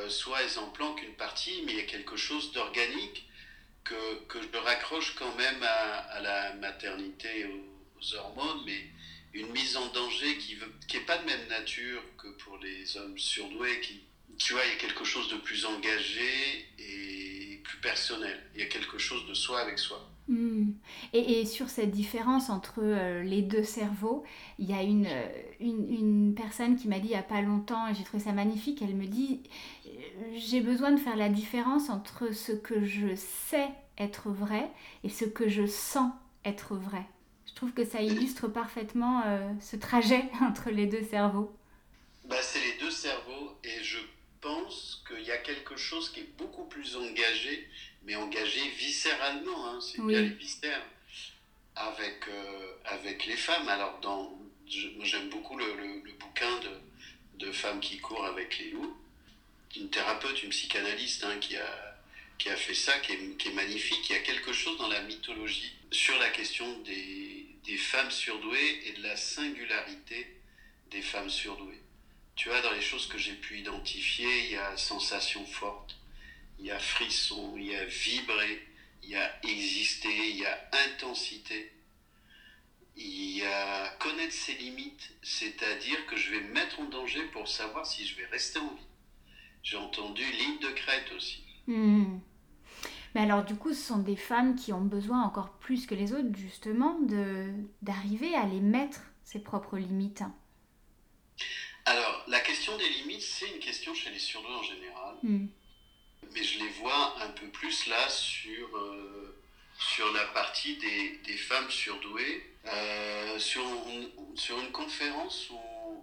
soit 0.09 0.41
elles 0.41 0.59
en 0.59 0.69
planquent 0.69 1.03
une 1.03 1.15
partie, 1.15 1.61
mais 1.65 1.73
il 1.73 1.77
y 1.77 1.81
a 1.81 1.85
quelque 1.85 2.15
chose 2.15 2.51
d'organique 2.51 3.27
que, 3.83 3.95
je 4.33 4.57
raccroche 4.57 5.15
quand 5.15 5.35
même 5.35 5.61
à, 5.61 6.19
la 6.21 6.53
maternité, 6.53 7.45
aux, 7.45 8.15
hormones, 8.15 8.63
mais 8.65 8.87
une 9.33 9.51
mise 9.51 9.77
en 9.77 9.87
danger 9.87 10.37
qui 10.37 10.55
n'est 10.55 11.05
pas 11.05 11.17
de 11.17 11.25
même 11.25 11.47
nature 11.47 12.01
que 12.17 12.27
pour 12.27 12.57
les 12.57 12.97
hommes 12.97 13.17
surdoués 13.17 13.79
qui 13.81 14.01
tu 14.37 14.53
vois, 14.53 14.65
il 14.65 14.71
y 14.71 14.73
a 14.73 14.77
quelque 14.77 15.03
chose 15.03 15.29
de 15.29 15.37
plus 15.37 15.65
engagé 15.65 16.67
et 16.77 17.61
plus 17.63 17.77
personnel. 17.77 18.41
Il 18.53 18.59
y 18.59 18.63
a 18.63 18.67
quelque 18.67 18.97
chose 18.97 19.25
de 19.27 19.33
soi 19.33 19.61
avec 19.61 19.79
soi. 19.79 20.09
Hmm. 20.27 20.71
Et, 21.13 21.45
sur 21.45 21.69
cette 21.69 21.91
différence 21.91 22.49
entre 22.49 22.79
euh, 22.79 23.21
les 23.21 23.43
deux 23.43 23.63
cerveaux, 23.63 24.23
il 24.57 24.67
y 24.67 24.73
a 24.73 24.81
une, 24.81 25.05
euh, 25.05 25.27
une, 25.59 26.33
personne 26.35 26.77
qui 26.77 26.87
m'a 26.87 26.97
dit 26.97 27.07
il 27.07 27.11
n'y 27.11 27.15
a 27.15 27.21
pas 27.21 27.41
longtemps, 27.41 27.87
et 27.87 27.93
j'ai 27.93 28.03
trouvé 28.03 28.23
ça 28.23 28.31
magnifique, 28.31 28.81
elle 28.81 28.95
me 28.95 29.05
dit, 29.05 29.43
euh, 29.85 29.89
j'ai 30.35 30.61
besoin 30.61 30.91
de 30.91 30.99
faire 30.99 31.15
la 31.15 31.29
différence 31.29 31.91
entre 31.91 32.33
ce 32.33 32.53
que 32.53 32.83
je 32.83 33.15
sais 33.15 33.69
être 33.99 34.29
vrai 34.29 34.71
et 35.03 35.09
ce 35.09 35.25
que 35.25 35.47
je 35.47 35.67
sens 35.67 36.11
être 36.43 36.75
vrai. 36.75 37.05
Je 37.47 37.53
trouve 37.53 37.73
que 37.73 37.85
ça 37.85 38.01
illustre 38.01 38.47
parfaitement 38.47 39.23
ce 39.61 39.77
trajet 39.77 40.25
entre 40.41 40.71
les 40.71 40.87
deux 40.87 41.03
cerveaux. 41.03 41.55
Bah, 42.25 42.35
c'est 42.41 42.59
les 42.59 42.79
deux 42.79 42.91
cerveaux 42.91 43.51
et 43.63 43.83
je 43.83 43.99
pense 44.41 44.94
quelque 45.45 45.77
chose 45.77 46.09
qui 46.11 46.21
est 46.21 46.37
beaucoup 46.37 46.65
plus 46.65 46.95
engagé, 46.95 47.67
mais 48.03 48.15
engagé 48.15 48.61
viscéralement, 48.77 49.67
hein, 49.67 49.79
c'est 49.79 50.01
bien 50.01 50.21
les 50.21 50.29
viscères, 50.29 50.85
avec, 51.75 52.27
euh, 52.27 52.71
avec 52.85 53.25
les 53.25 53.37
femmes. 53.37 53.67
Alors, 53.69 53.99
dans, 54.01 54.37
j'aime 54.67 55.29
beaucoup 55.29 55.57
le, 55.57 55.65
le, 56.03 56.11
bouquin 56.13 56.59
de, 56.59 57.45
de, 57.45 57.51
Femmes 57.51 57.79
qui 57.79 57.99
courent 57.99 58.25
avec 58.25 58.57
les 58.59 58.71
loups, 58.71 58.97
une 59.75 59.89
thérapeute, 59.89 60.41
une 60.43 60.49
psychanalyste 60.49 61.23
hein, 61.23 61.37
qui, 61.39 61.55
a, 61.57 61.97
qui 62.37 62.49
a 62.49 62.55
fait 62.55 62.73
ça, 62.73 62.97
qui 62.99 63.13
est, 63.13 63.37
qui 63.37 63.49
est, 63.49 63.53
magnifique. 63.53 64.09
Il 64.09 64.13
y 64.13 64.19
a 64.19 64.21
quelque 64.21 64.53
chose 64.53 64.77
dans 64.77 64.87
la 64.87 65.01
mythologie 65.01 65.73
sur 65.91 66.17
la 66.17 66.29
question 66.29 66.79
des, 66.79 67.45
des 67.65 67.77
femmes 67.77 68.11
surdouées 68.11 68.87
et 68.87 68.93
de 68.93 69.03
la 69.03 69.15
singularité 69.15 70.27
des 70.91 71.01
femmes 71.01 71.29
surdouées 71.29 71.84
tu 72.35 72.49
vois, 72.49 72.61
dans 72.61 72.71
les 72.71 72.81
choses 72.81 73.07
que 73.07 73.17
j'ai 73.17 73.33
pu 73.33 73.59
identifier, 73.59 74.45
il 74.45 74.51
y 74.51 74.57
a 74.57 74.75
sensation 74.77 75.45
forte, 75.45 75.97
il 76.59 76.65
y 76.65 76.71
a 76.71 76.79
frisson, 76.79 77.55
il 77.57 77.67
y 77.67 77.75
a 77.75 77.85
vibrer, 77.85 78.67
il 79.03 79.09
y 79.09 79.15
a 79.15 79.39
exister, 79.43 80.29
il 80.29 80.37
y 80.37 80.45
a 80.45 80.69
intensité, 80.87 81.71
il 82.97 83.37
y 83.37 83.43
a 83.43 83.89
connaître 83.99 84.33
ses 84.33 84.53
limites, 84.55 85.13
c'est-à-dire 85.21 86.05
que 86.07 86.17
je 86.17 86.31
vais 86.31 86.41
me 86.41 86.53
mettre 86.53 86.79
en 86.79 86.85
danger 86.85 87.23
pour 87.33 87.47
savoir 87.47 87.85
si 87.85 88.05
je 88.05 88.15
vais 88.15 88.25
rester 88.25 88.59
en 88.59 88.73
vie. 88.73 88.87
J'ai 89.63 89.77
entendu 89.77 90.23
ligne 90.23 90.59
de 90.59 90.69
crête 90.69 91.11
aussi. 91.15 91.43
Hmm. 91.67 92.19
Mais 93.13 93.21
alors 93.21 93.45
du 93.45 93.55
coup, 93.55 93.73
ce 93.73 93.81
sont 93.81 93.99
des 93.99 94.17
femmes 94.17 94.55
qui 94.55 94.73
ont 94.73 94.81
besoin 94.81 95.23
encore 95.23 95.53
plus 95.53 95.87
que 95.87 95.95
les 95.95 96.13
autres 96.13 96.35
justement 96.35 96.99
d'arriver 97.81 98.35
à 98.35 98.45
les 98.45 98.59
mettre 98.59 99.01
ses 99.23 99.39
propres 99.39 99.77
limites. 99.77 100.23
Alors, 101.85 102.23
la 102.27 102.39
question 102.39 102.77
des 102.77 102.89
limites, 102.89 103.21
c'est 103.21 103.47
une 103.47 103.59
question 103.59 103.93
chez 103.93 104.09
les 104.09 104.19
surdoués 104.19 104.53
en 104.53 104.63
général. 104.63 105.15
Hmm. 105.21 105.47
Mais 106.33 106.43
je 106.43 106.59
les 106.59 106.69
vois 106.69 107.15
un 107.21 107.29
peu 107.29 107.47
plus 107.47 107.85
là 107.87 108.09
sur, 108.09 108.75
euh, 108.75 109.37
sur 109.77 110.11
la 110.13 110.25
partie 110.27 110.77
des, 110.77 111.17
des 111.25 111.37
femmes 111.37 111.69
surdouées. 111.69 112.51
Euh, 112.65 113.37
sur, 113.37 113.63
sur 114.35 114.59
une 114.59 114.71
conférence 114.71 115.49
où 115.51 115.59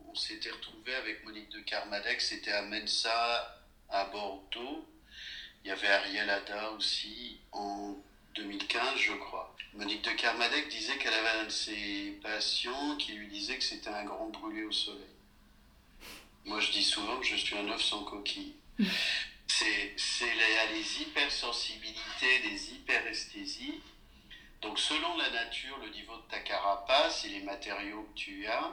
on 0.08 0.14
s'était 0.14 0.50
retrouvé 0.50 0.94
avec 0.94 1.24
Monique 1.24 1.48
de 1.48 1.58
Carmadec, 1.60 2.20
c'était 2.20 2.52
à 2.52 2.62
Mensa, 2.62 3.58
à 3.88 4.04
Bordeaux. 4.04 4.86
Il 5.64 5.68
y 5.68 5.70
avait 5.72 5.88
Ariel 5.88 6.30
Ada 6.30 6.70
aussi 6.72 7.40
en 7.50 7.96
2015, 8.36 8.98
je 8.98 9.12
crois. 9.14 9.56
Monique 9.74 10.02
de 10.02 10.10
Carmadec 10.10 10.68
disait 10.68 10.96
qu'elle 10.98 11.14
avait 11.14 11.40
un 11.40 11.44
de 11.44 11.50
ses 11.50 12.18
patients 12.22 12.96
qui 12.96 13.12
lui 13.12 13.26
disait 13.26 13.58
que 13.58 13.64
c'était 13.64 13.90
un 13.90 14.04
grand 14.04 14.28
brûlé 14.28 14.62
au 14.64 14.72
soleil. 14.72 15.06
Moi, 16.44 16.60
je 16.60 16.72
dis 16.72 16.82
souvent 16.84 17.18
que 17.18 17.26
je 17.26 17.36
suis 17.36 17.56
un 17.56 17.68
œuf 17.68 17.82
sans 17.82 18.04
coquille. 18.04 18.54
C'est 19.46 20.34
les, 20.34 20.74
les 20.74 21.02
hypersensibilités, 21.02 22.38
les 22.44 22.72
hyperesthésies. 22.72 23.80
Donc, 24.60 24.78
selon 24.78 25.16
la 25.16 25.30
nature, 25.30 25.78
le 25.78 25.90
niveau 25.90 26.16
de 26.16 26.22
ta 26.30 26.38
carapace 26.40 27.24
et 27.24 27.28
les 27.28 27.42
matériaux 27.42 28.08
que 28.14 28.18
tu 28.18 28.46
as, 28.46 28.72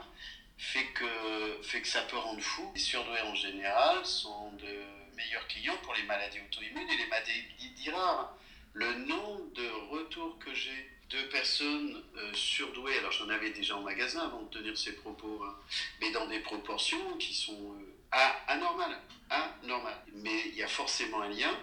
fait 0.56 0.86
que, 0.86 1.60
fait 1.62 1.82
que 1.82 1.88
ça 1.88 2.02
peut 2.02 2.18
rendre 2.18 2.40
fou. 2.40 2.70
Les 2.74 2.80
surdoués 2.80 3.20
en 3.22 3.34
général 3.34 4.04
sont 4.04 4.52
de 4.52 4.84
meilleurs 5.16 5.46
clients 5.48 5.76
pour 5.82 5.94
les 5.94 6.02
maladies 6.04 6.38
auto-immunes 6.40 6.88
et 6.88 6.96
les 6.96 7.06
maladies 7.06 7.90
rares. 7.90 8.36
Le 8.72 8.92
nombre 9.06 9.52
de 9.54 9.68
retours 9.90 10.38
que 10.38 10.54
j'ai 10.54 10.90
de 11.10 11.22
personnes 11.22 12.02
euh, 12.16 12.32
surdouées, 12.34 12.96
alors 12.98 13.10
j'en 13.10 13.28
avais 13.28 13.50
déjà 13.50 13.76
en 13.76 13.82
magasin 13.82 14.20
avant 14.20 14.42
de 14.42 14.50
tenir 14.50 14.78
ces 14.78 14.92
propos, 14.92 15.42
hein, 15.44 15.56
mais 16.00 16.12
dans 16.12 16.26
des 16.28 16.38
proportions 16.38 17.16
qui 17.18 17.34
sont 17.34 17.74
euh, 17.74 18.16
anormales, 18.46 19.00
anormales. 19.28 20.02
Mais 20.14 20.40
il 20.46 20.54
y 20.54 20.62
a 20.62 20.68
forcément 20.68 21.22
un 21.22 21.28
lien 21.28 21.58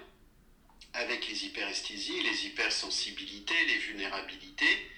avec 0.93 1.27
les 1.27 1.45
hyperesthésies, 1.45 2.21
les 2.23 2.45
hypersensibilités, 2.47 3.65
les 3.67 3.77
vulnérabilités, 3.77 4.91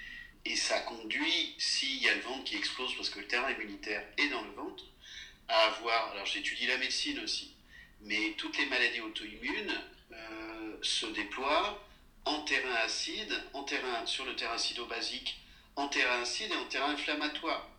et 0.46 0.56
ça 0.56 0.80
conduit, 0.80 1.56
s'il 1.60 2.02
y 2.02 2.08
a 2.08 2.16
le 2.16 2.22
ventre 2.22 2.46
qui 2.46 2.56
explose 2.56 2.96
parce 2.96 3.10
que 3.10 3.20
le 3.20 3.28
terrain 3.28 3.52
immunitaire 3.52 4.04
est 4.18 4.30
dans 4.30 4.42
le 4.42 4.52
ventre, 4.52 4.86
à 5.48 5.60
avoir, 5.68 6.12
alors 6.12 6.26
j'étudie 6.26 6.66
la 6.66 6.78
médecine 6.78 7.20
aussi, 7.20 7.54
mais 8.02 8.34
toutes 8.38 8.58
les 8.58 8.66
maladies 8.66 9.02
auto-immunes 9.02 9.80
euh, 10.12 10.78
se 10.82 11.06
déploient 11.08 11.84
en 12.26 12.42
terrain 12.42 12.76
acide, 12.84 13.34
en 13.54 13.64
terrain, 13.64 14.06
sur 14.06 14.26
le 14.26 14.36
terrain 14.36 14.54
acido-basique, 14.54 15.42
en 15.76 15.88
terrain 15.88 16.22
acide 16.22 16.52
et 16.52 16.56
en 16.56 16.66
terrain 16.66 16.92
inflammatoire. 16.92 17.70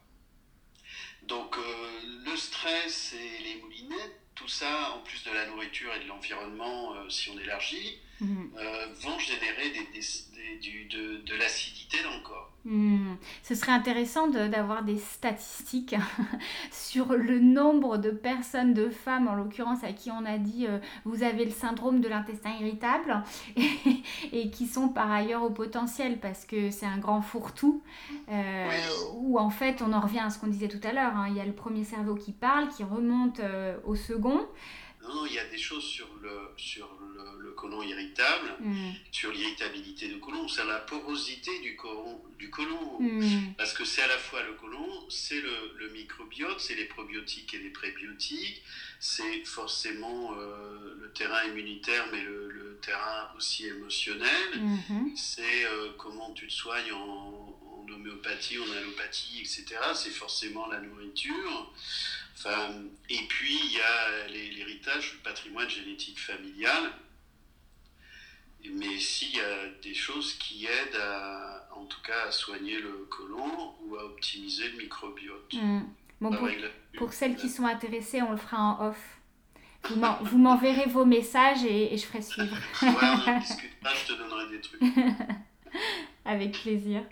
Donc 1.22 1.56
euh, 1.58 2.00
le 2.24 2.36
stress 2.36 3.12
et 3.12 3.42
les 3.44 3.56
moulinettes, 3.56 4.20
tout 4.34 4.48
ça, 4.48 4.92
en 4.92 5.00
plus 5.00 5.22
de 5.24 5.30
la 5.30 5.46
nourriture 5.46 5.94
et 5.94 6.00
de 6.00 6.08
l'environnement, 6.08 6.94
euh, 6.94 7.08
si 7.10 7.30
on 7.30 7.38
élargit, 7.38 7.98
mhm. 8.20 8.50
euh, 8.56 8.86
vont 9.02 9.18
générer 9.18 9.70
de, 10.90 11.24
de 11.24 11.34
l'acidité 11.36 12.02
dans 12.02 12.16
le 12.16 12.22
corps. 12.22 12.50
Hmm. 12.66 13.14
Ce 13.42 13.54
serait 13.54 13.72
intéressant 13.72 14.28
d'avoir 14.28 14.84
des 14.84 14.98
statistiques 14.98 15.96
sur 16.70 17.14
le 17.14 17.38
nombre 17.38 17.96
de 17.96 18.10
personnes, 18.10 18.74
de 18.74 18.90
femmes 18.90 19.28
en 19.28 19.34
l'occurrence, 19.34 19.82
à 19.82 19.94
qui 19.94 20.10
on 20.10 20.26
a 20.26 20.36
dit 20.36 20.66
euh, 20.66 20.78
vous 21.06 21.22
avez 21.22 21.46
le 21.46 21.50
syndrome 21.52 22.02
de 22.02 22.08
l'intestin 22.08 22.50
irritable 22.60 23.22
et, 24.32 24.50
qui 24.50 24.66
sont 24.66 24.90
par 24.90 25.10
ailleurs 25.10 25.42
au 25.42 25.48
potentiel 25.48 26.18
parce 26.20 26.44
que 26.44 26.70
c'est 26.70 26.84
un 26.84 26.98
grand 26.98 27.22
fourre-tout 27.22 27.82
euh, 28.30 28.68
où 29.14 29.38
en 29.38 29.50
fait 29.50 29.80
on 29.80 29.94
en 29.94 30.00
revient 30.00 30.18
à 30.18 30.28
ce 30.28 30.38
qu'on 30.38 30.48
disait 30.48 30.68
tout 30.68 30.86
à 30.86 30.92
l'heure. 30.92 31.16
Hein. 31.16 31.28
il 31.30 31.36
y 31.36 31.40
a 31.40 31.46
le 31.46 31.54
premier 31.54 31.84
cerveau 31.84 32.14
qui 32.14 32.32
parle, 32.32 32.68
qui 32.68 32.84
remonte 32.84 33.40
euh, 33.40 33.78
au 33.86 33.94
second. 33.94 34.46
Non, 35.02 35.24
il 35.26 35.32
y 35.32 35.38
a 35.38 35.44
des 35.46 35.58
choses 35.58 35.84
sur 35.84 36.08
le, 36.22 36.50
sur 36.56 36.86
le, 37.38 37.50
côlon 37.52 37.82
irritable, 37.82 38.54
mm. 38.60 38.90
sur 39.10 39.32
l'irritabilité 39.32 40.08
du 40.08 40.18
côlon, 40.18 40.46
c'est 40.48 40.64
la 40.64 40.78
porosité 40.78 41.50
du 41.60 41.76
côlon. 41.76 42.20
Du 42.38 42.50
côlon 42.50 43.00
mm. 43.00 43.54
Parce 43.56 43.72
que 43.72 43.84
c'est 43.84 44.02
à 44.02 44.06
la 44.08 44.18
fois 44.18 44.42
le 44.42 44.54
côlon, 44.54 45.08
c'est 45.08 45.40
le, 45.40 45.88
microbiote, 45.92 46.60
c'est 46.60 46.74
les 46.74 46.84
probiotiques 46.84 47.54
et 47.54 47.58
les 47.58 47.70
prébiotiques, 47.70 48.62
c'est 48.98 49.44
forcément 49.44 50.34
euh, 50.38 50.94
le 51.00 51.10
terrain 51.12 51.44
immunitaire, 51.44 52.06
mais 52.12 52.22
le, 52.22 52.78
terrain 52.82 53.28
aussi 53.36 53.66
émotionnel. 53.66 54.50
Mm-hmm. 54.54 55.14
C'est 55.14 55.66
euh, 55.66 55.90
comment 55.98 56.32
tu 56.32 56.46
te 56.46 56.52
soignes 56.52 56.92
en, 56.92 57.58
en 57.76 57.92
homéopathie, 57.92 58.58
en 58.58 58.72
allopathie, 58.72 59.40
etc. 59.40 59.76
C'est 59.94 60.10
forcément 60.10 60.66
la 60.68 60.80
nourriture 60.80 61.70
et 62.46 63.26
puis, 63.28 63.58
il 63.64 63.72
y 63.72 63.80
a 63.80 64.28
l'héritage, 64.28 65.14
le 65.14 65.18
patrimoine 65.20 65.68
génétique 65.68 66.18
familial. 66.18 66.92
il 68.62 68.82
y 68.82 69.40
a 69.40 69.68
des 69.82 69.94
choses 69.94 70.34
qui 70.34 70.66
aident 70.66 71.00
à, 71.00 71.68
en 71.74 71.84
tout 71.84 72.00
cas, 72.02 72.28
à 72.28 72.32
soigner 72.32 72.78
le 72.78 73.06
côlon 73.10 73.74
ou 73.82 73.96
à 73.96 74.04
optimiser 74.04 74.70
le 74.70 74.78
microbiote. 74.78 75.54
Bon, 76.20 76.30
pour, 76.30 76.48
pour, 76.98 77.12
celles 77.12 77.36
qui 77.36 77.48
sont 77.48 77.64
intéressées, 77.64 78.20
on 78.20 78.32
le 78.32 78.36
fera 78.36 78.58
en 78.58 78.88
off. 78.88 79.20
Vous 80.22 80.38
m'enverrez 80.38 80.86
vos 80.86 81.06
messages 81.06 81.64
et, 81.64 81.96
je 81.96 82.04
ferai 82.04 82.22
suivre. 82.22 82.54
ouais, 82.82 82.88
on 83.26 83.38
discutera, 83.38 83.94
je 83.94 84.12
te 84.12 84.18
donnerai 84.18 84.50
des 84.50 84.60
trucs. 84.60 84.82
Avec 86.24 86.52
plaisir. 86.52 87.02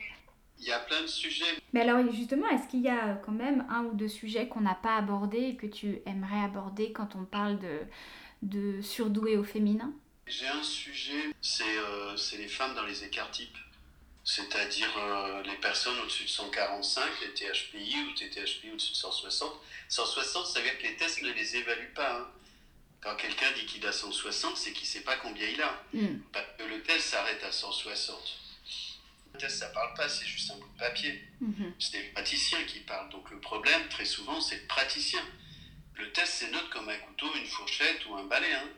Il 0.60 0.66
y 0.66 0.72
a 0.72 0.78
plein 0.80 1.02
de 1.02 1.06
sujets. 1.06 1.44
Mais 1.72 1.82
alors 1.82 2.12
justement, 2.12 2.48
est-ce 2.48 2.68
qu'il 2.68 2.80
y 2.80 2.88
a 2.88 3.14
quand 3.24 3.32
même 3.32 3.66
un 3.70 3.84
ou 3.84 3.94
deux 3.94 4.08
sujets 4.08 4.48
qu'on 4.48 4.60
n'a 4.60 4.74
pas 4.74 4.96
abordés 4.96 5.50
et 5.50 5.56
que 5.56 5.66
tu 5.66 6.00
aimerais 6.06 6.40
aborder 6.44 6.92
quand 6.92 7.14
on 7.14 7.24
parle 7.24 7.58
de, 7.58 7.80
de 8.42 8.82
surdoué 8.82 9.36
au 9.36 9.44
féminin? 9.44 9.92
J'ai 10.26 10.48
un 10.48 10.62
sujet, 10.62 11.32
c'est 11.40 11.64
euh, 11.64 12.16
les 12.36 12.48
femmes 12.48 12.74
dans 12.74 12.84
les 12.84 13.04
écarts 13.04 13.30
types. 13.30 13.56
C'est-à-dire 14.24 14.94
euh, 14.98 15.42
les 15.44 15.56
personnes 15.56 15.98
au-dessus 16.00 16.24
de 16.24 16.28
145, 16.28 17.02
les 17.22 17.32
THPI 17.32 17.96
ou 18.02 18.12
TTHPI 18.12 18.72
au-dessus 18.72 18.92
de 18.92 18.96
160. 18.96 19.52
160, 19.88 20.46
ça 20.46 20.60
veut 20.60 20.66
dire 20.66 20.78
que 20.78 20.82
les 20.82 20.96
tests 20.96 21.22
ne 21.22 21.32
les 21.32 21.56
évaluent 21.56 21.94
pas. 21.94 22.18
Hein. 22.18 22.26
Quand 23.00 23.16
quelqu'un 23.16 23.50
dit 23.56 23.64
qu'il 23.64 23.86
a 23.86 23.92
160, 23.92 24.56
c'est 24.56 24.72
qu'il 24.72 24.82
ne 24.82 24.86
sait 24.86 25.00
pas 25.00 25.16
combien 25.16 25.46
il 25.48 25.62
a. 25.62 25.82
Hmm. 25.94 26.18
Parce 26.30 26.46
que 26.58 26.64
le 26.64 26.82
test 26.82 27.06
s'arrête 27.06 27.42
à 27.42 27.50
160. 27.50 28.38
Le 29.38 29.42
test, 29.42 29.58
ça 29.58 29.68
parle 29.68 29.94
pas, 29.94 30.08
c'est 30.08 30.26
juste 30.26 30.50
un 30.50 30.56
bout 30.56 30.66
de 30.66 30.78
papier. 30.80 31.22
Mhm. 31.40 31.72
C'est 31.78 31.92
des 31.92 32.08
praticiens 32.08 32.64
qui 32.64 32.80
parlent. 32.80 33.08
Donc 33.10 33.30
le 33.30 33.38
problème, 33.38 33.88
très 33.88 34.04
souvent, 34.04 34.40
c'est 34.40 34.56
le 34.56 34.66
praticien. 34.66 35.24
Le 35.94 36.10
test, 36.10 36.32
c'est 36.38 36.50
neutre 36.50 36.68
comme 36.70 36.88
un 36.88 36.98
couteau, 36.98 37.32
une 37.36 37.46
fourchette 37.46 38.04
ou 38.06 38.16
un 38.16 38.24
balai. 38.24 38.52
Hein. 38.52 38.68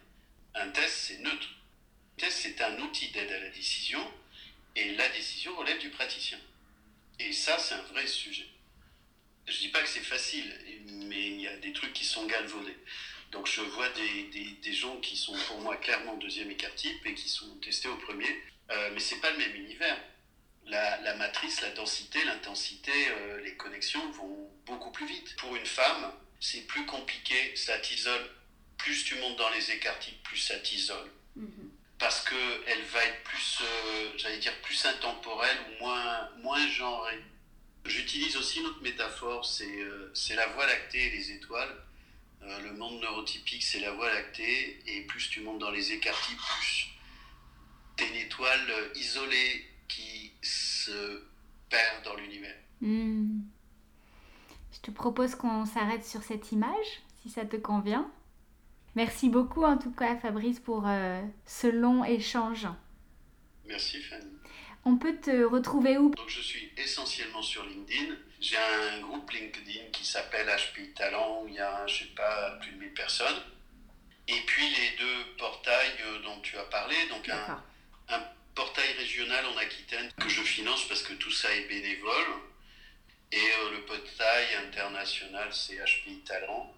Un 0.57 0.69
test, 0.69 0.95
c'est 1.07 1.19
neutre. 1.21 1.49
Le 2.19 2.25
test, 2.25 2.41
c'est 2.43 2.61
un 2.61 2.79
outil 2.79 3.09
d'aide 3.09 3.33
à 3.33 3.41
la 3.41 3.49
décision 3.49 4.07
et 4.77 4.93
la 4.97 5.09
décision 5.09 5.57
relève 5.57 5.79
du 5.79 5.89
praticien. 5.89 6.39
Et 7.19 7.33
ça, 7.33 7.59
c'est 7.59 7.75
un 7.75 7.83
vrai 7.85 8.07
sujet. 8.07 8.47
Je 9.47 9.59
dis 9.61 9.69
pas 9.69 9.81
que 9.81 9.89
c'est 9.89 10.01
facile, 10.01 10.55
mais 11.09 11.29
il 11.29 11.41
y 11.41 11.49
a 11.49 11.57
des 11.57 11.73
trucs 11.73 11.95
qui 11.95 12.05
sont 12.05 12.27
galvaudés. 12.27 12.77
Donc 13.33 13.47
je 13.47 13.63
vois 13.63 13.89
des, 13.91 14.25
des, 14.25 14.51
des, 14.63 14.73
gens 14.75 14.97
qui 14.99 15.17
sont 15.17 15.37
pour 15.47 15.61
moi 15.61 15.77
clairement 15.77 16.17
deuxième 16.19 16.51
écart 16.51 16.75
type 16.75 17.07
et 17.07 17.15
qui 17.15 17.29
sont 17.31 17.57
testés 17.61 17.89
au 17.89 17.97
premier, 17.97 18.29
euh, 18.71 18.91
mais 18.93 19.01
c'est 19.01 19.21
pas 19.21 19.31
le 19.31 19.39
même 19.39 19.55
univers 19.55 19.97
la, 20.71 21.15
matrice, 21.17 21.61
la 21.61 21.71
densité, 21.71 22.25
l'intensité, 22.25 22.93
euh, 23.11 23.41
les 23.43 23.55
connexions 23.55 24.11
vont 24.13 24.51
beaucoup 24.67 24.91
plus 24.91 25.07
vite. 25.07 25.37
Pour 25.37 25.55
une 25.57 25.67
femme, 25.67 26.13
c'est 26.41 26.67
plus 26.67 26.87
compliqué, 26.87 27.55
ça 27.57 27.79
t'isole. 27.79 28.31
Plus 28.79 29.05
tu 29.05 29.17
montes 29.17 29.37
dans 29.37 29.51
les 29.51 29.71
écarts 29.73 29.99
plus 30.23 30.39
ça 30.39 30.59
t'isole. 30.59 31.11
Mhm. 31.37 31.71
Parce 31.99 32.25
qu'elle 32.25 32.83
va 32.93 33.05
être 33.05 33.23
plus, 33.25 33.59
euh, 33.61 34.13
j'allais 34.17 34.39
dire, 34.39 34.57
plus 34.63 34.85
intemporelle 34.87 35.59
ou 35.69 35.85
moins, 35.85 36.31
moins 36.39 36.69
genrée. 36.69 37.23
J'utilise 37.85 38.37
aussi 38.37 38.61
une 38.61 38.67
autre 38.67 38.83
métaphore, 38.83 39.45
c'est 39.45 39.83
euh, 39.83 40.13
la 40.35 40.47
voie 40.49 40.67
lactée 40.67 41.07
et 41.07 41.11
les 41.11 41.33
étoiles. 41.33 41.77
le 42.43 42.73
monde 42.73 43.01
neurotypique, 43.01 43.63
c'est 43.63 43.81
la 43.81 43.93
voie 43.93 44.13
lactée, 44.13 44.81
et 44.87 45.03
plus 45.03 45.29
tu 45.29 45.41
montes 45.41 45.59
dans 45.59 45.71
les 45.71 45.93
écarts 45.93 46.19
plus 46.21 46.87
t'es 47.97 48.09
une 48.09 48.17
étoile 48.17 48.91
isolée 48.95 49.70
qui 49.91 50.33
se 50.43 51.25
perd 51.69 52.05
dans 52.05 52.15
l'univers. 52.17 52.57
Hmm. 52.81 53.41
Je 54.73 54.81
te 54.81 54.91
propose 54.91 55.35
qu'on 55.35 55.67
s'arrête 55.67 56.05
sur 56.05 56.23
cette 56.23 56.53
image, 56.53 57.03
si 57.23 57.29
ça 57.29 57.45
te 57.45 57.57
convient. 57.57 58.11
Merci 58.95 59.29
beaucoup 59.29 59.65
en 59.65 59.79
tout 59.79 59.93
cas 59.93 60.17
Fabrice 60.17 60.59
pour 60.59 60.85
euh, 60.87 61.21
ce 61.47 61.67
long 61.67 62.05
échange. 62.05 62.67
Merci 63.67 64.01
Fanny. 64.03 64.25
On 64.85 64.97
peut 64.97 65.17
te 65.17 65.45
retrouver 65.45 65.99
où? 65.99 66.11
Donc 66.11 66.29
je 66.29 66.41
suis 66.41 66.73
essentiellement 66.77 67.43
sur 67.43 67.65
LinkedIn. 67.67 68.15
J'ai 68.41 68.57
un 68.57 69.01
groupe 69.01 69.31
LinkedIn 69.31 69.91
qui 69.93 70.05
s'appelle 70.07 70.47
HPI 70.49 70.95
Talent 70.95 71.43
où 71.43 71.49
il 71.49 71.55
y 71.55 71.61
a, 71.61 71.87
je 71.87 72.05
sais 72.05 72.11
pas, 72.17 72.53
plus 72.61 72.73
de 72.73 72.79
1000 72.79 72.95
personnes. 72.95 73.43
Et 74.27 74.41
puis 74.47 74.65
les 74.69 74.97
deux 74.99 75.37
portails 75.37 76.01
euh, 76.07 76.23
dont 76.23 76.41
tu 76.41 76.57
as 76.57 76.65
parlé, 76.65 76.97
donc 77.11 77.29
un, 77.29 77.63
un 78.09 78.23
portail 78.61 78.93
régional 78.99 79.47
en 79.47 79.57
Aquitaine 79.57 80.13
que 80.21 80.29
je 80.29 80.43
finance 80.43 80.87
parce 80.87 81.03
que 81.03 81.15
tout 81.15 81.31
ça 81.31 81.51
est 81.51 81.67
bénévole. 81.67 82.31
Et 83.33 83.39
euh, 83.39 83.71
le 83.71 83.87
portail 83.87 84.55
international, 84.67 85.49
c'est 85.51 85.77
HPI 85.77 86.19
Talent, 86.27 86.71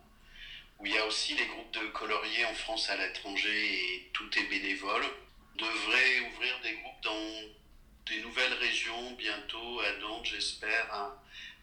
où 0.78 0.86
il 0.86 0.92
y 0.92 0.98
a 0.98 1.04
aussi 1.04 1.34
les 1.34 1.44
groupes 1.46 1.72
de 1.72 1.88
coloriers 1.88 2.44
en 2.44 2.54
France 2.54 2.88
à 2.88 2.96
l'étranger 2.96 3.74
et 3.74 4.10
tout 4.12 4.30
est 4.38 4.44
bénévole. 4.44 5.04
devrait 5.56 6.20
ouvrir 6.30 6.60
des 6.62 6.72
groupes 6.74 7.02
dans 7.02 7.40
des 8.06 8.20
nouvelles 8.22 8.54
régions 8.60 9.10
bientôt, 9.18 9.80
à 9.80 9.92
Nantes, 10.02 10.26
j'espère, 10.26 10.86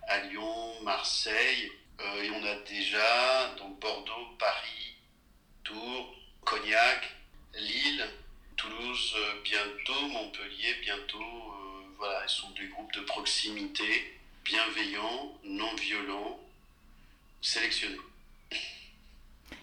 à, 0.10 0.20
Lyon, 0.26 0.82
Marseille. 0.84 1.72
Euh, 2.02 2.24
et 2.24 2.30
on 2.32 2.44
a 2.44 2.56
déjà 2.68 3.56
donc 3.58 3.80
Bordeaux, 3.80 4.36
Paris, 4.38 4.98
Tours, 5.64 6.14
Cognac, 6.44 7.10
Lille. 7.54 8.06
Toulouse 8.60 9.16
euh, 9.16 9.42
bientôt, 9.42 10.08
Montpellier 10.10 10.76
bientôt. 10.82 11.18
Euh, 11.18 11.96
voilà, 11.98 12.20
ils 12.26 12.30
sont 12.30 12.50
des 12.60 12.68
groupes 12.68 12.94
de 12.94 13.00
proximité, 13.02 13.86
bienveillants, 14.44 15.34
non 15.46 15.74
violents, 15.76 16.38
sélectionnés. 17.42 17.96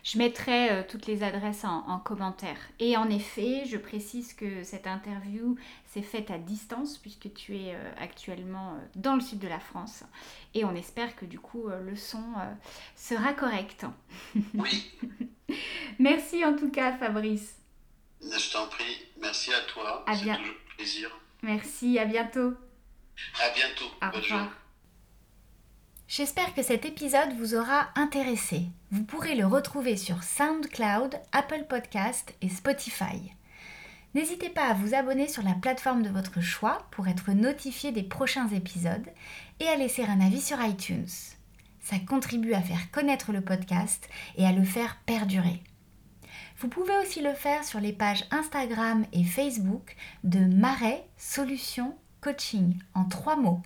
Je 0.03 0.17
mettrai 0.17 0.71
euh, 0.71 0.83
toutes 0.89 1.07
les 1.07 1.23
adresses 1.23 1.65
en, 1.65 1.99
commentaire. 1.99 2.57
Et 2.81 2.97
en 2.97 3.11
effet, 3.11 3.65
je 3.67 3.77
précise 3.77 4.33
que 4.33 4.63
cette 4.63 4.87
interview 4.87 5.59
s'est 5.85 6.01
faite 6.01 6.31
à 6.31 6.39
distance 6.39 6.97
puisque 6.97 7.31
tu 7.35 7.55
es 7.55 7.77
actuellement 7.99 8.79
dans 8.95 9.15
le 9.15 9.21
sud 9.21 9.41
de 9.41 9.49
la 9.49 9.61
France. 9.61 10.05
Et 10.55 10.65
on 10.65 10.75
espère 10.75 11.17
que 11.17 11.27
du 11.27 11.39
coup 11.39 11.69
le 11.69 11.97
son 11.97 12.23
sera 12.95 13.35
correct. 13.35 13.85
Oui. 14.55 14.91
Merci 15.99 16.45
en 16.45 16.57
tout 16.57 16.71
cas 16.71 16.97
Fabrice. 16.97 17.57
Je 18.21 18.53
t'en 18.53 18.67
prie. 18.69 19.07
Merci 19.21 19.53
à 19.53 19.61
toi. 19.63 20.05
C'est 20.09 20.19
toujours 20.21 20.33
un 20.33 20.75
plaisir. 20.77 21.11
Merci. 21.43 21.99
À 21.99 22.05
bientôt. 22.05 22.55
À 23.41 23.51
bientôt. 23.51 23.91
Au 24.03 24.11
revoir. 24.11 24.51
J'espère 26.09 26.55
que 26.55 26.63
cet 26.63 26.85
épisode 26.85 27.33
vous 27.37 27.55
aura 27.57 27.89
intéressé. 27.97 28.63
Vous 28.93 29.03
pourrez 29.03 29.35
le 29.35 29.47
retrouver 29.47 29.97
sur 29.97 30.23
SoundCloud, 30.23 31.21
Apple 31.33 31.65
Podcast 31.69 32.33
et 32.43 32.49
Spotify. 32.49 33.33
N'hésitez 34.15 34.49
pas 34.49 34.69
à 34.69 34.75
vous 34.75 34.95
abonner 34.95 35.29
sur 35.29 35.43
la 35.43 35.55
plateforme 35.55 36.03
de 36.03 36.09
votre 36.09 36.41
choix 36.41 36.87
pour 36.93 37.09
être 37.09 37.33
notifié 37.33 37.91
des 37.91 38.05
prochains 38.05 38.49
épisodes 38.49 39.07
et 39.61 39.67
à 39.67 39.77
laisser 39.77 40.05
un 40.05 40.21
avis 40.21 40.41
sur 40.41 40.63
iTunes. 40.63 41.09
Ça 41.83 41.99
contribue 41.99 42.55
à 42.55 42.63
faire 42.63 42.91
connaître 42.93 43.33
le 43.33 43.41
podcast 43.41 44.09
et 44.37 44.47
à 44.47 44.53
le 44.53 44.65
faire 44.65 44.97
perdurer. 45.07 45.63
Vous 46.59 46.69
pouvez 46.69 46.97
aussi 47.03 47.21
le 47.21 47.35
faire 47.35 47.65
sur 47.65 47.81
les 47.81 47.93
pages 47.93 48.25
Instagram 48.31 49.05
et 49.13 49.25
Facebook 49.25 49.95
de 50.25 50.39
Marais 50.39 51.07
Solutions 51.19 51.99
Coaching 52.23 52.79
en 52.95 53.05
trois 53.05 53.37
mots, 53.37 53.61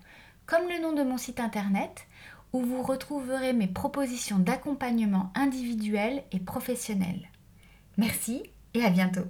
comme 0.47 0.69
le 0.69 0.83
nom 0.83 0.93
de 0.93 1.05
mon 1.05 1.17
site 1.17 1.39
internet, 1.39 2.09
où 2.53 2.63
vous 2.63 2.83
retrouverez 2.83 3.53
mes 3.53 3.69
propositions 3.69 4.41
d'accompagnement 4.41 5.31
individuel 5.37 6.25
et 6.33 6.41
professionnel. 6.41 7.29
Merci 7.97 8.43
et 8.75 8.85
à 8.85 8.91
bientôt 8.91 9.27